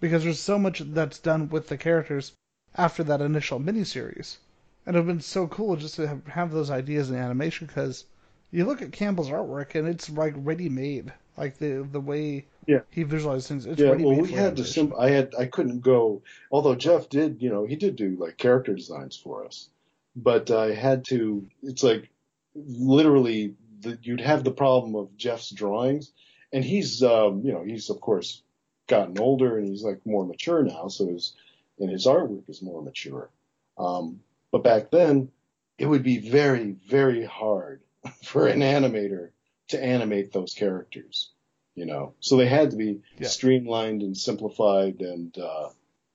[0.02, 2.34] because there's so much that's done with the characters
[2.76, 4.38] after that initial miniseries,
[4.86, 7.68] and it would have been so cool just to have, have those ideas in animation
[7.68, 8.04] because
[8.52, 12.80] you look at Campbell's artwork and it's like ready made, like the the way yeah.
[12.90, 13.66] he visualized things.
[13.66, 16.22] It's yeah, well, we had to I had I couldn't go.
[16.52, 19.70] Although Jeff did, you know, he did do like character designs for us,
[20.16, 21.46] but I had to.
[21.64, 22.10] It's like
[22.56, 26.12] literally the, you'd have the problem of Jeff's drawings
[26.56, 28.42] and he's um, you know he's of course
[28.88, 31.34] gotten older and he's like more mature now, so his
[31.80, 33.30] and his artwork is more mature.
[33.78, 34.22] Um,
[34.52, 35.30] but back then,
[35.78, 37.82] it would be very very hard
[38.24, 39.32] for an animator
[39.70, 41.32] to animate those characters,
[41.76, 42.14] you know.
[42.20, 43.28] So they had to be yeah.
[43.28, 45.70] streamlined and simplified and uh,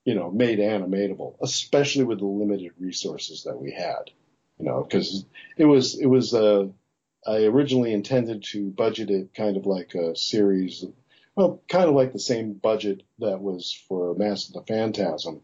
[0.04, 4.10] you know made animatable, especially with the limited resources that we had,
[4.58, 5.24] you know, because
[5.56, 6.66] it was it was uh,
[7.26, 10.84] I originally intended to budget it kind of like a series,
[11.34, 15.42] well, kind of like the same budget that was for Mask of the Phantasm,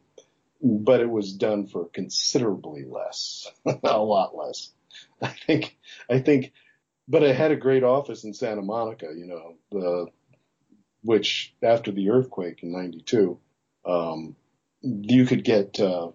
[0.63, 3.51] but it was done for considerably less,
[3.85, 4.73] a lot less.
[5.21, 5.77] I think,
[6.09, 6.53] I think,
[7.09, 10.07] but I had a great office in Santa Monica, you know, the,
[11.03, 13.39] which after the earthquake in 92,
[13.85, 14.37] um,
[14.83, 16.11] you could get, uh,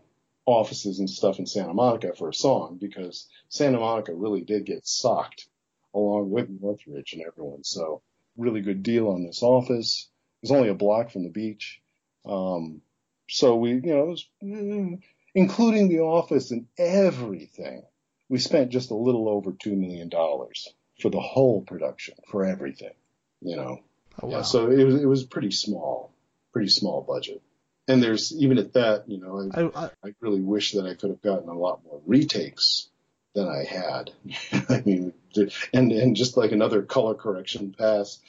[0.45, 4.87] offices and stuff in Santa Monica for a song because Santa Monica really did get
[4.87, 5.47] socked
[5.93, 7.63] along with Northridge and everyone.
[7.63, 8.01] So
[8.37, 10.09] really good deal on this office.
[10.41, 11.81] It was only a block from the beach.
[12.25, 12.81] Um,
[13.29, 14.99] so we, you know, was, mm,
[15.35, 17.83] including the office and everything,
[18.29, 20.09] we spent just a little over $2 million
[21.01, 22.93] for the whole production, for everything,
[23.41, 23.79] you know.
[24.21, 24.41] Oh, wow.
[24.41, 26.13] So it was, it was pretty small,
[26.53, 27.41] pretty small budget.
[27.87, 31.09] And there's, even at that, you know, I, I, I really wish that I could
[31.09, 32.87] have gotten a lot more retakes
[33.33, 34.11] than I had.
[34.69, 35.13] I mean,
[35.73, 38.19] and and just like another color correction pass,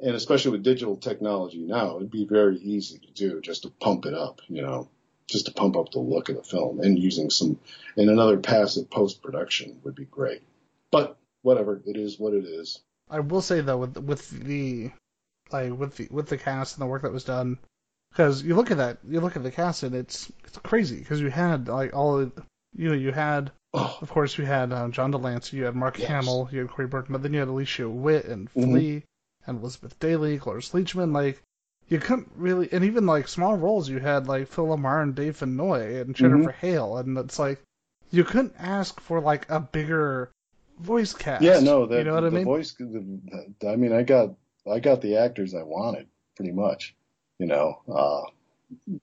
[0.00, 4.06] and especially with digital technology now, it'd be very easy to do just to pump
[4.06, 4.88] it up, you know,
[5.28, 7.58] just to pump up the look of the film, and using some
[7.96, 10.42] and another pass at post production would be great.
[10.90, 12.80] But whatever, it is what it is.
[13.08, 14.90] I will say though, with with the
[15.50, 17.58] like with the with the cast and the work that was done,
[18.10, 21.20] because you look at that, you look at the cast and it's it's crazy because
[21.20, 23.98] you had like all you know you had Oh.
[24.00, 26.08] Of course, you had um, John de Lancie, you had Mark yes.
[26.08, 28.62] Hamill, you had Corey Burton, but then you had Alicia Witt and mm-hmm.
[28.62, 29.04] Flea
[29.46, 31.14] and Elizabeth Daily, Cloris Leachman.
[31.14, 31.42] Like,
[31.88, 35.38] you couldn't really, and even like small roles, you had like Phil LaMarr and Dave
[35.38, 36.66] Fennoy and Jennifer mm-hmm.
[36.66, 37.62] Hale, and it's like
[38.10, 40.30] you couldn't ask for like a bigger
[40.80, 41.42] voice cast.
[41.42, 42.40] Yeah, no, the, you know what I mean.
[42.40, 44.34] The Voice, the, I mean, I got
[44.70, 46.94] I got the actors I wanted pretty much.
[47.38, 48.22] You know, uh,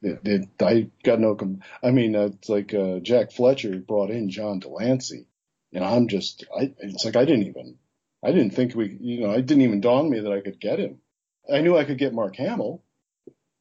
[0.01, 1.35] it, it, I got no.
[1.35, 5.27] Com- I mean, uh, it's like uh, Jack Fletcher brought in John de Lancie,
[5.73, 6.45] and I'm just.
[6.55, 6.73] I.
[6.79, 7.77] It's like I didn't even.
[8.23, 8.97] I didn't think we.
[8.99, 10.99] You know, I didn't even dawn me that I could get him.
[11.51, 12.83] I knew I could get Mark Hamill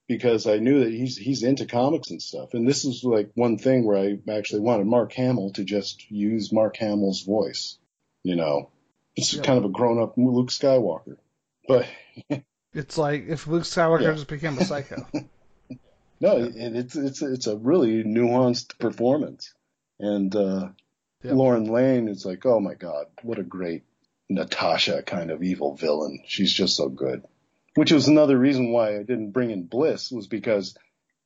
[0.09, 2.55] because I knew that he's he's into comics and stuff.
[2.55, 6.52] And this is like one thing where I actually wanted Mark Hamill to just use
[6.52, 7.78] Mark Hamill's voice.
[8.27, 8.70] You know,
[9.15, 9.43] it's yeah.
[9.43, 11.16] kind of a grown up Luke Skywalker,
[11.69, 11.86] but.
[12.74, 14.12] it's like if Luke Skywalker yeah.
[14.15, 15.07] just became a psycho.
[16.19, 19.53] No, and it's it's it's a really nuanced performance,
[20.01, 20.69] and uh,
[21.23, 23.82] Lauren Lane is like, oh my god, what a great
[24.31, 26.20] Natasha kind of evil villain.
[26.27, 27.23] She's just so good.
[27.74, 30.74] Which was another reason why I didn't bring in Bliss was because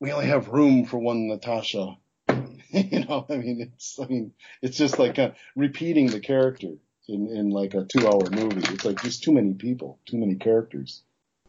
[0.00, 1.96] we only have room for one Natasha.
[2.70, 6.72] you know, I mean, it's I mean, it's just like uh, repeating the character
[7.10, 8.62] in in like a two hour movie.
[8.72, 11.02] It's like just too many people, too many characters.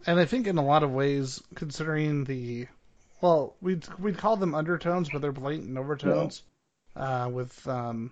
[0.06, 2.68] And I think in a lot of ways, considering the
[3.22, 6.44] well, we'd we'd call them undertones, but they're blatant overtones.
[6.94, 8.12] Uh, with um,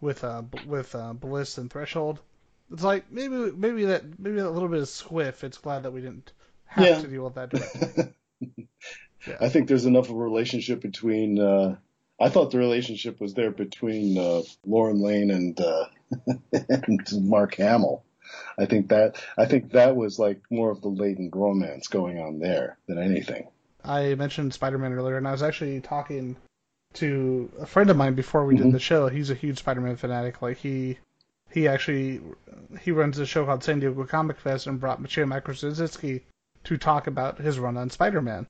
[0.00, 2.20] with uh, with uh, Bliss and Threshold.
[2.72, 5.44] It's like maybe maybe that maybe a little bit of squiff.
[5.44, 6.32] It's glad that we didn't
[6.66, 7.00] have yeah.
[7.00, 8.14] to deal with that directly.
[9.26, 9.36] yeah.
[9.40, 11.38] I think there's enough of a relationship between.
[11.38, 11.76] Uh,
[12.20, 15.86] I thought the relationship was there between uh, Lauren Lane and, uh,
[16.52, 18.04] and Mark Hamill.
[18.58, 22.38] I think that I think that was like more of the latent romance going on
[22.38, 23.48] there than anything.
[23.84, 26.36] I mentioned Spider-Man earlier, and I was actually talking
[26.94, 28.64] to a friend of mine before we mm-hmm.
[28.64, 29.08] did the show.
[29.08, 30.42] He's a huge Spider-Man fanatic.
[30.42, 30.98] Like he
[31.50, 32.20] he actually
[32.80, 36.22] he runs a show called San Diego Comic Fest and brought Maciej Microszczycki
[36.64, 38.46] to talk about his run on Spider-Man.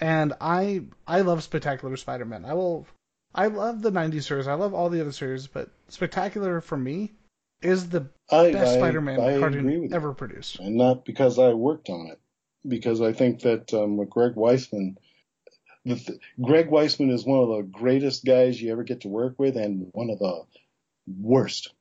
[0.00, 2.44] And I I love Spectacular Spider-Man.
[2.44, 2.86] I will
[3.34, 4.48] I love the 90s series.
[4.48, 7.12] I love all the other series, but Spectacular for me
[7.62, 10.58] is the I, best I, Spider-Man I cartoon ever produced.
[10.58, 12.20] And not because I worked on it
[12.66, 14.96] because I think that um, with Greg Weisman,
[15.86, 19.56] th- Greg Weisman is one of the greatest guys you ever get to work with,
[19.56, 20.42] and one of the
[21.06, 21.72] worst.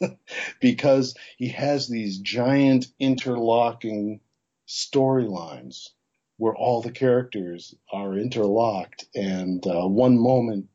[0.60, 4.20] because he has these giant interlocking
[4.68, 5.88] storylines
[6.36, 10.68] where all the characters are interlocked and uh, one moment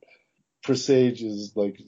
[0.63, 1.79] presages like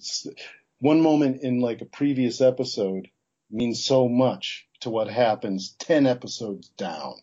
[0.79, 3.09] one moment in like a previous episode
[3.51, 7.15] means so much to what happens 10 episodes down.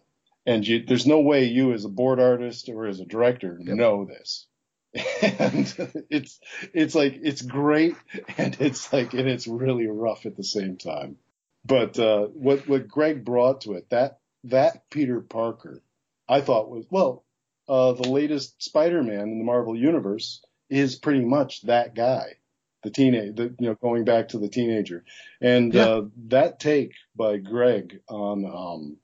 [0.44, 3.76] And you, there's no way you as a board artist or as a director yep.
[3.76, 4.46] know this.
[5.22, 6.38] And it's,
[6.72, 7.96] it's like, it's great
[8.38, 11.16] and it's like, and it's really rough at the same time.
[11.64, 15.82] But, uh, what, what Greg brought to it, that, that Peter Parker,
[16.28, 17.24] I thought was, well,
[17.68, 22.36] uh, the latest Spider-Man in the Marvel universe is pretty much that guy
[22.86, 25.04] the teenage, the, you know, going back to the teenager,
[25.40, 25.86] and yeah.
[25.86, 28.96] uh, that take by Greg on, um,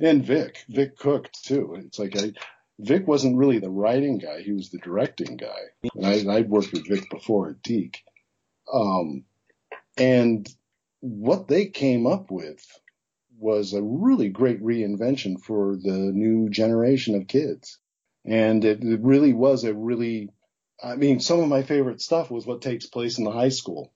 [0.00, 1.76] and Vic, Vic Cook too.
[1.78, 2.32] It's like I,
[2.80, 5.60] Vic wasn't really the writing guy; he was the directing guy.
[5.94, 8.02] And I, I'd worked with Vic before at DiC,
[8.72, 9.24] um,
[9.96, 10.48] and
[10.98, 12.66] what they came up with
[13.40, 17.78] was a really great reinvention for the new generation of kids.
[18.24, 20.28] And it, it really was a really,
[20.82, 23.92] I mean, some of my favorite stuff was what takes place in the high school,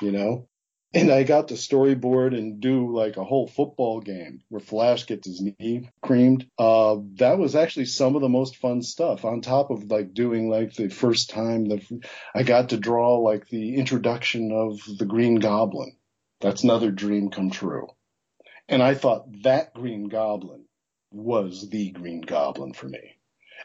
[0.00, 0.48] you know?
[0.94, 5.26] And I got to storyboard and do like a whole football game where Flash gets
[5.26, 6.48] his knee creamed.
[6.58, 10.48] Uh, that was actually some of the most fun stuff on top of like doing
[10.48, 11.82] like the first time that
[12.34, 15.92] I got to draw like the introduction of the Green Goblin.
[16.40, 17.88] That's another dream come true.
[18.68, 20.64] And I thought that Green Goblin
[21.12, 23.18] was the Green Goblin for me.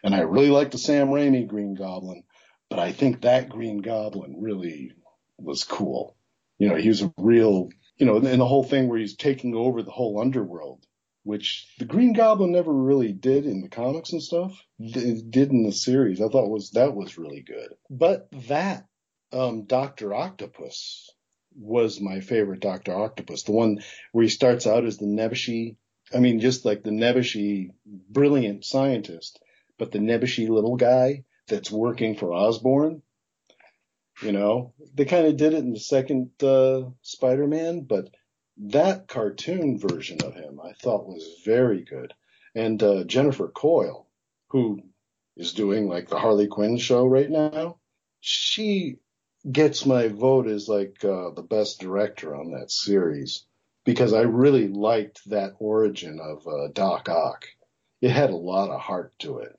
[0.03, 2.23] And I really like the Sam Raimi Green Goblin,
[2.69, 4.93] but I think that Green Goblin really
[5.37, 6.15] was cool.
[6.59, 9.55] You know, he was a real, you know, and the whole thing where he's taking
[9.55, 10.85] over the whole underworld,
[11.23, 14.53] which the Green Goblin never really did in the comics and stuff.
[14.79, 16.21] It did in the series.
[16.21, 17.73] I thought was that was really good.
[17.89, 18.85] But that
[19.31, 21.09] um, Doctor Octopus
[21.55, 23.43] was my favorite Doctor Octopus.
[23.43, 25.75] The one where he starts out as the Nebuchadnezzar.
[26.13, 29.39] I mean, just like the Nebuchadnezzar, brilliant scientist,
[29.77, 33.01] but the Nebuchadnezzar little guy that's working for Osborn.
[34.21, 38.09] You know, they kind of did it in the second uh, Spider-Man, but
[38.57, 42.13] that cartoon version of him I thought was very good.
[42.53, 44.07] And uh, Jennifer Coyle,
[44.49, 44.81] who
[45.37, 47.77] is doing like the Harley Quinn show right now,
[48.19, 48.99] she
[49.49, 53.45] gets my vote as like uh, the best director on that series
[53.85, 57.45] because I really liked that origin of uh, Doc Ock.
[58.01, 59.57] It had a lot of heart to it,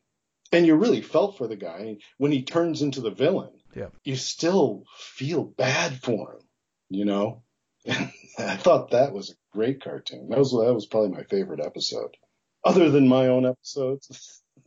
[0.53, 3.53] and you really felt for the guy when he turns into the villain.
[3.75, 6.43] Yeah, you still feel bad for him,
[6.91, 7.43] you know.
[7.89, 10.29] I thought that was a great cartoon.
[10.29, 12.17] That was that was probably my favorite episode,
[12.65, 14.43] other than my own episodes.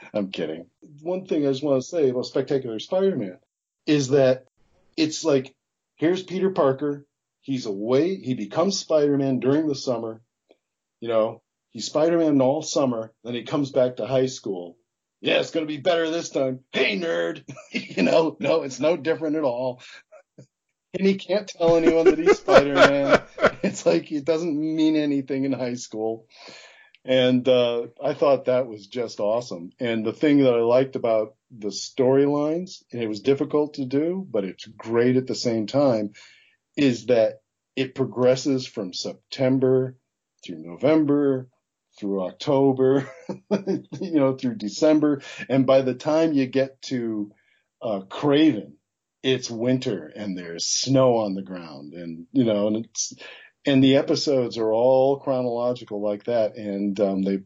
[0.14, 0.66] I'm kidding.
[1.02, 3.38] One thing I just want to say about Spectacular Spider-Man
[3.86, 4.46] is that
[4.96, 5.54] it's like
[5.96, 7.06] here's Peter Parker.
[7.42, 8.16] He's away.
[8.16, 10.20] He becomes Spider-Man during the summer.
[11.00, 13.12] You know, he's Spider-Man all summer.
[13.24, 14.76] Then he comes back to high school.
[15.22, 16.60] Yeah, it's going to be better this time.
[16.72, 17.44] Hey, nerd.
[17.72, 19.82] you know, no, it's no different at all.
[20.94, 23.22] and he can't tell anyone that he's Spider-Man.
[23.62, 26.26] it's like it doesn't mean anything in high school.
[27.04, 29.70] And uh, I thought that was just awesome.
[29.80, 34.26] And the thing that I liked about the storylines, and it was difficult to do,
[34.30, 36.12] but it's great at the same time,
[36.76, 37.40] is that
[37.74, 39.96] it progresses from September
[40.44, 41.48] through November
[41.98, 43.10] through October,
[43.50, 45.22] you know, through December.
[45.48, 47.32] And by the time you get to
[47.82, 48.72] uh, Kraven,
[49.22, 53.12] it's winter and there's snow on the ground and, you know, and it's,
[53.66, 57.40] and the episodes are all chronological like that, and um, they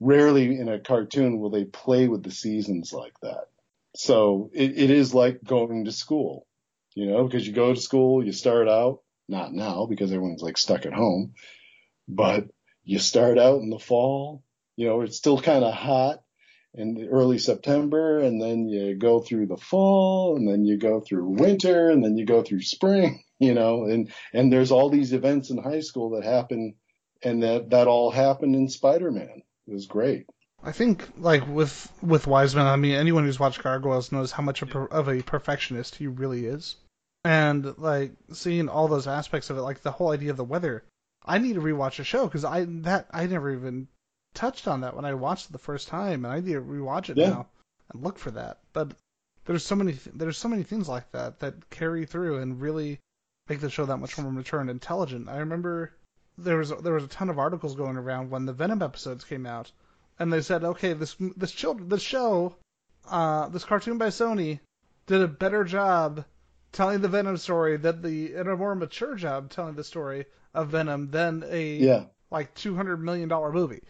[0.00, 3.48] rarely in a cartoon will they play with the seasons like that.
[3.96, 6.46] So it, it is like going to school,
[6.94, 10.58] you know, because you go to school, you start out not now because everyone's like
[10.58, 11.34] stuck at home,
[12.06, 12.44] but
[12.84, 14.44] you start out in the fall,
[14.76, 16.22] you know, it's still kind of hot
[16.74, 21.40] in early September, and then you go through the fall, and then you go through
[21.40, 25.50] winter, and then you go through spring, you know, and and there's all these events
[25.50, 26.74] in high school that happen,
[27.22, 29.42] and that that all happened in Spider-Man.
[29.66, 30.26] It was great.
[30.62, 34.62] I think like with with Weisman, I mean anyone who's watched Gargoyles knows how much
[34.62, 36.76] of a perfectionist he really is,
[37.24, 40.84] and like seeing all those aspects of it, like the whole idea of the weather.
[41.28, 43.88] I need to rewatch the show because I that I never even
[44.34, 47.10] touched on that when I watched it the first time, and I need to rewatch
[47.10, 47.30] it yeah.
[47.30, 47.48] now
[47.92, 48.60] and look for that.
[48.72, 48.94] But
[49.44, 53.00] there's so many there's so many things like that that carry through and really
[53.48, 55.28] make the show that much more mature and intelligent.
[55.28, 55.92] I remember
[56.38, 59.46] there was there was a ton of articles going around when the Venom episodes came
[59.46, 59.70] out,
[60.18, 62.56] and they said, okay, this this children this show,
[63.10, 64.60] uh, this cartoon by Sony
[65.06, 66.24] did a better job
[66.72, 70.68] telling the Venom story than the and a more mature job telling the story of
[70.68, 72.04] Venom than a yeah.
[72.30, 73.82] like two hundred million dollar movie.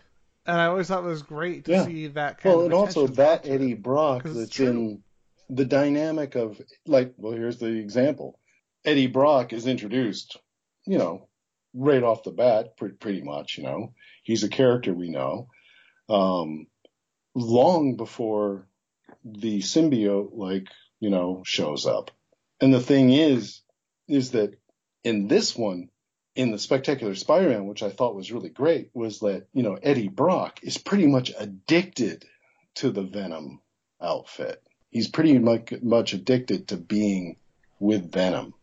[0.46, 1.84] And I always thought it was great to yeah.
[1.84, 5.02] see that kind well, of and also that Eddie Brock that's in
[5.50, 8.38] the dynamic of like well here's the example
[8.86, 10.38] Eddie Brock is introduced,
[10.86, 11.28] you know,
[11.74, 13.92] right off the bat, pretty, pretty much, you know,
[14.22, 15.48] he's a character we know,
[16.08, 16.68] um,
[17.34, 18.68] long before
[19.24, 20.68] the symbiote, like,
[21.00, 22.12] you know, shows up.
[22.60, 23.60] And the thing is,
[24.08, 24.56] is that
[25.02, 25.90] in this one,
[26.36, 30.08] in the Spectacular Spider-Man, which I thought was really great, was that, you know, Eddie
[30.08, 32.24] Brock is pretty much addicted
[32.76, 33.60] to the Venom
[34.00, 34.62] outfit.
[34.90, 37.36] He's pretty much, much addicted to being
[37.80, 38.54] with Venom.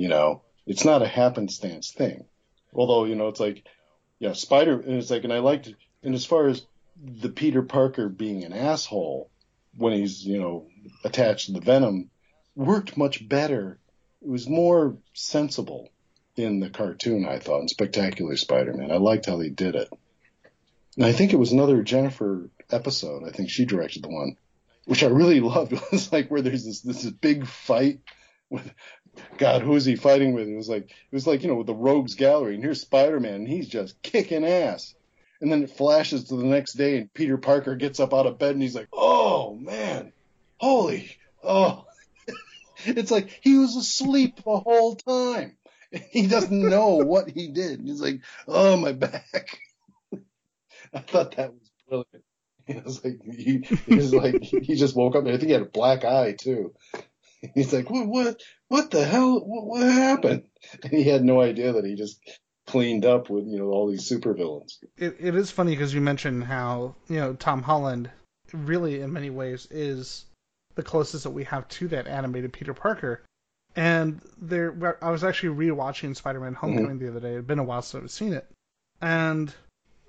[0.00, 2.24] You know, it's not a happenstance thing.
[2.72, 3.64] Although, you know, it's like,
[4.18, 5.72] yeah, Spider, and it's like, and I liked,
[6.02, 6.64] and as far as
[6.96, 9.30] the Peter Parker being an asshole
[9.76, 10.66] when he's, you know,
[11.04, 12.10] attached to the Venom,
[12.54, 13.78] worked much better
[14.22, 15.88] it was more sensible
[16.36, 18.90] in the cartoon, I thought, in Spectacular Spider-Man.
[18.90, 19.88] I liked how they did it.
[20.96, 23.26] And I think it was another Jennifer episode.
[23.26, 24.36] I think she directed the one,
[24.84, 25.72] which I really loved.
[25.72, 28.00] It was like where there's this this big fight
[29.38, 30.48] God, who is he fighting with?
[30.48, 33.34] It was like it was like you know with the Rogues Gallery, and here's Spider-Man,
[33.34, 34.94] and he's just kicking ass.
[35.40, 38.38] And then it flashes to the next day, and Peter Parker gets up out of
[38.38, 40.12] bed, and he's like, "Oh man,
[40.58, 41.86] holy, oh!"
[42.84, 45.56] it's like he was asleep the whole time.
[46.12, 47.80] He doesn't know what he did.
[47.80, 49.58] He's like, "Oh my back."
[50.94, 52.24] I thought that was brilliant.
[52.68, 55.62] It was like he was like he just woke up, and I think he had
[55.62, 56.74] a black eye too.
[57.54, 58.06] He's like, "What?
[58.06, 58.40] What?
[58.68, 59.40] What the hell?
[59.40, 60.44] What, what happened?"
[60.82, 62.20] And he had no idea that he just
[62.66, 64.76] cleaned up with you know all these supervillains.
[64.96, 68.10] It, it is funny because you mentioned how you know Tom Holland
[68.52, 70.26] really in many ways is
[70.74, 73.22] the closest that we have to that animated Peter Parker.
[73.76, 77.04] And there, I was actually rewatching Spider-Man: Homecoming mm-hmm.
[77.04, 77.32] the other day.
[77.32, 78.46] It had been a while since I've seen it,
[79.00, 79.54] and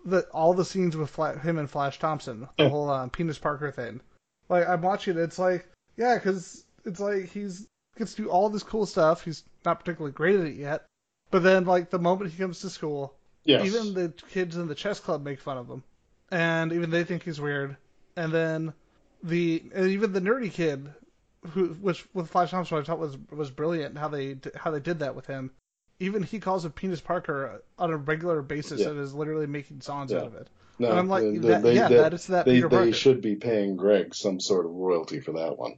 [0.03, 3.71] the all the scenes with Fla- him and Flash Thompson, the whole uh, Penis Parker
[3.71, 4.01] thing.
[4.49, 7.67] Like I'm watching it, it's like yeah, because it's like he's
[7.97, 9.23] gets to do all this cool stuff.
[9.23, 10.85] He's not particularly great at it yet,
[11.29, 13.65] but then like the moment he comes to school, yes.
[13.65, 15.83] even the kids in the chess club make fun of him,
[16.31, 17.77] and even they think he's weird.
[18.15, 18.73] And then
[19.23, 20.93] the and even the nerdy kid,
[21.51, 24.99] who which with Flash Thompson I thought was was brilliant how they how they did
[24.99, 25.51] that with him.
[25.99, 28.89] Even he calls him Penis Parker on a regular basis yeah.
[28.89, 30.19] and is literally making songs yeah.
[30.19, 30.47] out of it.
[30.79, 33.21] No, and I'm like, they, that, they, yeah, they, that is that they, They should
[33.21, 35.77] be paying Greg some sort of royalty for that one.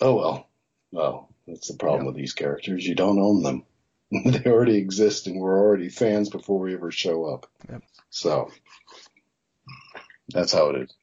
[0.00, 0.48] Oh well,
[0.92, 2.06] well, that's the problem yeah.
[2.06, 2.86] with these characters.
[2.86, 3.64] You don't own them.
[4.24, 7.46] they already exist, and we're already fans before we ever show up.
[7.70, 7.82] Yep.
[8.10, 8.50] So
[10.28, 10.94] that's how it is.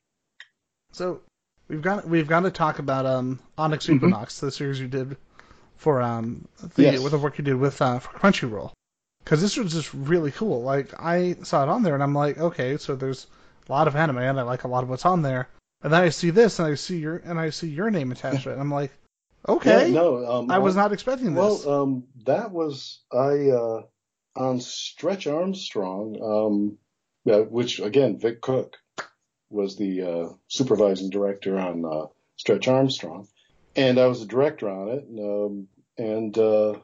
[0.92, 1.22] So
[1.68, 4.46] we've got we've got to talk about um Onyx mm-hmm.
[4.46, 5.18] The series you did
[5.78, 7.00] for um the yes.
[7.00, 8.72] with the work you did with uh, for Crunchyroll,
[9.24, 10.62] because this was just really cool.
[10.62, 13.28] Like I saw it on there, and I'm like, okay, so there's
[13.68, 15.48] a lot of anime, and I like a lot of what's on there.
[15.84, 18.44] And then I see this, and I see your and I see your name attached
[18.44, 18.54] to it.
[18.54, 18.92] And I'm like,
[19.48, 21.66] okay, yeah, no, um, I was not expecting this.
[21.66, 23.82] Well, um, that was I uh,
[24.36, 26.78] on Stretch Armstrong, um,
[27.50, 28.78] which again Vic Cook
[29.50, 32.06] was the uh, supervising director on uh,
[32.38, 33.28] Stretch Armstrong,
[33.76, 35.68] and I was a director on it, um,
[35.98, 36.76] and uh,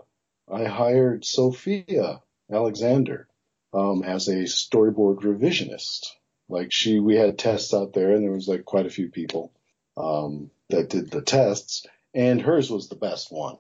[0.52, 2.22] I hired Sofia
[2.52, 3.28] Alexander
[3.74, 6.08] um, as a storyboard revisionist.
[6.50, 9.52] Like she, we had tests out there, and there was like quite a few people
[9.98, 13.58] um, that did the tests, and hers was the best one,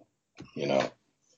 [0.55, 0.89] you know.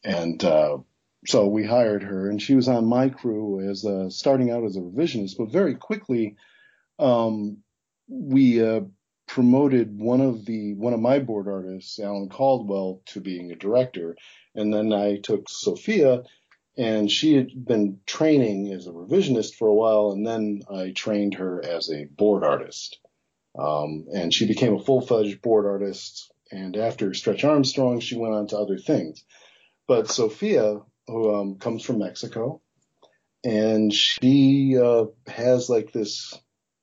[0.03, 0.77] And uh,
[1.25, 4.75] so we hired her, and she was on my crew as uh, starting out as
[4.77, 6.35] a revisionist, but very quickly
[6.99, 7.57] um,
[8.07, 8.81] we uh,
[9.27, 14.15] promoted one of the one of my board artists, Alan Caldwell, to being a director,
[14.55, 16.23] and then I took Sofia
[16.79, 21.33] and she had been training as a revisionist for a while, and then I trained
[21.33, 22.99] her as a board artist.
[23.57, 26.31] Um, and she became a full-fledged board artist.
[26.51, 29.25] And after Stretch Armstrong, she went on to other things.
[29.89, 32.61] But Sofia, who um, comes from Mexico,
[33.43, 36.33] and she uh, has like this,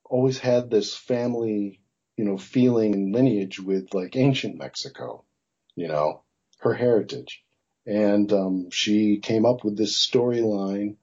[0.05, 1.81] always had this family,
[2.18, 5.24] you know, feeling and lineage with like ancient Mexico,
[5.74, 6.23] you know,
[6.59, 7.45] her heritage
[7.86, 10.96] and um, she came up with this storyline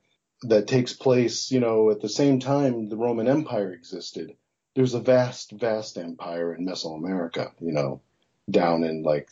[0.44, 4.36] that takes place, you know, at the same time the Roman Empire existed.
[4.76, 8.02] There's a vast, vast empire in Mesoamerica, you know,
[8.50, 9.30] down in like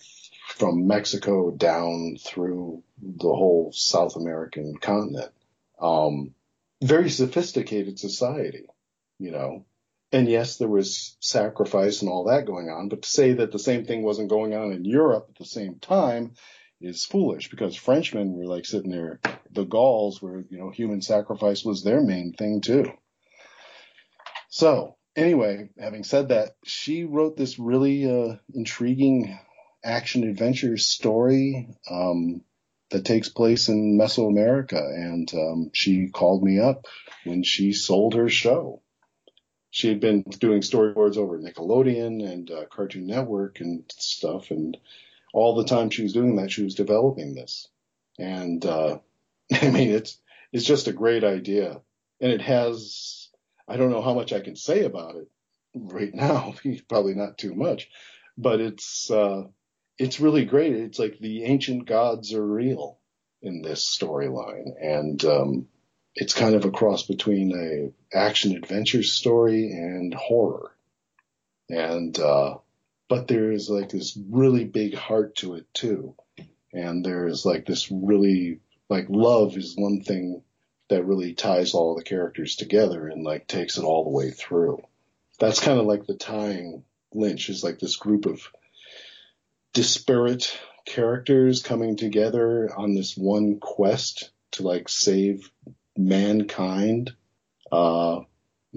[0.55, 5.31] from Mexico down through the whole South American continent.
[5.79, 6.33] Um,
[6.81, 8.67] very sophisticated society,
[9.19, 9.65] you know.
[10.13, 13.59] And yes, there was sacrifice and all that going on, but to say that the
[13.59, 16.33] same thing wasn't going on in Europe at the same time
[16.81, 19.19] is foolish because Frenchmen were like sitting there,
[19.51, 22.91] the Gauls were, you know, human sacrifice was their main thing too.
[24.49, 29.37] So anyway, having said that, she wrote this really uh, intriguing
[29.83, 32.41] action adventure story um,
[32.91, 36.85] that takes place in Mesoamerica, and um, she called me up
[37.23, 38.81] when she sold her show.
[39.69, 44.75] She had been doing storyboards over Nickelodeon and uh, Cartoon Network and stuff, and
[45.33, 47.67] all the time she was doing that, she was developing this.
[48.19, 48.99] And, uh,
[49.53, 50.19] I mean, it's,
[50.51, 51.81] it's just a great idea.
[52.19, 53.29] And it has,
[53.67, 55.29] I don't know how much I can say about it
[55.75, 56.53] right now,
[56.87, 57.89] probably not too much,
[58.37, 59.43] but it's, uh,
[59.97, 60.73] it's really great.
[60.73, 62.99] It's like the ancient gods are real
[63.41, 64.71] in this storyline.
[64.81, 65.67] And, um,
[66.13, 70.75] it's kind of a cross between a action adventure story and horror.
[71.69, 72.57] And, uh,
[73.11, 76.15] but there is like this really big heart to it too.
[76.71, 80.43] And there is like this really like love is one thing
[80.87, 84.81] that really ties all the characters together and like takes it all the way through.
[85.41, 88.47] That's kind of like the tying Lynch is like this group of
[89.73, 95.51] disparate characters coming together on this one quest to like save
[95.97, 97.11] mankind.
[97.69, 98.21] Uh,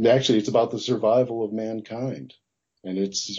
[0.05, 2.35] actually, it's about the survival of mankind,
[2.83, 3.39] and it's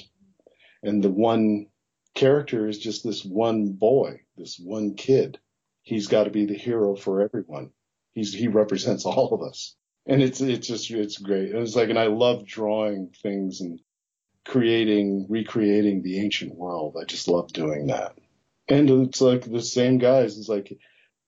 [0.86, 1.68] and the one
[2.14, 5.40] character is just this one boy, this one kid.
[5.82, 7.72] He's got to be the hero for everyone.
[8.14, 9.76] He's he represents all of us,
[10.06, 11.52] and it's it's just it's great.
[11.52, 13.80] And it's like, and I love drawing things and
[14.46, 16.96] creating, recreating the ancient world.
[17.02, 18.14] I just love doing that.
[18.68, 20.38] And it's like the same guys.
[20.38, 20.72] It's like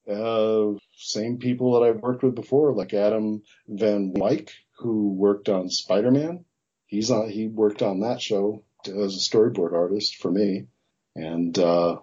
[0.09, 5.69] uh, same people that I've worked with before, like Adam Van Wyk, who worked on
[5.69, 6.45] Spider-Man.
[6.85, 7.29] He's on.
[7.29, 10.67] He worked on that show as a storyboard artist for me,
[11.15, 11.97] and uh,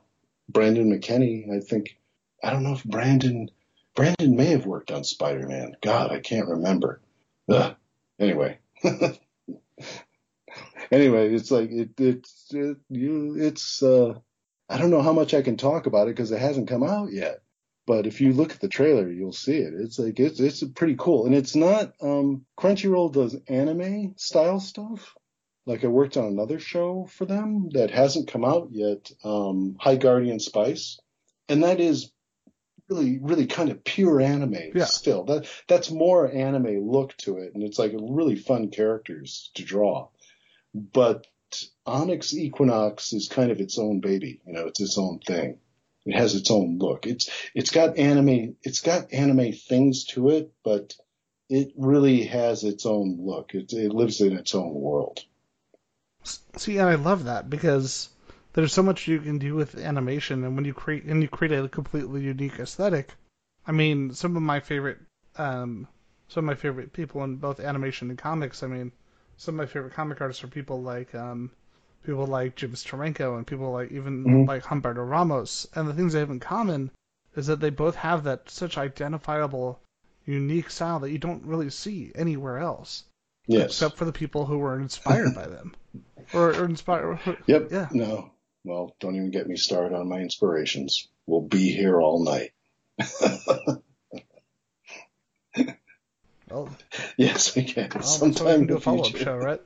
[0.49, 1.51] Brandon McKinney.
[1.51, 1.97] I think
[2.43, 3.51] I don't know if Brandon
[3.95, 5.77] Brandon may have worked on Spider-Man.
[5.81, 7.01] God, I can't remember.
[7.49, 7.77] Ugh.
[8.19, 8.59] Anyway.
[10.91, 14.15] anyway, it's like it, it's it, you it's uh
[14.69, 17.13] I don't know how much I can talk about it because it hasn't come out
[17.13, 17.43] yet.
[17.87, 19.75] But if you look at the trailer, you'll see it.
[19.75, 21.93] It's like it's it's pretty cool, and it's not.
[22.01, 25.15] Um, Crunchyroll does anime style stuff.
[25.67, 29.97] Like I worked on another show for them that hasn't come out yet, um, High
[29.97, 30.99] Guardian Spice,
[31.49, 32.11] and that is
[32.91, 34.85] really really kind of pure anime Yeah.
[34.85, 35.25] still.
[35.25, 40.09] That that's more anime look to it, and it's like really fun characters to draw.
[40.75, 41.27] But
[41.87, 44.41] Onyx Equinox is kind of its own baby.
[44.47, 45.59] You know, it's its own thing.
[46.05, 47.07] It has its own look.
[47.07, 50.95] It's it's got anime it's got anime things to it, but
[51.49, 53.55] it really has its own look.
[53.55, 55.25] It it lives in its own world.
[56.57, 58.09] See, and I love that because
[58.55, 61.53] there's so much you can do with animation, and when you create and you create
[61.53, 63.15] a completely unique aesthetic.
[63.67, 65.01] I mean, some of my favorite,
[65.37, 65.87] um,
[66.29, 68.63] some of my favorite people in both animation and comics.
[68.63, 68.93] I mean,
[69.37, 71.51] some of my favorite comic artists are people like um,
[72.07, 74.49] people like Jim Steranko and people like even Mhm.
[74.49, 75.67] like Humberto Ramos.
[75.75, 76.91] And the things they have in common
[77.37, 79.81] is that they both have that such identifiable,
[80.25, 83.05] unique style that you don't really see anywhere else
[83.47, 83.67] Yes.
[83.67, 85.75] except for the people who were inspired by them,
[86.35, 87.19] or, or inspired.
[87.47, 87.69] Yep.
[87.71, 87.89] Yeah.
[87.93, 88.31] No.
[88.65, 91.09] Well, don't even get me started on my inspirations.
[91.27, 92.53] We'll be here all night.
[96.51, 96.69] Well,
[97.17, 97.91] yes, we can.
[97.95, 99.25] well Sometime we can in do the a follow-up future.
[99.25, 99.61] show, right?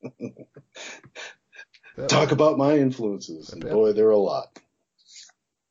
[2.09, 4.57] Talk about my influences, and boy, there are a lot.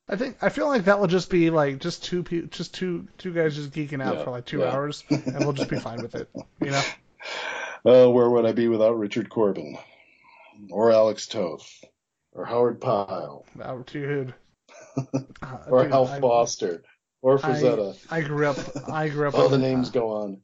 [0.10, 3.08] I think I feel like that will just be like just two pe- just two
[3.18, 4.72] two guys just geeking out Yeah, for like two yeah.
[4.74, 6.30] hours, and we'll just be fine with it.
[6.62, 6.82] You know?
[7.88, 9.78] Uh, where would I be without Richard Corbin,
[10.72, 11.86] or Alex Toth,
[12.34, 14.34] or Howard Pyle, Oh, dude.
[14.98, 16.84] Uh, or dude, Hal I- Foster,
[17.22, 17.98] or I, Frazetta?
[18.10, 18.58] I grew up.
[18.90, 19.36] I grew up.
[19.38, 20.42] All the names uh, go on.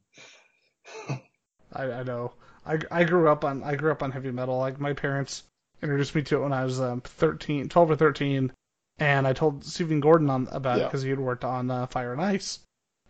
[1.72, 2.32] I, I know.
[2.64, 4.56] I, I grew up on I grew up on heavy metal.
[4.58, 5.42] Like my parents
[5.82, 8.52] introduced me to it when I was um, 13, 12 or 13,
[9.00, 12.12] and I told Stephen Gordon on about it because he had worked on uh, Fire
[12.12, 12.60] and Ice,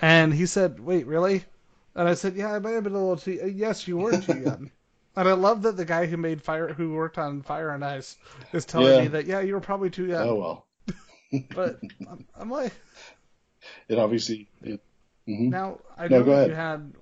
[0.00, 1.44] and he said, "Wait, really?"
[1.96, 3.52] And I said, "Yeah, I might have been a little too.
[3.54, 4.70] Yes, you were too young."
[5.16, 8.16] and I love that the guy who made Fire, who worked on Fire and Ice,
[8.52, 9.02] is telling Yeah.
[9.02, 10.28] me that yeah, you were probably too young.
[10.28, 10.66] Oh well.
[11.54, 12.72] But I'm, I'm like,
[13.88, 14.48] It obviously.
[14.62, 14.80] It,
[15.28, 15.50] mhm.
[15.50, 16.48] Now I No, know go ahead.
[16.48, 16.92] you had?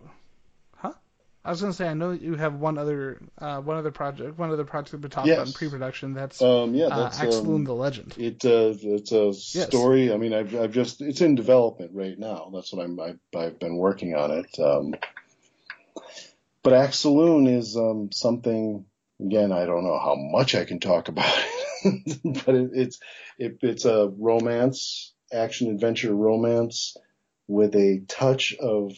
[1.44, 4.38] I was gonna say I know that you have one other, uh, one other project,
[4.38, 6.14] one other project we talked about in pre-production.
[6.14, 8.14] That's Um, yeah, uh, that's Axloon um, the Legend.
[8.16, 10.12] It uh, it's a story.
[10.12, 12.50] I mean, I've I've just it's in development right now.
[12.54, 14.58] That's what I'm I've, I've been working on it.
[14.60, 14.94] Um,
[16.62, 18.84] but Axaloon is um, something.
[19.20, 21.32] Again, I don't know how much I can talk about
[21.84, 23.00] it, but it, it's
[23.38, 26.96] it, it's a romance, action adventure romance
[27.48, 28.92] with a touch of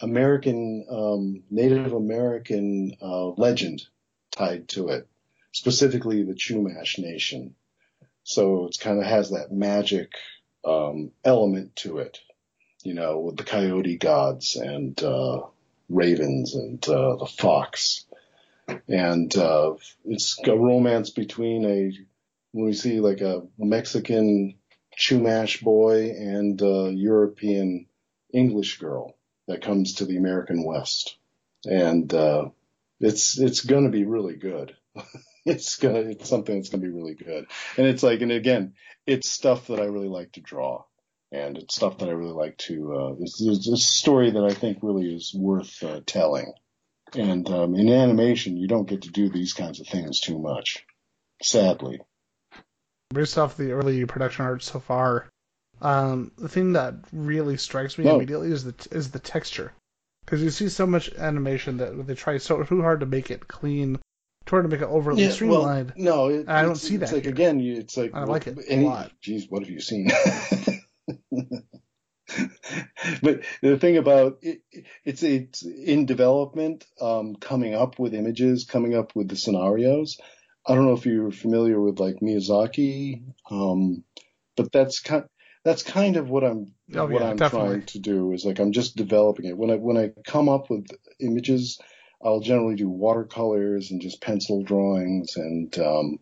[0.00, 3.82] American um, Native American uh, legend
[4.30, 5.08] tied to it,
[5.52, 7.54] specifically the Chumash Nation.
[8.22, 10.12] So it kind of has that magic
[10.64, 12.18] um, element to it,
[12.82, 15.42] you know, with the coyote gods and uh,
[15.88, 18.04] ravens and uh, the fox.
[18.88, 19.74] And uh,
[20.04, 21.92] it's a romance between a,
[22.52, 24.56] when we see like a Mexican
[24.98, 27.86] Chumash boy and a European
[28.32, 29.15] English girl
[29.48, 31.16] that comes to the American West.
[31.64, 32.50] And uh,
[33.00, 34.76] it's it's going to be really good.
[35.44, 37.46] it's gonna it's something that's going to be really good.
[37.76, 38.74] And it's like, and again,
[39.06, 40.84] it's stuff that I really like to draw,
[41.32, 42.94] and it's stuff that I really like to.
[42.94, 46.52] Uh, it's, it's a story that I think really is worth uh, telling.
[47.14, 50.84] And um, in animation, you don't get to do these kinds of things too much.
[51.42, 52.00] sadly.
[53.14, 55.28] Based off the early production art so far,
[55.80, 58.16] um, the thing that really strikes me No.
[58.16, 59.72] immediately is the is the texture,
[60.24, 63.46] because you see so much animation that they try so too hard to make it
[63.48, 63.98] clean,
[64.48, 65.92] hard to make it overly Yeah, streamlined.
[65.96, 67.32] well, no, it, I don't see that It's like here.
[67.32, 69.12] again, you, it's like I like it a lot.
[69.20, 70.08] Geez, what have you seen?
[73.22, 74.62] but the thing about it,
[75.04, 80.18] it's it's in development, um, coming up with images, coming up with the scenarios.
[80.66, 84.02] I don't know if you're familiar with like Miyazaki, um,
[84.56, 85.24] but that's kind
[85.66, 87.76] that's kind of what I'm Oh, what yeah, I'm definitely.
[87.76, 89.58] trying to do is like I'm just developing it.
[89.58, 90.86] When I when I come up with
[91.20, 91.80] images,
[92.24, 96.20] I'll generally do watercolors and just pencil drawings, and um,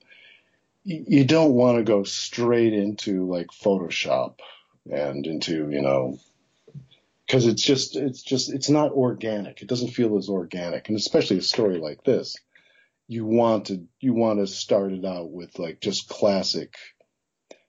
[0.87, 4.41] y- you don't want to go straight into like Photoshop
[4.91, 6.19] and into you know
[7.27, 9.63] because it's just it's just it's not organic.
[9.63, 12.37] It doesn't feel as organic, and especially a story like this,
[13.09, 16.75] you want to you want to start it out with like just classic.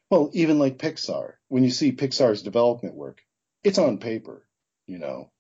[0.09, 3.21] Well, even like Pixar, when you see Pixar's development work,
[3.63, 4.47] it's on paper,
[4.87, 5.31] you know.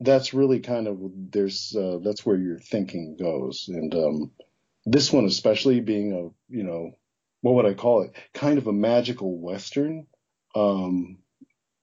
[0.00, 0.98] That's really kind of
[1.30, 4.30] there's uh, that's where your thinking goes, and um,
[4.86, 6.92] this one especially being a you know
[7.42, 8.14] what would I call it?
[8.34, 10.06] Kind of a magical western.
[10.54, 11.18] Um,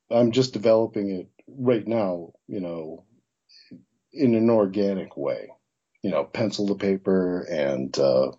[0.10, 3.06] I'm just developing it right now, you know,
[4.14, 5.50] in an organic way,
[6.02, 8.32] you know, pencil to paper and, uh,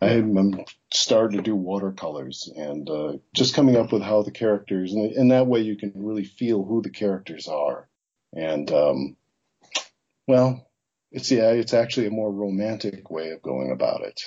[0.00, 4.92] I'm, I'm starting to do watercolors and, uh, just coming up with how the characters
[4.92, 7.88] and, and that way you can really feel who the characters are.
[8.32, 9.16] And, um,
[10.26, 10.68] well,
[11.10, 14.20] it's, yeah, it's actually a more romantic way of going about it,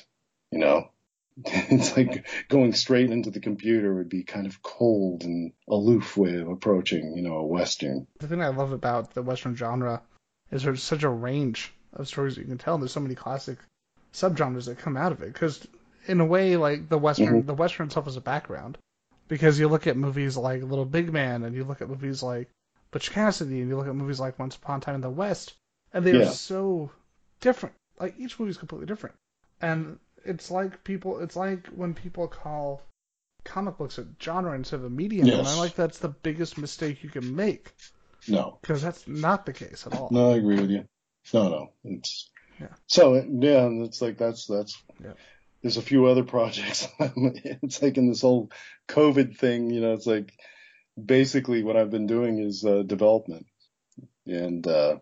[0.52, 0.90] you know?
[1.46, 6.36] It's like going straight into the computer would be kind of cold and aloof way
[6.36, 8.08] of approaching, you know, a western.
[8.20, 10.02] The thing I love about the Western genre
[10.50, 12.80] is there's such a range of stories you can tell.
[12.80, 13.60] There's so many classic
[14.18, 15.32] subgenres that come out of it.
[15.34, 15.66] Because
[16.08, 17.48] in a way, like the Western, mm-hmm.
[17.48, 18.78] the Western itself is a background.
[19.28, 22.50] Because you look at movies like Little Big Man, and you look at movies like
[22.92, 25.54] Butch Cassidy, and you look at movies like Once Upon a Time in the West,
[25.94, 26.30] and they're Yeah.
[26.30, 26.92] so
[27.42, 27.76] different.
[28.00, 29.16] Like each movie is completely different.
[29.62, 32.82] And it's like people, it's like when people call
[33.44, 35.28] comic books a genre instead of a medium.
[35.28, 35.48] And Yes.
[35.56, 37.74] I like that's the biggest mistake you can make
[38.28, 40.10] No, because that's not the case at all.
[40.12, 40.86] no, I agree with you.
[41.34, 42.68] No, no, it's Yeah.
[42.88, 44.82] so yeah, it's like that's that's.
[45.04, 45.14] Yeah.
[45.62, 46.88] There's a few other projects.
[47.00, 48.52] it's like in this whole
[48.88, 49.94] COVID thing, you know.
[49.94, 50.34] It's like
[51.04, 53.48] basically what I've been doing is uh, development,
[54.26, 54.98] and uh,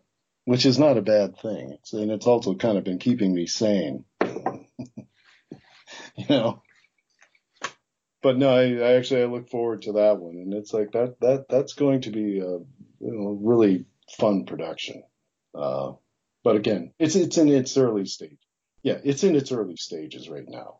[0.46, 1.72] which is not a bad thing.
[1.74, 4.66] It's, and it's also kind of been keeping me sane, you
[6.30, 6.62] know.
[8.22, 11.20] But no, I, I actually I look forward to that one, and it's like that
[11.20, 12.60] that that's going to be a
[13.00, 13.86] you know, really
[14.18, 15.04] fun production.
[15.54, 15.94] Uh,
[16.46, 18.38] but again, it's it's in its early stage.
[18.84, 20.78] Yeah, it's in its early stages right now,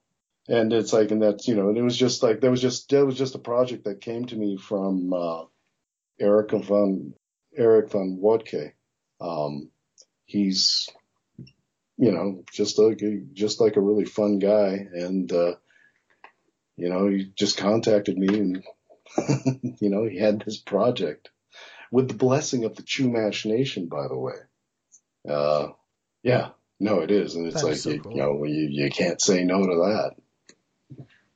[0.48, 2.88] and it's like, and that's you know, and it was just like there was just
[2.90, 5.46] that was just a project that came to me from uh,
[6.20, 7.16] Eric von
[7.58, 8.74] Eric von Wodke.
[9.20, 9.72] Um,
[10.26, 10.88] he's
[11.98, 13.02] you know just like
[13.34, 15.56] just like a really fun guy, and uh,
[16.78, 18.64] you know he just contacted me, and
[19.82, 21.32] you know he had this project
[21.92, 24.36] with the blessing of the Chumash Nation, by the way.
[25.28, 25.70] Uh,
[26.24, 26.50] yeah,
[26.80, 28.12] no, it is, and it's That like so you, cool.
[28.14, 30.16] you know you you can't say no to that.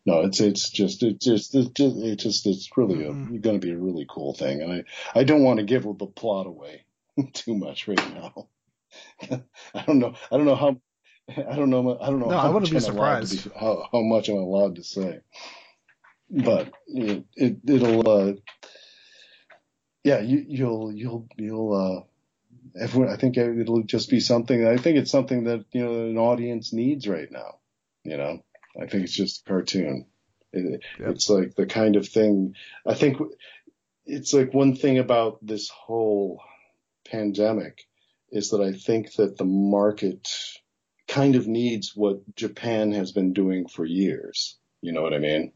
[0.06, 3.42] No, it's it's just it's just it's just it's just it's really a, Mhm.
[3.42, 4.84] going to be a really cool thing, and I
[5.20, 6.86] I don't want to give the plot away
[7.34, 8.48] too much right now.
[9.76, 10.82] I don't know I don't know how
[11.38, 13.28] I don't know I don't know No, how I wouldn't much be I'm allowed to
[13.28, 13.44] surprised.
[13.46, 15.20] be, how how much I'm allowed to say,
[16.30, 18.34] but it, it it'll uh
[20.04, 22.04] yeah you you'll you'll you'll uh
[22.80, 24.66] everyone, I think it'll just be something.
[24.66, 27.60] I think it's something that you know an audience needs right now.
[28.04, 28.44] You know,
[28.80, 30.06] I think it's just a cartoon.
[30.52, 31.10] It, Yep.
[31.10, 32.56] It's like the kind of thing.
[32.86, 33.18] I think
[34.06, 36.42] it's like one thing about this whole
[37.06, 37.86] pandemic
[38.32, 40.28] is that I think that the market
[41.08, 44.58] kind of needs what Japan has been doing for years.
[44.82, 45.52] You know what I mean?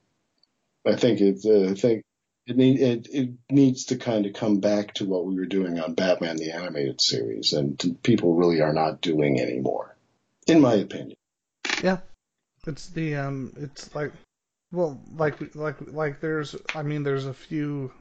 [0.85, 1.45] I think it's.
[1.45, 2.03] Uh, I think
[2.45, 5.79] it, need, it, it needs to kind of come back to what we were doing
[5.79, 9.95] on Batman the Animated Series, and people really are not doing anymore,
[10.47, 11.15] in my opinion.
[11.81, 11.99] Yeah,
[12.67, 14.11] it's the um, it's like,
[14.71, 17.91] well, like like like there's, I mean, there's a few,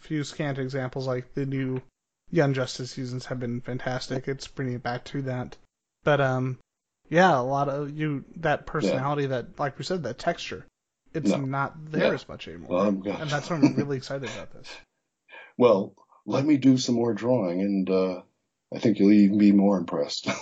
[0.00, 1.80] few scant examples like the new
[2.30, 4.26] Young Justice seasons have been fantastic.
[4.26, 5.56] It's bringing it back to that,
[6.02, 6.58] but um,
[7.10, 10.66] yeah, a lot of you that personality that, like we said, that texture,
[11.14, 11.36] it's No.
[11.38, 12.14] not there Yeah.
[12.14, 14.68] as much anymore, and that's why I'm really excited about this.
[15.56, 15.94] well,
[16.26, 18.22] let me do some more drawing, and uh,
[18.74, 20.28] I think you'll even be more impressed.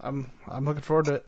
[0.00, 1.26] I'm I'm looking forward to it.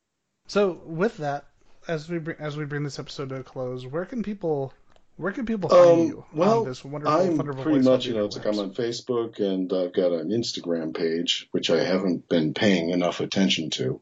[0.48, 1.46] So with that,
[1.88, 4.72] as we bring as we bring this episode to a close, where can people
[5.16, 8.14] where can people find Um, you well, on this wonderful, I'm wonderful pretty much, you
[8.14, 12.28] know, it's like I'm on Facebook and I've got an Instagram page, which I haven't
[12.28, 14.00] been paying enough attention to.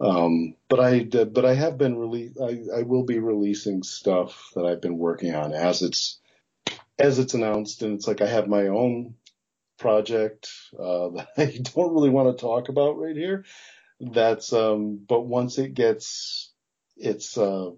[0.00, 4.64] Um, but I, but I have been release, I, I will be releasing stuff that
[4.64, 6.20] I've been working on as it's,
[6.98, 7.82] as it's announced.
[7.82, 9.14] And it's like I have my own
[9.78, 10.48] project,
[10.78, 13.44] uh, that I don't really want to talk about right here.
[14.00, 16.52] That's, um, but once it gets
[16.96, 17.70] its, uh,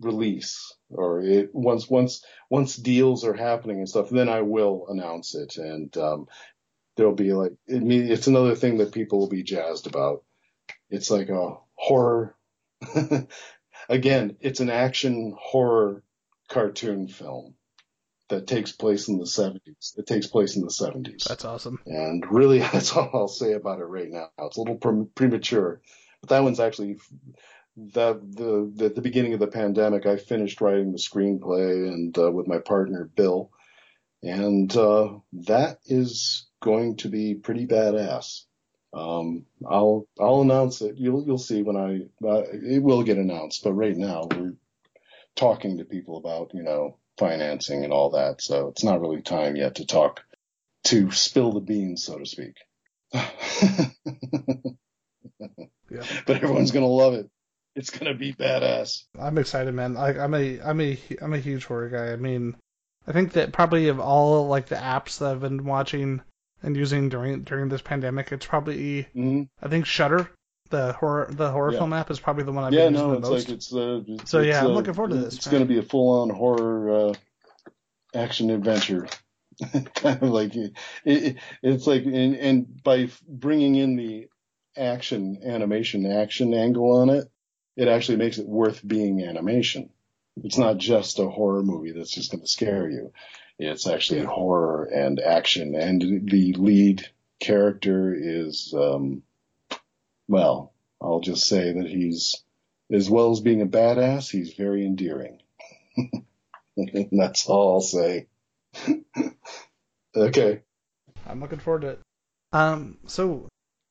[0.00, 5.34] release or it once once once deals are happening and stuff then i will announce
[5.34, 6.26] it and um
[6.96, 10.24] there'll be like it it's another thing that people will be jazzed about
[10.94, 12.34] it's like a horror
[13.88, 16.02] again it's an action horror
[16.48, 17.54] cartoon film
[18.28, 21.80] that takes place in the 70s it takes place in the 70s That's awesome.
[21.86, 24.28] and really, that's all I'll say about it right now.
[24.38, 25.80] It's a little pre- premature,
[26.20, 26.96] but that one's actually
[27.76, 30.06] the, the the the beginning of the pandemic.
[30.06, 33.50] I finished writing the screenplay and uh, with my partner Bill,
[34.22, 38.44] and uh, that is going to be pretty badass.
[38.94, 40.96] Um, I'll I'll announce it.
[40.96, 43.64] You'll you'll see when I uh, it will get announced.
[43.64, 44.54] But right now we're
[45.34, 49.56] talking to people about you know financing and all that, so it's not really time
[49.56, 50.22] yet to talk
[50.84, 52.56] to spill the beans, so to speak.
[55.94, 56.02] Yeah.
[56.26, 57.30] But everyone's gonna love it.
[57.76, 59.04] It's gonna be badass.
[59.18, 59.94] I'm excited, man.
[59.94, 62.12] Like I'm a I'm a I'm a huge horror guy.
[62.12, 62.56] I mean,
[63.06, 66.22] I think that probably of all like the apps that I've been watching
[66.64, 70.30] and using during during this pandemic, it's probably hmm I think Shudder,
[70.70, 71.78] the horror the horror Yeah.
[71.78, 73.48] film app, is probably the one I've Yeah, been using no, the most.
[73.48, 75.64] like it's uh, it's, So, yeah, it's, I'm uh, looking forward to this, It's gonna
[75.64, 77.14] be a full-on horror uh,
[78.14, 79.06] action adventure,
[79.94, 80.72] kind of like it,
[81.04, 84.28] it, it's like and, and by bringing in the
[84.76, 87.30] action animation action angle on it,
[87.76, 89.90] it actually makes it worth being animation.
[90.42, 93.12] It's not just a horror movie that's just going to scare you.
[93.58, 94.26] It's actually Yeah.
[94.26, 96.00] horror and action, and
[96.30, 97.06] the lead
[97.40, 99.22] character is, um,
[100.28, 102.42] well, I'll just say that he's,
[102.90, 105.40] as well as being a badass, he's very endearing.
[107.12, 108.26] that's all I'll say.
[110.16, 110.62] okay.
[111.26, 112.00] I'm looking forward to it.
[112.52, 113.48] Um, so,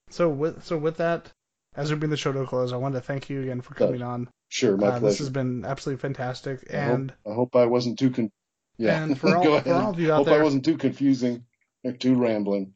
[0.10, 1.32] so with so with that,
[1.76, 3.74] as we bring the show to a close, I wanted to thank you again for
[3.74, 4.30] coming on.
[4.50, 7.98] Sure, my Uh, this has been absolutely fantastic, I hope- and I hope I wasn't
[8.00, 8.32] too con-
[8.78, 9.04] yeah.
[9.04, 11.46] and for all- for all of you out hope there- I wasn't too confusing
[11.84, 12.74] or too rambling.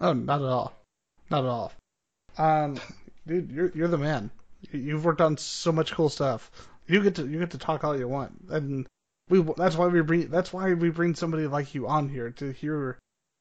[0.00, 0.72] oh, not at all,
[1.30, 1.72] not at all.
[2.38, 2.78] Um,
[3.26, 4.30] dude, you're you're the man.
[4.70, 6.50] You- You've worked on so much cool stuff.
[6.86, 8.86] You get to you get to talk all you want, and
[9.28, 12.52] we that's why we bring that's why we bring somebody like you on here to
[12.52, 12.98] hear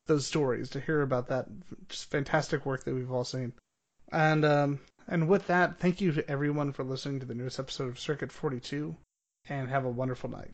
[0.08, 1.46] those stories, to hear about that
[1.90, 3.54] just fantastic work that we've all seen.
[4.12, 7.90] And um and with that, thank you to everyone for listening to the newest episode
[7.90, 8.96] of Circuit 42,
[9.48, 10.50] and have a wonderful night.